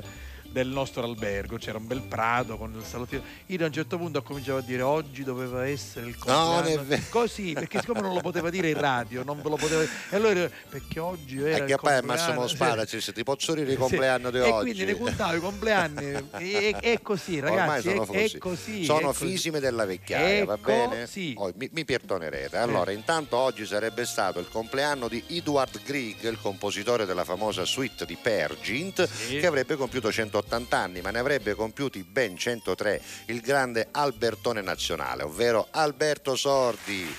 [0.56, 3.22] del nostro albergo, c'era un bel prato con il salottino.
[3.46, 6.84] Io a un certo punto ho cominciato a dire oggi doveva essere il No, compleanno.
[6.84, 7.02] vero.
[7.10, 10.48] Così, perché siccome non lo poteva dire in radio, non ve lo poteva E allora
[10.70, 12.00] perché oggi era E che poi è.
[12.00, 13.76] Massimo Spada, ci ti posso dire il Sì.
[13.76, 14.72] compleanno di e oggi.
[14.72, 18.36] quindi ne contavo i compleanni e, e- è così Ormai ragazzi sono è, così.
[18.36, 21.06] è così Sono fisime della vecchiaia, va bene?
[21.06, 21.34] sì.
[21.36, 22.56] Oh, mi, mi perdonerete.
[22.56, 28.06] Allora, intanto oggi sarebbe stato il compleanno di Edward Grieg, il compositore della famosa suite
[28.06, 29.36] di Pergint, Sì.
[29.38, 35.22] che avrebbe compiuto 180 anni, ma ne avrebbe compiuti ben 103 il grande Albertone nazionale,
[35.22, 37.14] ovvero Alberto Sordi.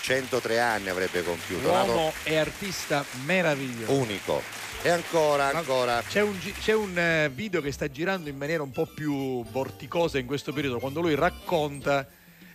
[0.00, 4.42] 103 anni avrebbe compiuto, nato uomo e artista meraviglioso unico.
[4.82, 6.02] E ancora, ancora.
[6.08, 10.18] C'è un, c'è un, eh, video che sta girando in maniera un po' più vorticosa
[10.18, 12.08] in questo periodo, quando lui racconta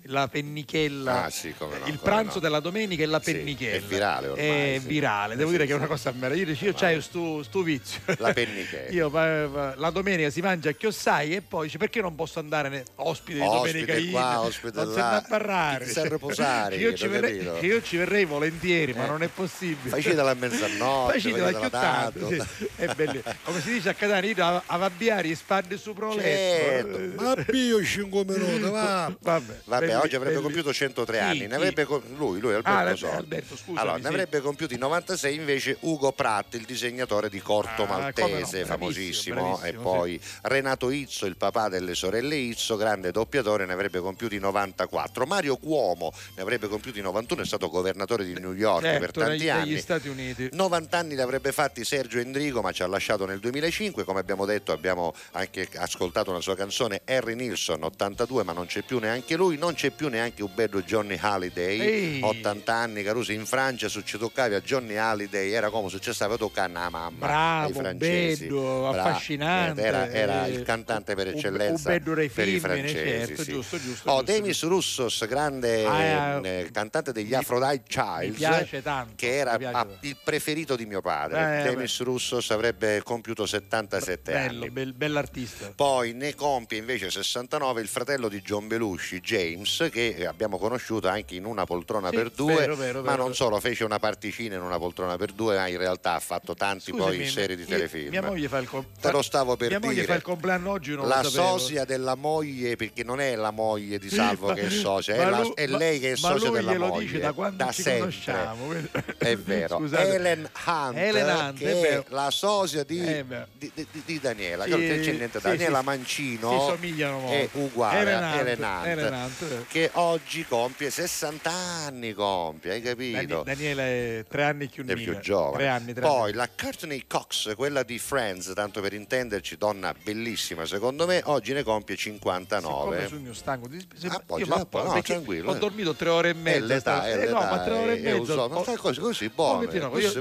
[0.08, 2.40] la pennichella, Ah, sì, no, il pranzo no.
[2.42, 3.76] della domenica e la Sì, pennichella.
[3.76, 4.46] è virale ormai,
[4.76, 4.88] È sì.
[4.88, 5.80] virale, devo Sì, dire che è sì.
[5.82, 6.66] una cosa meravigliosa.
[6.66, 8.02] Io c'hai sto, sto vizio.
[8.18, 8.90] La pennichella.
[8.94, 13.40] Io la domenica si mangia a chiossai e poi dice perché non posso andare ospite
[13.40, 14.12] di Ospite domenica in?
[14.12, 15.16] qua, ospite non se là.
[15.16, 15.86] a parlare.
[15.86, 19.08] Ti riposare, io, ci verrei, io ci verrei volentieri, ma Eh.
[19.08, 19.90] non è possibile.
[19.90, 22.30] Facetela a mezzanotte, facetela chiuttato, tanto.
[22.58, 22.68] sì.
[22.76, 23.22] È bello.
[23.44, 26.24] Come si dice a Catania, io a, a Vabbiari spanne su proletto.
[26.24, 29.12] Certo, ma pio 5 minuti, va.
[29.20, 31.24] Vabbè, Vabbè, oggi avrebbe belli- compiuto 103 Chi?
[31.24, 34.08] anni, ne avrebbe lui, lui Alberto Ah, Alberto, scusami, allora, ne sì.
[34.08, 38.32] avrebbe compiuti 96 invece Ugo Pratt, il disegnatore di Corto Ah, come no, Maltese,
[38.64, 39.78] bravissimo, famosissimo, bravissimo, e sì.
[39.78, 45.26] poi Renato Izzo, il papà delle sorelle Izzo, grande doppiatore, ne avrebbe compiuti 94.
[45.26, 49.38] Mario Cuomo ne avrebbe compiuti 91, è stato governatore di New York per Certo, tanti
[49.38, 49.70] negli, anni.
[49.72, 50.50] negli Stati Uniti.
[50.52, 54.04] 90 anni li avrebbe fatti Sergio Endrigo, ma ci ha lasciato nel 2005.
[54.04, 58.82] Come abbiamo detto, abbiamo anche ascoltato una sua canzone, Harry Nilsson, 82, ma non c'è
[58.84, 59.58] più neanche lui.
[59.58, 62.22] Non c'è più neanche un bello Johnny Halliday, Ehi.
[62.24, 63.32] 80 anni, Caruso.
[63.32, 66.90] In Francia, se ci toccavi a Johnny Halliday, era come se ci stava toccando la
[66.90, 67.26] mamma.
[67.26, 67.32] ai
[67.72, 68.46] Bravo, francesi.
[68.48, 69.82] bello, Bra- affascinante.
[69.82, 73.26] Era, era Eh, il cantante per un- eccellenza un bello dei per i femmine, francesi.
[73.28, 73.52] certo, sì.
[73.52, 79.14] giusto, giusto, Oh, giusto, Demis Russos, grande Ah, eh, cantante degli Aphrodite Childs tanto.
[79.16, 79.98] che era tanto.
[80.02, 81.62] il preferito di mio padre.
[81.62, 84.70] Eh, Demis Russos avrebbe compiuto 77 Bello, anni.
[84.72, 85.72] bel- bell'artista.
[85.76, 91.36] Poi ne compie invece 69 il fratello di John Belushi, James, che abbiamo conosciuto anche
[91.36, 93.24] in Una poltrona Sì, per due, vero, vero, ma vero.
[93.24, 96.54] non solo fece una particina in Una poltrona per due, ma in realtà ha fatto
[96.56, 98.10] tanti Scusami, poi serie di telefilm.
[98.10, 100.06] Mia moglie fa il com- Te lo stavo per mia moglie dire.
[100.06, 104.10] fa il compleanno oggi, non la sosia della moglie, perché non è la moglie di
[104.10, 107.20] Salvo che è socia, è, la- è lei che è socia lui della moglie.
[107.20, 108.00] da quando ci sempre.
[108.00, 108.74] conosciamo.
[109.18, 109.78] È vero.
[109.86, 110.14] Scusate.
[110.16, 113.26] Helen Hunt, Helen Hunt, che è la sosia di, Eh,
[113.58, 114.64] di, di- di Daniela.
[114.66, 117.34] Sì, che non c'è niente da sì, Daniela Mancino si somigliano molto.
[117.36, 119.12] è uguale a Helen Hunt,
[119.42, 119.72] Hunt, eh.
[119.72, 123.44] che oggi compie 60 anni, compie, hai capito?
[123.44, 125.58] Dani- Daniela è tre anni più è più giovane.
[125.58, 126.34] Tre anni, tre Poi anni.
[126.34, 131.64] la Courtney Cox, quella di Friends, tanto per intenderci, donna bellissima secondo me, oggi ne
[131.64, 133.08] compie Siccome 59.
[133.08, 135.60] sono stanco di se- Ah, poi io ma- no, perché tranquillo, ho eh.
[135.60, 138.34] dormito tre ore e mezza l'età, Eh, no l'età, ma tre ore e un mezza
[138.34, 140.12] so- ma fai cose così buone, io-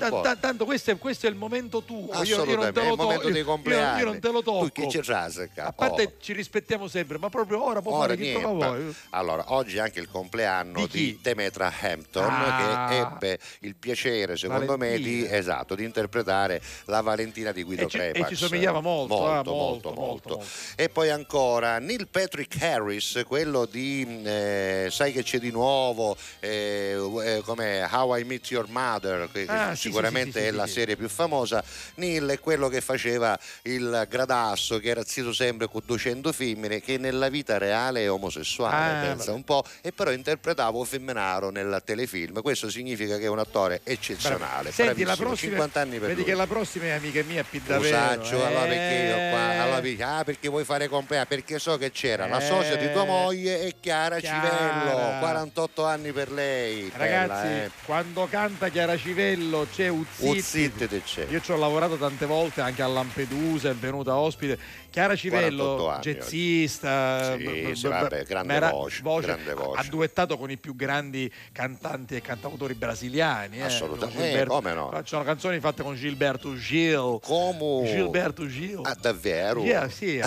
[0.40, 2.98] tanto questo è, questo è il momento tuo io, io non Assolutamente, te lo il
[3.00, 3.98] momento dei io, compleanni.
[4.00, 5.66] io non te lo tocco Tu chi ci rasica?
[5.66, 6.12] a parte Oh.
[6.20, 8.44] ci rispettiamo sempre ma proprio ora può Ora niente.
[8.44, 11.18] voi Allora, oggi è anche il compleanno Di di?
[11.22, 12.86] Demetra Hampton Ah.
[12.88, 15.36] che ebbe il piacere, secondo me, di, Valentina.
[15.36, 19.34] esatto, di interpretare la Valentina di Guido E ci- e ci somigliava molto, molto, ah,
[19.34, 20.28] molto, molto, molto.
[20.36, 20.46] molto.
[20.76, 26.96] E poi ancora Neil Patrick Harris, quello di eh, Sai che c'è di nuovo, eh,
[27.24, 30.44] eh, com'è How I Meet Your Mother, che, che Ah, sì, sì, sicuramente sì, sì,
[30.46, 31.62] è la serie più famosa.
[31.96, 36.98] Neil è quello che faceva il gradasso, che era zitto sempre con 200 femmine, che
[36.98, 41.82] nella vita reale è omosessuale, Ah, pensa un po', e però interpretava un femminaro nel
[41.84, 42.40] telefilm.
[42.42, 44.72] Questo significa che è un attore eccezionale.
[44.72, 46.24] Senti, la prossima, 50 anni per vedi lui.
[46.24, 47.96] che la prossima è amica mia più davvero.
[47.96, 49.56] Usaccio, allora perché io qua, Eh.
[49.58, 51.26] allora perché, ah, perché vuoi fare compleanno?
[51.26, 52.46] Perché so che c'era la Eh.
[52.46, 54.48] socia di tua moglie e Chiara, Chiara.
[54.48, 56.90] Civello, 48 anni per lei.
[56.94, 57.70] Ragazzi, Bella, eh.
[57.84, 60.28] quando canta Chiara Civello c'è Uzzitti.
[60.28, 61.26] Uzzitti c'è.
[61.30, 64.58] Io ci ho lavorato tante volte anche a Lampedusa, è venuta ospite.
[64.90, 69.80] Chiara 48 Civello, jazzista, Sì, sì, vabbè, grande mera- voce, grande voce.
[69.80, 73.58] ha duettato con i più grandi cantanti e cantautori brasiliani.
[73.58, 73.62] eh.
[73.62, 75.02] Assolutamente, Con Gilberto- eh, come no.
[75.04, 77.18] Sono canzoni fatte con Gilberto Gil.
[77.22, 77.86] Come?
[77.86, 78.80] Gilberto Gil.
[78.82, 79.60] Ah, davvero?
[79.60, 80.20] Sì, Via, sì,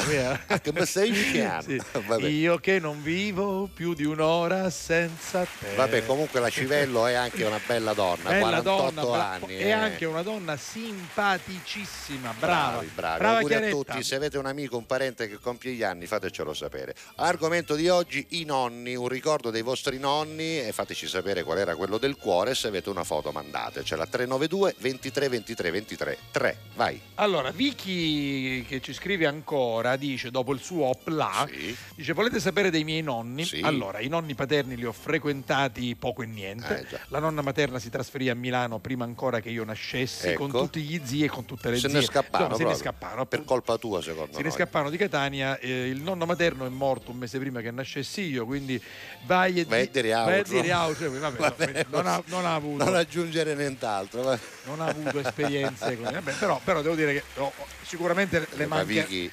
[0.74, 1.62] mi stai dicendo?
[1.64, 1.82] Sì.
[2.06, 2.28] Vabbè.
[2.28, 5.76] Io che non vivo più di un'ora senza te.
[5.76, 9.56] Vabbè, comunque la Civello è anche una bella donna, Bella 48 donna, anni.
[9.56, 9.72] è eh.
[9.72, 12.70] anche una donna simpaticissima, brava.
[12.72, 13.18] Bravi, bravi.
[13.20, 14.04] brava Auguri a tutti.
[14.04, 16.96] Se avete un amico, un parente che compie gli anni, fatecelo sapere.
[17.16, 18.67] Argomento di oggi: i nonni.
[18.68, 22.54] Un ricordo dei vostri nonni e fateci sapere qual era quello del cuore.
[22.56, 24.06] Se avete una foto, mandatecela.
[24.06, 26.58] 392 23 23 23 3.
[26.76, 27.00] Vai.
[27.16, 31.48] Allora, Vicky che ci scrive ancora dice dopo il suo opla,
[31.96, 33.46] dice volete sapere dei miei nonni?
[33.46, 33.62] Sì.
[33.64, 36.88] Allora, i nonni paterni li ho frequentati poco e niente.
[36.90, 37.00] Eh.
[37.10, 40.60] La nonna materna si trasferì a Milano prima ancora che io nascessi con Ecco.
[40.64, 42.00] tutti gli zii e con tutte le Se zie.
[42.00, 42.46] ne scappano.
[42.48, 43.26] Insomma, se ne scapparono.
[43.26, 44.52] Per colpa tua, secondo Se ne noi.
[44.52, 48.46] scappano di Catania, eh, il nonno materno è morto un mese prima che nascessi io,
[48.46, 48.57] quindi
[49.26, 50.54] vai e Vai di- vai altro.
[50.54, 51.12] dire altro.
[51.12, 54.22] Vabbè, Va bene, non, ha, non ha avuto Non aggiungere nient'altro.
[54.24, 54.40] va.
[54.66, 58.84] non ha avuto esperienze vabbè, però, però devo dire che oh, oh, sicuramente le, Ma
[58.84, 59.32] manche-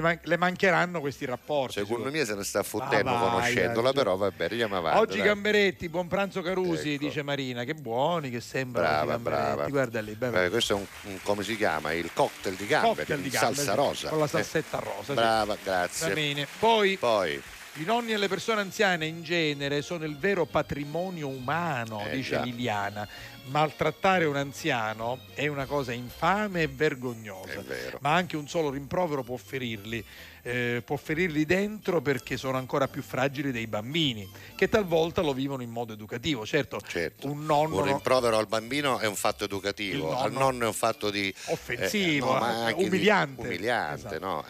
[0.00, 4.16] man- le mancheranno questi rapporti Secondo me se ne sta Ah, fottendo vai, conoscendola, però
[4.16, 4.98] va bene, andiamo avanti.
[5.00, 5.26] Oggi dai.
[5.26, 7.04] Gamberetti, buon pranzo Carusi, Ecco.
[7.04, 9.68] dice Marina, che buoni che sembrano Brava, brava.
[9.68, 11.92] Guarda lì, beh, Eh, questo è un, un- come si chiama?
[11.92, 14.08] Il cocktail di gamberi, cocktail di gamberi, salsa rosa.
[14.08, 15.04] Con la Eh, salsetta rosa.
[15.06, 15.12] sì.
[15.14, 16.46] Brava, grazie.
[16.58, 17.42] Poi, Poi,
[17.78, 22.30] i nonni e le persone anziane in genere sono il vero patrimonio umano, Eh, dice
[22.36, 22.42] già.
[22.42, 23.06] Liliana.
[23.48, 27.52] Maltrattare un anziano è una cosa infame e vergognosa.
[27.52, 27.98] è vero.
[28.00, 30.04] ma anche un solo rimprovero può ferirli.
[30.42, 35.62] Eh, può ferirli dentro perché sono ancora più fragili dei bambini, che talvolta lo vivono
[35.62, 36.46] in modo educativo.
[36.46, 37.26] Certo, Certo.
[37.28, 40.72] un nonno Un rimprovero al bambino è un fatto educativo, nonno- al nonno è un
[40.72, 43.40] fatto di offensivo, eh, no, ma anche di- umiliante.
[43.46, 44.18] umiliante, Esatto.
[44.24, 44.44] no?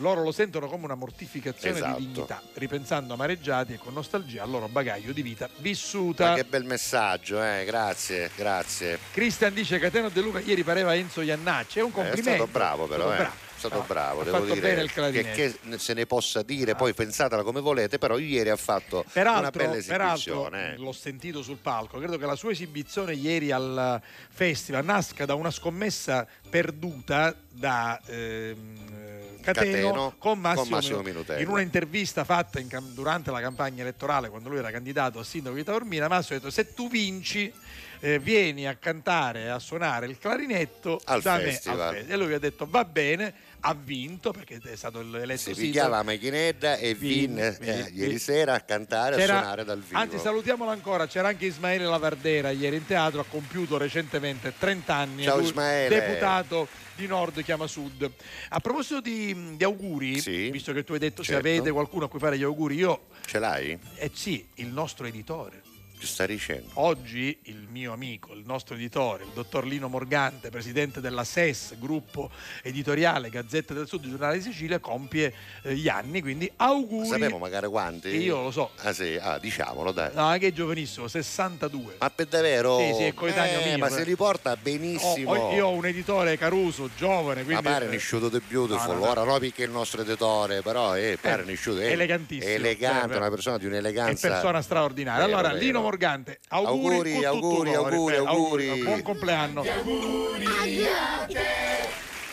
[0.00, 1.98] Loro lo sentono come una mortificazione Esatto.
[1.98, 6.28] di dignità, ripensando amareggiati e con nostalgia al loro bagaglio di vita vissuta.
[6.30, 8.98] Ma che bel messaggio, eh, grazie, grazie.
[9.12, 12.30] Cristian dice Catena De Luca ieri pareva Enzo Iannacci, è un Eh, è complimento.
[12.44, 13.16] stato bravo però, È eh.
[13.16, 14.22] stato È stato bravo.
[14.22, 18.50] bravo, devo dire che, che se ne possa dire, poi pensatela come volete, però ieri
[18.50, 20.74] ha fatto una Peraltro, bella peraltro, esibizione.
[20.74, 20.76] eh.
[20.76, 24.00] l'ho sentito sul palco, credo che la sua esibizione ieri al
[24.30, 29.17] festival nasca da una scommessa perduta da ehm, eh,
[29.52, 31.42] Cateno, Cateno con Massimo, con Massimo Minutelli.
[31.42, 35.64] In un'intervista fatta in durante la campagna elettorale, quando lui era candidato a sindaco di
[35.64, 37.52] Taormina, Massimo ha detto se tu vinci
[38.00, 41.92] eh, vieni a cantare a suonare il clarinetto Al da festival.
[41.92, 41.98] me.
[41.98, 42.12] al fe-".
[42.12, 46.02] E lui ha detto va bene, ha vinto perché è stato eletto Si picchiava la
[46.02, 49.98] macchinetta e Vin- vin, eh, vin- ieri sera a cantare e a suonare dal vivo.
[49.98, 51.06] Anzi, salutiamolo ancora.
[51.06, 55.22] C'era anche Ismaele Lavardera ieri in teatro, ha compiuto recentemente 30 anni.
[55.24, 55.98] Ciao Ismaele.
[56.00, 58.10] Deputato di Nord chiama Sud.
[58.50, 60.50] A proposito di, di auguri, Sì.
[60.50, 61.42] visto che tu hai detto Certo.
[61.46, 63.78] se avete qualcuno a cui fare gli auguri, io, Ce l'hai?
[63.96, 65.62] eh sì, il nostro editore.
[65.98, 66.70] Che sta dicendo?
[66.74, 72.30] Oggi il mio amico, il nostro editore, il dottor Lino Morgante, presidente della SES, gruppo
[72.62, 77.08] editoriale Gazzetta del Sud, Giornale di Sicilia, compie eh, gli anni, quindi auguri.
[77.08, 78.10] Sappiamo magari quanti?
[78.10, 78.70] Io lo so.
[78.82, 80.10] Ah sì, ah, diciamolo dai.
[80.14, 81.96] No, che è giovanissimo, 62.
[81.98, 82.78] Ma per davvero?
[82.78, 83.90] Sì, sì, è coetaneo Eh, mio, Ma eh.
[83.90, 85.32] se li porta Ho- benissimo.
[85.32, 87.62] ho- io ho un editore Caruso, giovane, Ma quindi...
[87.64, 89.10] pare eh, Nisciuto the Beautiful, no, no, no.
[89.10, 93.14] ora no perché è il nostro editore, però è pare Eh, Nisciuto, è elegantissimo, elegante,
[93.14, 94.28] eh, una persona di è un'eleganza.
[94.28, 95.24] persona straordinaria.
[95.24, 95.52] Allora.
[95.52, 98.82] Lino Morgante, auguri, Auguri, auguri, auguri, auguri.
[98.84, 99.62] Buon compleanno.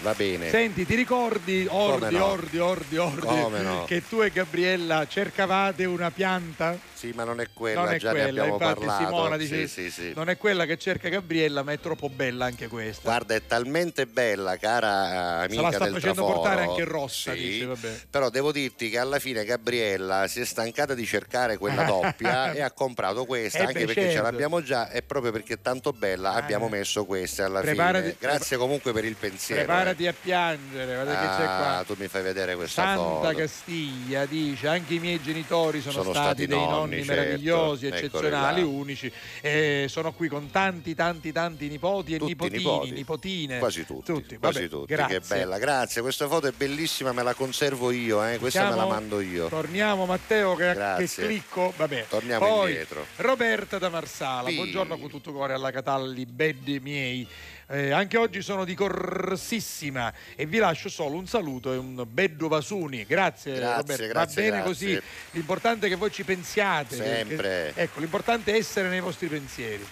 [0.05, 0.51] Va bene.
[0.51, 2.25] Senti, ti ricordi, ordi, no?
[2.25, 3.25] ordi, ordi, ordi,
[3.63, 3.85] no?
[3.87, 6.77] che tu e Gabriella cercavate una pianta?
[6.93, 9.03] Sì, ma non è quella, non è già ne quella, abbiamo infatti parlato.
[9.07, 10.11] Simona Sì, dice sì, sì.
[10.15, 13.01] non è quella che cerca Gabriella, ma è troppo bella anche questa.
[13.01, 16.39] Guarda, è talmente bella, cara eh, Se la amica sta del facendo traforo.
[16.41, 17.99] portare anche rossa, Sì, dice, vabbè.
[18.11, 22.61] Però devo dirti che alla fine Gabriella si è stancata di cercare quella doppia e
[22.61, 25.93] ha comprato questa, Eh anche beh, perché ce l'abbiamo già e proprio perché è tanto
[25.93, 28.17] bella abbiamo messo questa alla Preparati- fine.
[28.19, 29.63] Grazie comunque per il pensiero.
[29.63, 30.07] Preparati eh.
[30.09, 31.83] a piangere, guarda che c'è Ah, qua.
[31.87, 33.35] tu mi fai vedere questa Santa foto.
[33.37, 37.21] Castiglia dice anche i miei genitori sono, Sono stati, stati dei nonni, nonni, certo.
[37.21, 38.67] meravigliosi, Eccoli eccezionali, là.
[38.67, 39.11] unici.
[39.41, 42.91] E sono qui con tanti, tanti, tanti nipoti e Tutti nipotini, nipoti.
[42.91, 43.59] nipotine.
[43.59, 44.93] Quasi tutti, Tutti, quasi vabbè, tutti.
[44.93, 45.19] grazie.
[45.19, 46.01] Che bella, grazie.
[46.01, 48.37] Questa foto è bellissima, me la conservo io, eh.
[48.37, 49.47] questa me Siamo- la mando io.
[49.47, 52.05] Torniamo Matteo che, che clicco, vabbè.
[52.09, 53.05] Torniamo Poi, indietro.
[53.17, 54.55] Roberta da Marsala, Sì.
[54.55, 57.27] buongiorno con tutto cuore alla Catalli, beddi miei.
[57.67, 62.47] Eh, anche oggi sono di corsissima e vi lascio solo un saluto e un beddo
[62.47, 63.05] vasuni.
[63.05, 64.05] Grazie, Grazie, Roberta.
[64.07, 64.95] grazie, Va bene grazie.
[64.95, 65.01] così.
[65.31, 66.95] L'importante è che voi ci pensiate.
[66.95, 67.71] Sempre.
[67.73, 69.83] che- ecco, l'importante è essere nei vostri pensieri.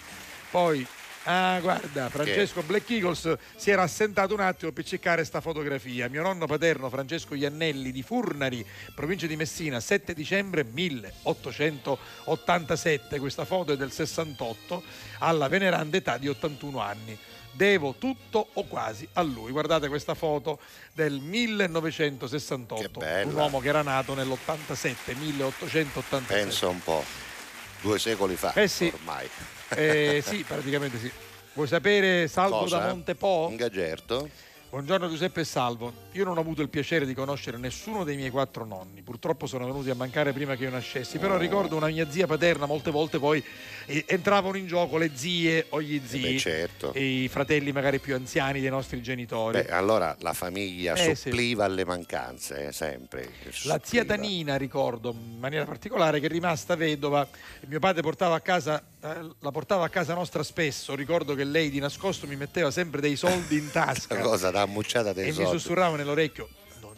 [0.50, 0.86] Poi
[1.26, 6.06] Ah, guarda, Francesco Black Eagles si era assentato un attimo per cercare sta fotografia.
[6.10, 8.62] Mio nonno paterno Francesco Iannelli di Furnari,
[8.94, 13.18] provincia di Messina, 7 dicembre 1887.
[13.18, 14.82] Questa foto è del 68,
[15.20, 17.18] alla veneranda età di 81 anni.
[17.54, 19.52] Devo tutto o quasi a lui.
[19.52, 20.58] Guardate questa foto
[20.92, 22.98] del 1968.
[22.98, 23.28] bella.
[23.30, 26.24] Un uomo che era nato nell'87, 1887.
[26.34, 27.04] Pensa un po',
[27.80, 28.90] due secoli fa Eh sì.
[28.92, 29.28] ormai.
[29.70, 31.10] Eh, sì, praticamente sì.
[31.54, 32.78] Vuoi sapere Salvo Cosa?
[32.78, 33.46] da Montepo?
[33.48, 34.28] Un gagerto?
[34.74, 35.92] Buongiorno Giuseppe e Salvo.
[36.14, 39.02] Io non ho avuto il piacere di conoscere nessuno dei miei quattro nonni.
[39.02, 41.18] Purtroppo sono venuti a mancare prima che io nascessi.
[41.18, 43.40] Però ricordo una mia zia paterna, molte volte poi
[43.86, 46.32] eh, entravano in gioco le zie o gli zii.
[46.32, 46.92] beh, certo.
[46.96, 49.62] I fratelli magari più anziani dei nostri genitori.
[49.62, 53.30] Beh, allora la famiglia Eh, suppliva alle mancanze, eh, sempre.
[53.66, 54.04] La zia Suppliva.
[54.06, 57.24] Tanina, ricordo in maniera particolare, che è rimasta vedova,
[57.68, 60.94] mio padre portava a casa, eh, la portava a casa nostra spesso.
[60.94, 64.08] Ricordo che lei di nascosto mi metteva sempre dei soldi in tasca.
[64.08, 65.50] Questa cosa da ammucciata dei e mi soldi.
[65.50, 66.48] sussurrava nell'orecchio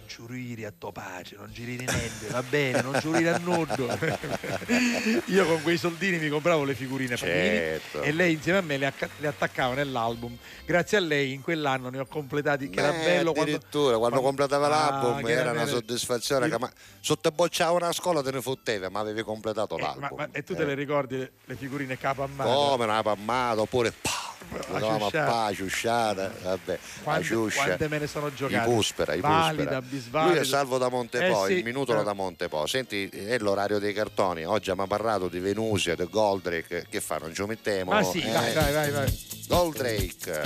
[0.06, 3.86] giurire a tuo pace non giurire niente va bene non giurire a nudo
[5.26, 8.02] io con quei soldini mi compravo le figurine Panini Certo.
[8.02, 11.88] e lei insieme a me le, acca- le attaccava nell'album grazie a lei in quell'anno
[11.90, 15.50] ne ho completati che era Beh, bello quando, addirittura quando, completava Ah, l'album che era
[15.50, 15.76] una bello.
[15.76, 16.70] soddisfazione che ma
[17.00, 20.42] sotto bocciava una scuola te ne fotteva ma avevi completato Eh, ma- l'album ma- e
[20.42, 24.34] tu te le ricordi le, le figurine capo a mano come una pammata oppure pa,
[24.70, 26.32] La Dovevamo a ciusciata.
[26.42, 28.68] vabbè, la Quante- ciuscia, quante me ne sono giocate?
[28.68, 30.32] i puspera, i Valida, bisvalida.
[30.32, 32.04] Lui è salvo da Montepo, Eh sì, il minutolo eh.
[32.04, 32.66] da Montepo.
[32.66, 34.44] Senti, è l'orario dei cartoni.
[34.44, 36.86] Oggi abbiamo parlato di Venusia, di Goldrake.
[36.88, 37.18] Che fa?
[37.18, 37.92] Non ci mettiamo?
[37.92, 38.30] ma sì eh?
[38.30, 39.18] dai dai vai vai
[39.48, 40.42] Goldrake.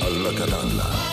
[0.00, 1.11] Alla catalla.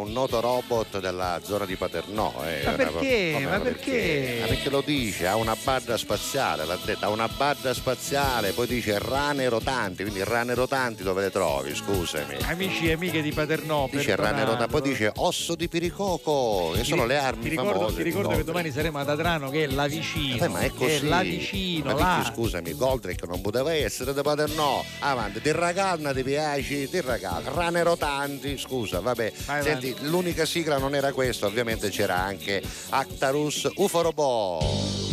[0.00, 2.32] Un noto robot della zona di Paternò.
[2.44, 2.90] eh, Ma perché?
[2.92, 4.36] proprio- Ma perché?
[4.40, 5.26] Ma perché lo dice?
[5.26, 10.22] Ha una barra spaziale, l'ha detto, ha una barra spaziale, poi dice rane rotanti, quindi
[10.24, 11.74] rane rotanti dove le trovi?
[11.74, 12.36] Scusami.
[12.42, 17.04] amici e amiche di Paternò Dice rane rotanti, poi dice osso di piricoco, che sono
[17.06, 17.96] le armi ti ricordo, famose.
[17.96, 18.44] ti ricordo che Goldrake.
[18.52, 20.92] domani saremo ad Adrano che è là vicino Eh, ma è così.
[20.94, 22.14] è là vicino Ma là.
[22.22, 24.82] perché, scusami, Goldrake non poteva essere da Paternò.
[25.00, 27.50] Avanti, ti ragalna, ti piace, ti ragalna.
[27.52, 29.32] Rane rotanti, scusa, vabbè.
[29.46, 35.09] Vai Senti, l'unica sigla non era questa, ovviamente c'era anche Actarus Uforobo.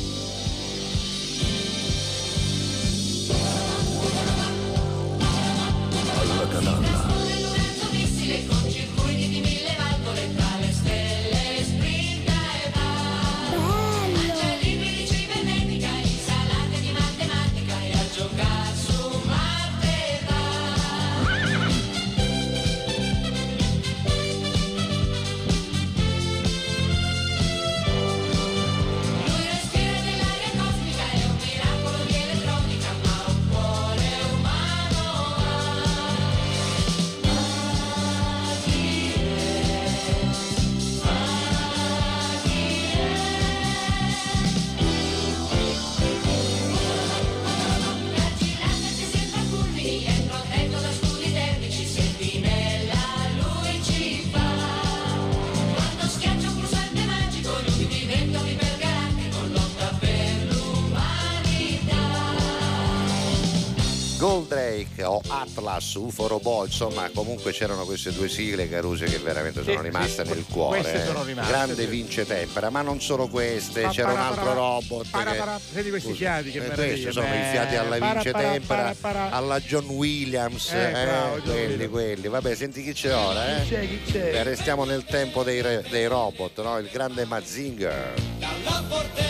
[65.98, 70.32] Atlas Uforobo, insomma, comunque c'erano queste due sigle caruse che veramente sono Sì, rimaste sì,
[70.32, 70.80] nel cuore.
[70.82, 71.06] queste eh.
[71.06, 71.86] sono rimaste, Grande sì.
[71.88, 75.08] vince tempera, ma non solo queste, Pa- c'era un para- altro para- robot.
[75.10, 76.88] para- che- para- Senti questi Scusa, fiati, che eh, meraviglia.
[76.88, 78.96] Questi sono i Eh, fiati alla para- vince para- tempera, para-
[79.26, 81.92] para- alla John Williams, Eh, eh, bravo, John quelli, Williams.
[81.92, 82.28] quelli.
[82.28, 83.64] Vabbè, senti chi c'è ora, eh?
[83.64, 84.44] Chi c'è, chi c'è?
[84.44, 86.78] Restiamo nel tempo dei, re- dei robot, no?
[86.78, 88.14] Il grande Mazinger.
[88.40, 89.27] Dalla fortezza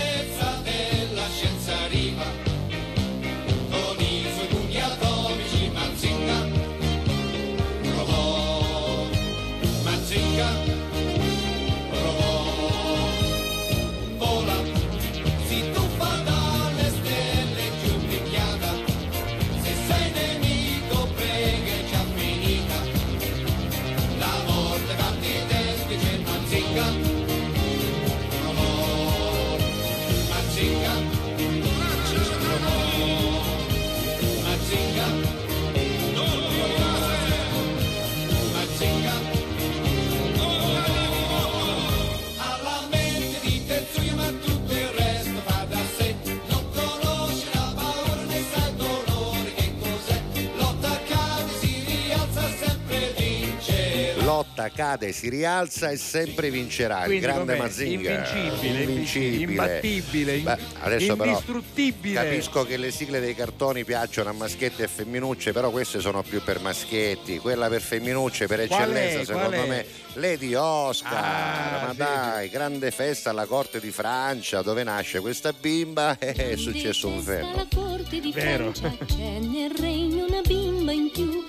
[54.57, 57.03] Lotta, cade, si rialza e sempre vincerà.
[57.03, 57.65] Quindi il grande com'è?
[57.67, 58.09] Mazinga.
[58.11, 59.51] Invincibile, Invincibile.
[59.51, 62.15] imbattibile, Beh, adesso però indistruttibile.
[62.15, 66.41] Capisco che le sigle dei cartoni piacciono a maschietti e femminucce, però queste sono più
[66.43, 67.37] per maschietti.
[67.37, 71.13] Quella per femminucce, per Qual eccellenza, secondo me, Lady Oscar.
[71.13, 76.33] Ah, Ma sì, dai, grande festa alla corte di Francia, dove nasce questa bimba e
[76.53, 77.51] è successo un fermo.
[77.53, 78.71] alla corte di Vero.
[78.73, 81.45] Francia c'è nel regno una bimba in più,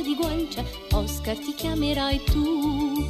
[0.00, 3.06] rose di guancia, Oscar ti chiamerai tu.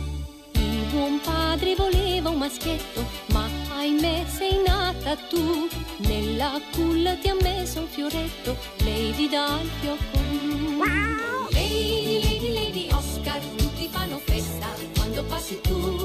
[0.53, 5.69] Il buon padre voleva un maschietto, ma ahimè sei nata tu.
[5.99, 10.79] Nella culla ti ha messo un fioretto, Lady dal fiocco blu.
[11.51, 16.00] Lady, Lady, Lady Oscar, tutti fanno festa quando passi tu.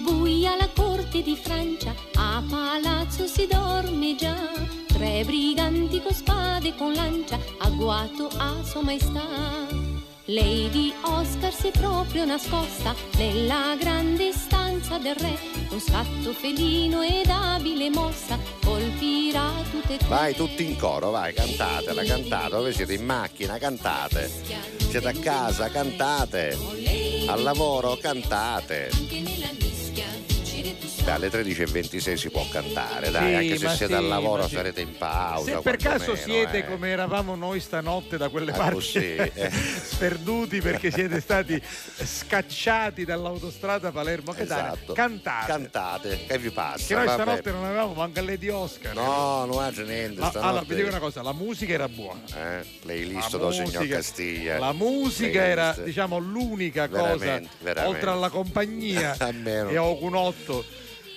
[0.00, 4.36] Buia alla corte di Francia, a palazzo si dorme già.
[4.86, 9.68] Tre briganti con spade e con lancia, agguato a sua maestà.
[10.26, 15.36] Lady Oscar si è proprio nascosta nella grande stanza del re,
[15.68, 20.08] con scatto felino ed abile mossa, colpirà tutte e tre.
[20.08, 22.50] Vai tutti in coro, vai, cantatela, cantate.
[22.50, 22.94] Dove siete?
[22.94, 24.30] In macchina, cantate.
[24.78, 26.56] Siete a casa, cantate.
[27.26, 29.59] Al lavoro, cantate.
[31.04, 34.96] Dalle 13.26 si può cantare, dai, Sì, anche se siete sì, al lavoro sarete in
[34.96, 35.56] pausa.
[35.56, 36.68] Se per caso quantomeno, siete eh.
[36.68, 39.50] come eravamo noi stanotte da quelle Ah, parti così, eh.
[39.50, 44.92] sperduti perché siete stati scacciati dall'autostrada Palermo-Catania, Esatto.
[44.92, 45.46] cantate.
[45.46, 46.86] Cantate, che vi passa?
[46.86, 47.22] che noi Vabbè.
[47.22, 48.94] stanotte non avevamo manca Lady Oscar.
[48.94, 50.20] No, non c'è niente.
[50.20, 52.20] Ma- stanotte- allora, vi dico una cosa, la musica era buona.
[52.36, 54.58] Eh, playlist La do signor Castiglia.
[54.58, 55.58] La musica Playlist.
[55.58, 57.96] era, diciamo, l'unica cosa, Veramente, veramente.
[57.96, 59.16] oltre alla compagnia
[59.68, 60.64] e a Ogunotto,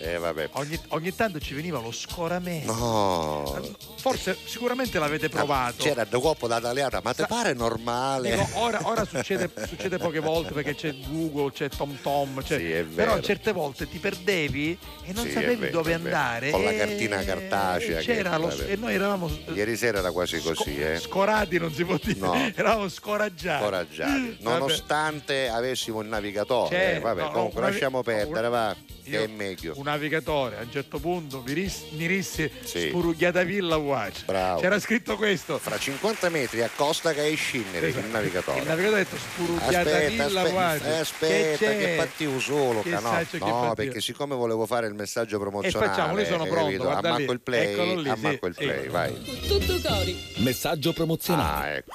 [0.05, 0.49] Eh, vabbè.
[0.53, 2.73] ogni, ogni tanto ci veniva lo scoramento.
[2.73, 3.61] No.
[3.97, 5.81] Forse, sicuramente l'avete provato.
[5.81, 6.59] C'era da coppo da
[7.01, 8.31] ma te pare normale?
[8.31, 13.17] Dico, ora, ora succede, succede poche volte perché c'è Google, c'è TomTom, c'è- Sì, però
[13.21, 16.49] certe volte ti perdevi e non Sì, sapevi vero, dove andare.
[16.49, 20.41] Con la e- cartina cartacea e che- lo- e noi eravamo Ieri sera era quasi
[20.41, 20.99] così, eh.
[20.99, 22.34] scorati, non si può dire, No.
[22.55, 23.63] eravamo scoraggiati.
[23.63, 24.38] Coraggiati.
[24.41, 24.57] Vabbè.
[24.57, 29.27] Nonostante avessimo il navigatore, Certo, eh, vabbè, no, comunque una- lasciamo perdere, va, che è
[29.27, 29.73] meglio.
[29.77, 32.88] Un navigatore, a un certo punto mi, ris- mi risse Sì.
[32.90, 34.26] spurughiata villa watch.
[34.26, 34.60] Bravo.
[34.60, 35.57] C'era scritto questo.
[35.60, 38.06] Fra 50 metri a costa che è scendere Esatto.
[38.06, 38.60] il navigatore.
[38.60, 40.84] Il navigatore ha detto spurughiata Aspetta, villa aspetta, watch.
[40.86, 41.95] eh, aspetta, che, c'è?
[41.95, 46.20] pattivo solo, Che no, che no perché siccome volevo fare il messaggio E promozionale, facciamo,
[46.20, 48.60] io sono pronto, ammacco il play, Eccolo lì, ammacco sì.
[48.61, 48.91] il play, Ecco.
[48.91, 49.22] vai.
[49.48, 50.18] Tutto cori.
[50.38, 51.68] Messaggio promozionale.
[51.68, 51.91] Ah, ecco.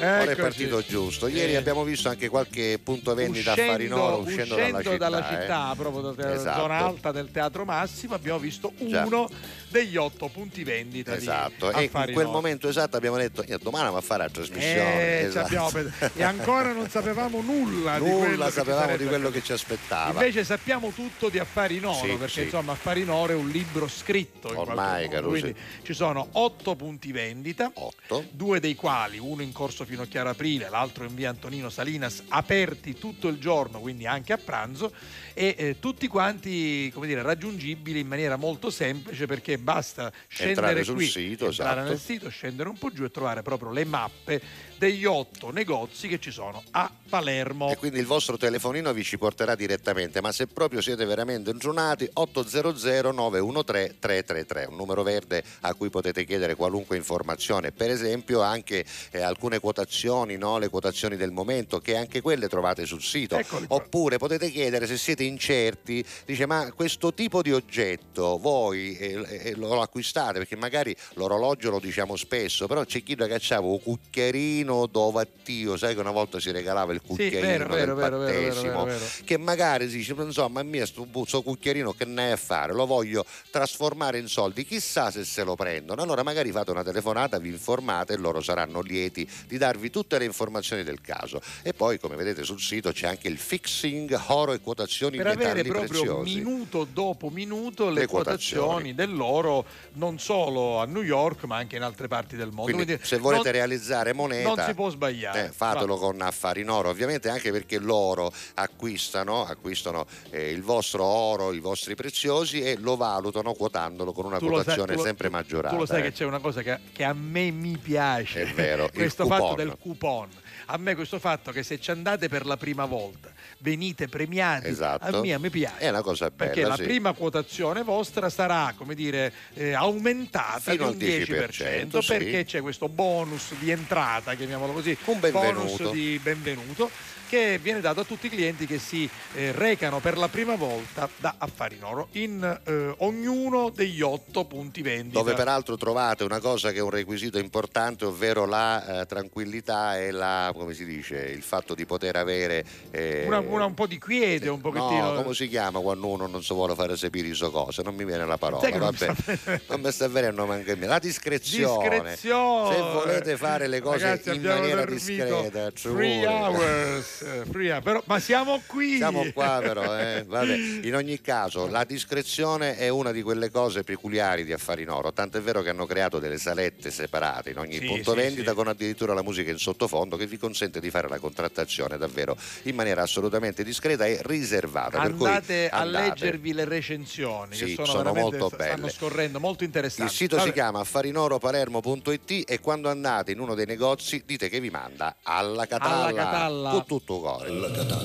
[0.00, 0.40] Ora è Eccoci.
[0.40, 1.26] partito giusto.
[1.26, 1.56] Ieri Eh.
[1.56, 5.40] abbiamo visto anche qualche punto vendita a Farinoro uscendo, uscendo dalla dalla città.
[5.40, 5.76] città, eh.
[5.76, 6.60] proprio dalla Esatto.
[6.60, 9.04] zona alta del Teatro Massimo, abbiamo visto Già.
[9.04, 9.28] uno
[9.70, 13.86] degli otto punti vendita di Esatto, e in quel momento esatto abbiamo detto "Io domani
[13.86, 15.20] andiamo a fare la trasmissione.
[15.20, 15.82] Eh, Esatto.
[16.14, 19.52] e ancora non sapevamo nulla, di quello Nulla che ci sapevamo di quello che ci
[19.52, 20.10] aspettava.
[20.12, 22.42] Invece sappiamo tutto di Affari in Oro, Sì, perché sì.
[22.42, 24.52] insomma Affari in Oro è un libro scritto.
[24.54, 25.08] Ormai.
[25.08, 25.40] Caruso.
[25.40, 28.24] Quindi ci sono otto punti vendita, Otto.
[28.30, 32.22] due dei quali, uno in corso fino a chiaro aprile, l'altro in via Antonino Salinas,
[32.28, 34.92] aperti tutto il giorno, quindi anche a pranzo,
[35.32, 40.84] e eh, tutti quanti come dire, raggiungibili in maniera molto semplice perché basta scendere Entrare
[40.84, 41.88] sul qui, sito, entrare esatto.
[41.88, 44.42] nel sito, scendere un po' giù e trovare proprio le mappe
[44.78, 47.70] degli otto negozi che ci sono a Palermo.
[47.70, 52.08] E quindi il vostro telefonino vi ci porterà direttamente, ma se proprio siete veramente ingiunati
[52.12, 58.84] 800 913 333, un numero verde a cui potete chiedere qualunque informazione, per esempio anche
[59.10, 60.58] eh, alcune quotazioni, no?
[60.58, 63.40] le quotazioni del momento, che anche quelle trovate sul sito.
[63.68, 69.54] Oppure potete chiedere se siete incerti, dice ma questo tipo di oggetto voi eh, eh,
[69.54, 74.67] lo acquistate perché magari l'orologio lo diciamo spesso, però c'è chi da cacciava un cucchiarino
[74.86, 79.88] dovattio, sai che una volta si regalava il cucchiarino vero, del vero, vero, che magari
[79.88, 84.18] si dice insomma mia sto, sto cucchiarino che ne è a fare, lo voglio trasformare
[84.18, 88.16] in soldi, chissà se se lo prendono, allora magari fate una telefonata, vi informate e
[88.16, 92.60] loro saranno lieti di darvi tutte le informazioni del caso e poi come vedete sul
[92.60, 96.34] sito c'è anche il fixing oro e quotazioni per avere proprio preziosi.
[96.34, 98.66] minuto dopo minuto le, Le quotazioni.
[98.66, 98.94] quotazioni.
[98.94, 99.64] dell'oro
[99.94, 102.72] non solo a New York ma anche in altre parti del mondo.
[102.72, 105.46] Quindi, Quindi se volete non- realizzare moneta non si può sbagliare.
[105.46, 111.04] eh, fatelo con affari in oro ovviamente anche perché loro acquistano, acquistano eh, il vostro
[111.04, 114.98] oro i vostri preziosi e lo valutano quotandolo con una Tu lo sai- quotazione tu
[114.98, 116.02] lo- sempre maggiorata Tu lo sai eh.
[116.02, 118.42] che c'è una cosa che, che a me mi piace.
[118.42, 120.28] È vero, questo fatto del coupon.
[120.70, 123.30] A me questo fatto che se ci andate per la prima volta
[123.60, 125.18] venite premiati, Esatto.
[125.18, 125.78] a me mi piace.
[125.78, 126.82] È una cosa bella, Perché la sì.
[126.84, 132.06] prima quotazione vostra sarà, come dire, eh, aumentata Fino di un al 10%, sì.
[132.06, 135.76] perché c'è questo bonus di entrata, chiamiamolo così, Un benvenuto.
[135.76, 136.90] bonus di benvenuto
[137.28, 141.08] che viene dato a tutti i clienti che si eh, recano per la prima volta
[141.18, 145.18] da Affari in Oro in eh, ognuno degli otto punti vendita.
[145.18, 150.10] dove peraltro trovate una cosa che è un requisito importante, ovvero la eh, tranquillità e
[150.10, 152.64] la, come si dice, il fatto di poter avere...
[152.90, 155.12] eh, una, una- un po' di quiete, un pochettino.
[155.12, 157.82] No, come si chiama quando uno non si vuole fare sapere so cose?
[157.82, 158.62] Non mi viene la parola.
[158.62, 159.60] Sai che non mi vabbè.
[159.68, 160.86] non mi sta venendo manco me.
[160.86, 161.88] La discrezione.
[161.90, 162.74] Discrezione.
[162.74, 166.26] Se volete fare le cose Ragazzi, in maniera discreta, vuole.
[166.26, 167.82] hours, eh, hour.
[167.82, 168.96] Però, ma siamo qui.
[168.96, 170.24] Siamo qua però, eh.
[170.26, 174.90] Vabbè, in ogni caso la discrezione è una di quelle cose peculiari di Affari in
[174.90, 178.16] Oro, tanto è vero che hanno creato delle salette separate in ogni Sì, punto sì,
[178.16, 178.56] vendita sì.
[178.56, 182.74] con addirittura la musica in sottofondo che vi consente di fare la contrattazione davvero in
[182.74, 185.00] maniera assolutamente discreta e riservata.
[185.00, 186.08] per cui Andate a andate.
[186.08, 188.90] leggervi le recensioni che sono, sono molto stanno belle.
[188.90, 190.10] scorrendo molto interessanti.
[190.12, 190.48] Il sito Vabbè.
[190.48, 195.66] si chiama affarinoropalermo.it e quando andate in uno dei negozi dite che vi manda alla
[195.66, 196.70] Catalla, Alla Catalla.
[196.70, 197.07] con tutto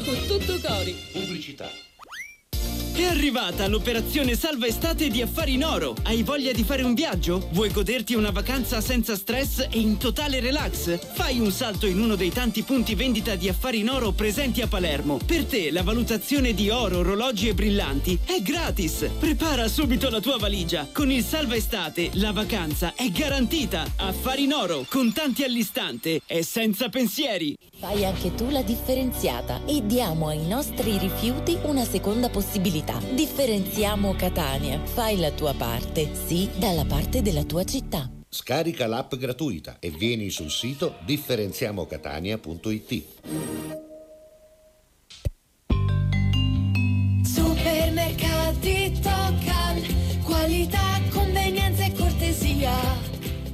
[0.06, 0.94] Con tutto cori.
[1.12, 1.93] Pubblicità.
[2.96, 5.96] È arrivata l'operazione Salva Estate di Affari in Oro.
[6.04, 7.50] Hai voglia di fare un viaggio?
[7.52, 11.00] Vuoi goderti una vacanza senza stress e in totale relax?
[11.14, 14.68] Fai un salto in uno dei tanti punti vendita di Affari in Oro presenti a
[14.68, 15.18] Palermo.
[15.26, 19.10] Per te la valutazione di oro, orologi e brillanti è gratis.
[19.18, 20.88] Prepara subito la tua valigia.
[20.94, 23.92] Con il Salva Estate la vacanza è garantita.
[23.96, 27.56] Affari in Oro, contanti all'istante e senza pensieri.
[27.80, 32.82] Fai anche tu la differenziata e diamo ai nostri rifiuti una seconda possibilità.
[33.14, 34.80] Differenziamo Catania.
[34.84, 38.10] Fai la tua parte, sì, dalla parte della tua città.
[38.28, 43.04] Scarica l'app gratuita e vieni sul sito differenziamocatania.it.
[47.24, 49.82] Supermercati Tocal,
[50.24, 52.72] qualità, convenienza e cortesia.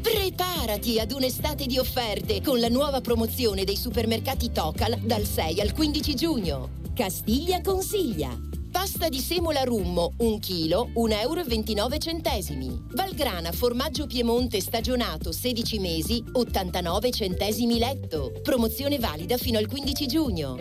[0.01, 5.73] Preparati ad un'estate di offerte con la nuova promozione dei supermercati Tocal dal 6 al
[5.73, 6.69] 15 giugno.
[6.93, 8.48] Castiglia consiglia.
[8.71, 12.83] Pasta di semola rummo, 1 kg, 1,29 euro.
[12.93, 18.31] Valgrana formaggio Piemonte stagionato 16 mesi, 89 centesimi letto.
[18.43, 20.57] Promozione valida fino al 15 giugno.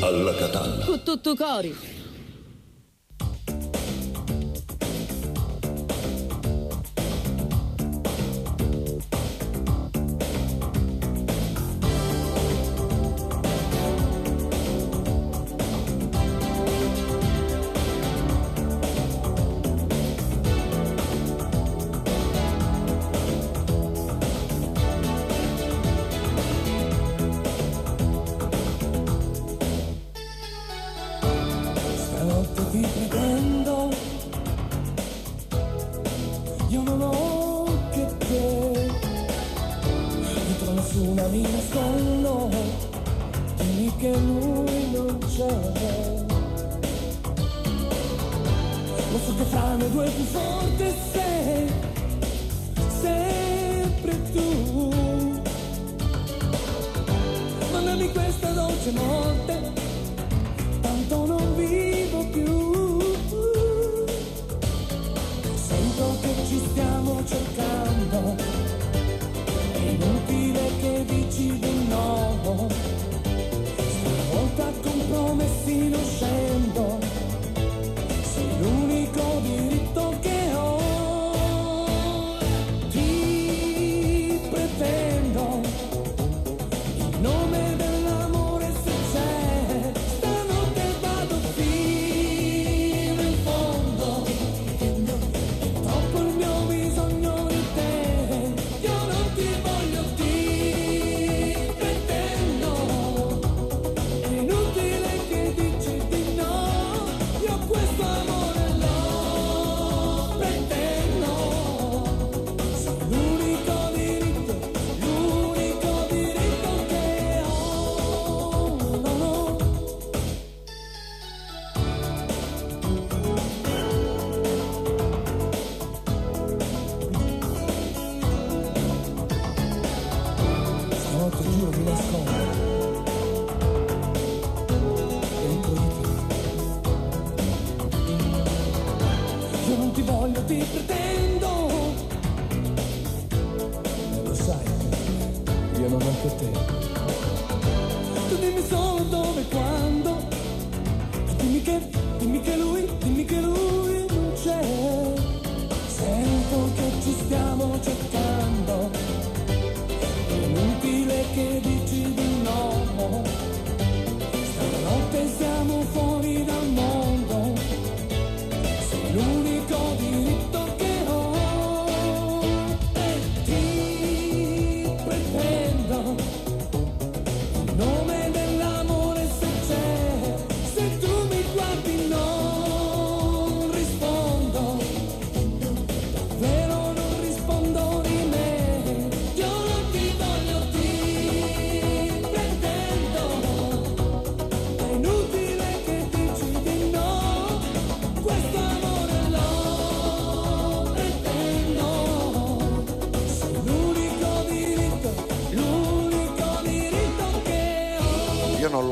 [0.00, 0.84] Alla Catalla.
[0.84, 1.99] Con tutto cori.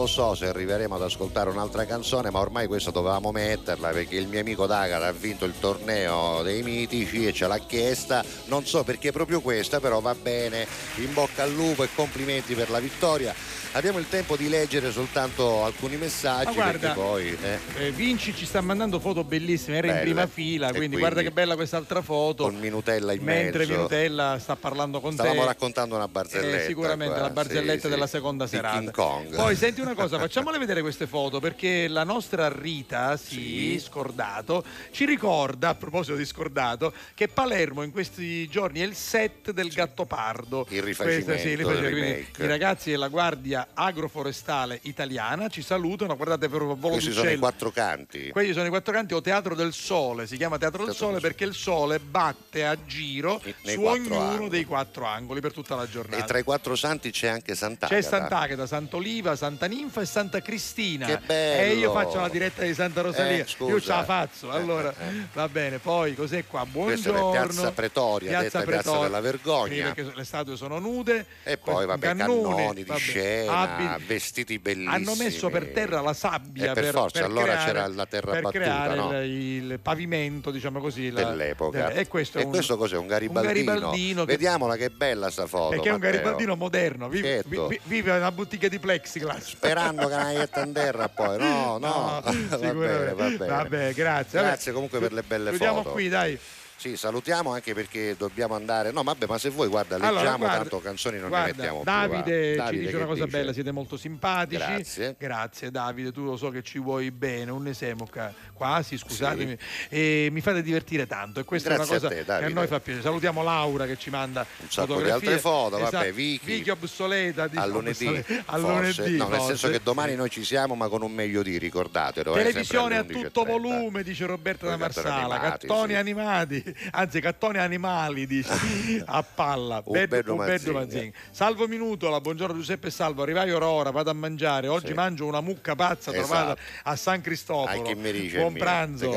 [0.08, 4.40] So se arriveremo ad ascoltare un'altra canzone, ma ormai questa dovevamo metterla perché il mio
[4.40, 8.24] amico Dagar ha vinto il torneo dei mitici e ce l'ha chiesta.
[8.46, 10.66] Non so perché proprio questa, però va bene.
[10.96, 13.34] In bocca al lupo e complimenti per la vittoria.
[13.78, 18.44] Abbiamo il tempo di leggere soltanto alcuni messaggi Ma guarda, poi eh, Eh, Vinci ci
[18.44, 19.98] sta mandando foto bellissime, era Belle.
[20.00, 22.42] in prima fila, quindi, quindi guarda che bella quest'altra foto.
[22.42, 23.72] con Minutella in mentre mezzo.
[23.74, 25.46] Minutella sta parlando con Stavamo te.
[25.46, 26.62] raccontando una barzelletta.
[26.64, 27.88] Eh, sicuramente qua, la barzelletta sì, sì.
[27.88, 28.78] della seconda Di serata.
[28.80, 29.36] King Kong.
[29.36, 35.04] Poi senti una cosa, facciamole vedere queste foto perché la nostra Rita, sì, scordato, ci
[35.04, 40.66] ricorda a proposito di scordato che Palermo in questi giorni è il set del Gattopardo.
[40.70, 41.96] Il rifacimento Questa, sì, il rifacimento.
[42.00, 42.26] Quindi.
[42.38, 47.36] I ragazzi della Guardia Agroforestale Italiana ci salutano, guardate per un volo Questi sono i
[47.36, 48.30] quattro canti.
[48.30, 51.44] Quelli sono i quattro canti o Teatro del Sole, si chiama Teatro del Sole perché
[51.44, 54.48] il sole batte a giro nei su ognuno angoli.
[54.48, 56.22] dei quattro angoli per tutta la giornata.
[56.22, 57.94] E tra i quattro santi c'è anche Sant'Agata.
[57.94, 61.06] C'è Sant'Agata, Sant'Oliva, Santa Ninfa e Santa Cristina.
[61.06, 61.62] Che bello!
[61.62, 63.44] E io faccio la diretta di Santa Rosalia.
[63.44, 64.52] Eh, io ce la faccio.
[64.52, 65.26] Eh, Allora, eh, eh.
[65.32, 65.78] va bene.
[65.78, 66.66] Poi cos'è qua?
[66.70, 67.46] Questa è Buongiorno.
[67.46, 69.74] Piazza Pretoria, detta Piazza della Vergogna.
[69.74, 71.26] Sì, perché le statue sono nude.
[71.44, 74.04] E poi, vabbè, cannoni, cannoni di vabbè, scena, abiti.
[74.06, 74.94] vestiti bellissimi.
[74.94, 78.42] Hanno messo per terra la sabbia E per forza, allora creare- c'era la terra per
[78.42, 79.22] battuta, creare no?
[79.22, 79.30] il,
[79.72, 81.88] il pavimento, diciamo così, la- dell'epoca.
[81.88, 82.96] del- E questo, è un, questo cos'è?
[82.96, 83.64] Un garibaldino?
[83.72, 85.70] garibaldino che- Vediamola che bella sta foto.
[85.70, 87.66] perché è un garibaldino moderno, vive, Certo.
[87.68, 89.48] vi- vive in una bottiglia di plexiglass.
[89.50, 91.38] Sperando che non aietta in terra poi.
[91.38, 91.88] No, no.
[91.88, 92.22] No,
[92.58, 93.46] va bene, va bene.
[93.46, 94.40] Vabbè, grazie.
[94.40, 95.90] Grazie comunque per le belle Chiudiamo foto.
[95.90, 96.38] qui, dai.
[96.78, 98.92] Sì, salutiamo anche perché dobbiamo andare.
[98.92, 101.82] No, vabbè, ma se vuoi, guarda, leggiamo Allora, guarda, tanto canzoni non guarda, ne mettiamo
[101.82, 102.22] Davide più.
[102.22, 102.52] va.
[102.52, 103.36] ci Davide, dice una cosa dice?
[103.36, 104.56] bella, siete molto simpatici.
[104.64, 105.16] Grazie.
[105.18, 110.40] Grazie Davide, tu lo so che ci vuoi bene, un esemoca quasi, scusatemi, e mi
[110.40, 112.52] fate divertire tanto e questa Grazie è a una cosa te, che a Davide.
[112.54, 113.02] noi fa piacere.
[113.04, 116.12] Salutiamo Laura che ci manda Un sacco di altre foto, vabbè, Esatto.
[116.12, 116.46] Vicky.
[116.58, 118.42] Vicky obsoleta, a diciamo, lunedì, obsoleta.
[118.46, 121.58] a lunedì, no, nel senso che domani noi ci siamo, ma con un meglio di,
[121.58, 122.34] ricordatelo.
[122.36, 123.46] eh, Televisione a tutto 11.30.
[123.46, 125.86] volume, dice Roberta da cartoni Marsala.
[125.88, 125.94] sì.
[125.94, 129.82] animati, anzi, cattoni animali, dice a palla.
[129.84, 130.72] Uberto Mazzini.
[130.74, 131.12] Mazzini.
[131.30, 133.22] Salvo Minutola, buongiorno Giuseppe Salvo.
[133.22, 134.68] Arrivai ora ora, vado a mangiare.
[134.68, 134.92] Oggi Sì.
[134.94, 136.26] mangio una mucca pazza Esatto.
[136.26, 137.82] trovata a San Ai Cristoforo.
[137.82, 139.10] che mi dice Buon mio, pranzo.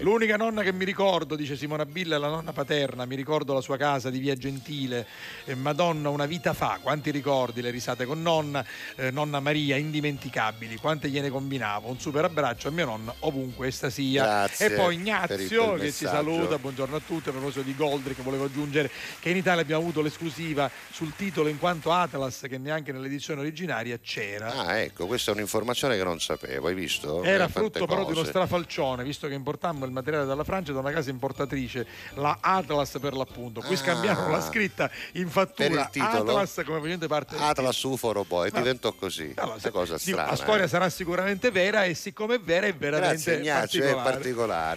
[0.00, 3.60] L'unica nonna che mi ricordo, dice Simona Billa, è la nonna paterna, mi ricordo la
[3.60, 5.06] sua casa di Via Gentile,
[5.44, 8.64] Eh, Madonna una vita fa, quanti ricordi, le risate con nonna,
[8.96, 13.90] eh, nonna Maria, indimenticabili, quante gliene combinavo, un super abbraccio a mia nonna ovunque essa
[13.90, 14.24] sia.
[14.24, 17.28] Grazie e poi Ignazio che ci saluta, saluta, buongiorno a tutti.
[17.28, 21.58] A proposito di Goldrick, volevo aggiungere che in Italia abbiamo avuto l'esclusiva sul titolo in
[21.58, 24.54] quanto Atlas, che neanche nell'edizione originaria c'era.
[24.66, 27.22] Ah, ecco, questa è un'informazione che non sapevo, hai visto?
[27.22, 28.28] Era Eh, frutto però di uno cose.
[28.30, 33.14] strafalcione, visto che importammo il materiale dalla Francia da una casa importatrice, la Atlas per
[33.14, 33.60] l'appunto.
[33.60, 33.78] Qui Ah.
[33.78, 36.30] scambiarono la scritta in fattura Per il titolo?
[36.38, 38.58] Atlas come facente parte Atlas UFO Robot, e No.
[38.58, 39.32] diventò così.
[39.36, 40.30] Allora, Questa cosa strana.
[40.30, 40.68] la storia eh.
[40.68, 44.12] sarà sicuramente vera e siccome è vera è veramente Grazie Ignazio, è particolare.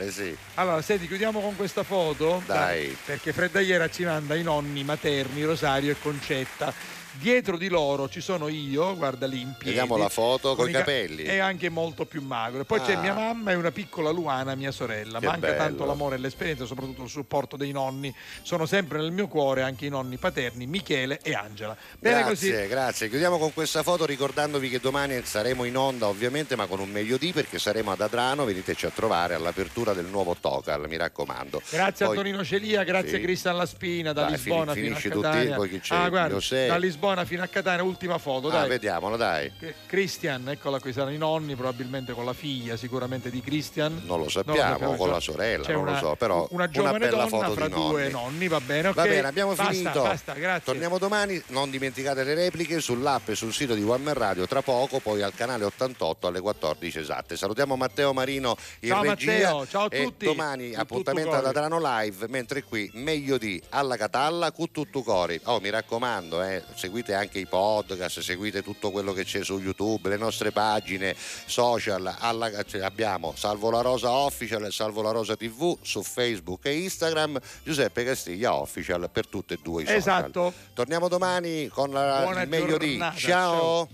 [0.06, 0.38] particolare, sì.
[0.56, 2.44] Allora, senti, chiudiamo con questa foto.
[2.46, 2.96] Dai.
[3.06, 6.72] Perché Fredda Iera ci manda i nonni materni, Rosario e Concetta.
[7.20, 9.76] Dietro di loro ci sono io, guarda lì in piedi.
[9.78, 11.24] Vediamo la foto con i ca- capelli.
[11.24, 12.64] E anche molto più magro.
[12.66, 13.00] Poi c'è Ah.
[13.00, 15.20] mia mamma e una piccola Luana, mia sorella.
[15.20, 15.58] Che Manca bello.
[15.58, 18.14] tanto l'amore e l'esperienza, soprattutto il supporto dei nonni.
[18.44, 21.76] Sono sempre nel mio cuore anche i nonni paterni, Michele e Angela.
[21.98, 22.68] Bene Grazie, così.
[22.68, 23.10] grazie.
[23.10, 27.18] Chiudiamo con questa foto ricordandovi che domani saremo in onda ovviamente ma con un meglio
[27.18, 31.62] di perché saremo ad Adrano, veniteci a trovare all'apertura del nuovo Tocal, mi raccomando.
[31.70, 33.16] Grazie Poi- a Tonino Celia, grazie Sì.
[33.16, 35.96] a Cristian Laspina da Dai, Lisbona a finisci tutti, poi chi c'è?
[35.96, 36.38] Ah, guarda,
[36.68, 38.69] da Lisbona fino a Catania, ultima foto, Ah, dai.
[38.69, 39.52] vediamolo, dai.
[39.60, 44.02] Che- Christian, eccola qui, saranno i nonni, probabilmente con la figlia, sicuramente di Christian.
[44.06, 47.27] Non lo sappiamo, sappiamo, con la sorella, non una, lo so, però una giovane bella
[47.27, 48.11] foto fra di due nonni.
[48.11, 48.95] nonni, va bene, ok.
[48.95, 50.02] Va bene, abbiamo Basta, finito.
[50.02, 50.64] Basta, grazie.
[50.65, 54.61] Torniamo domani, non dimenticate le repliche sull'app e sul sito di One Man Radio, tra
[54.64, 57.38] poco poi al canale 88 alle 14 esatte.
[57.38, 60.26] Salutiamo Matteo Marino in Ciao, regia Matteo, ciao a e tutti.
[60.26, 61.41] domani Tutto appuntamento cori.
[61.41, 65.40] ad Adrano Live, mentre qui meglio di alla Catalla con tutto cori.
[65.44, 70.09] Oh, mi raccomando, eh, seguite anche i podcast, seguite tutto quello che c'è su YouTube,
[70.09, 71.15] le nostre pagine
[71.45, 76.65] social, alla- cioè, abbiamo Salvo la Rosa Official e Salvo la Rosa TV su Facebook
[76.65, 79.97] e Instagram, Giuseppe Castiglia Official per tutte e due i social.
[79.99, 80.53] Esatto.
[80.73, 82.89] Torniamo domani con la- Buona il meglio di.
[82.91, 83.89] giornata, Ciao.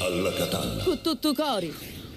[0.00, 0.82] Alla Catalla.
[0.82, 2.00] Con tutto cori.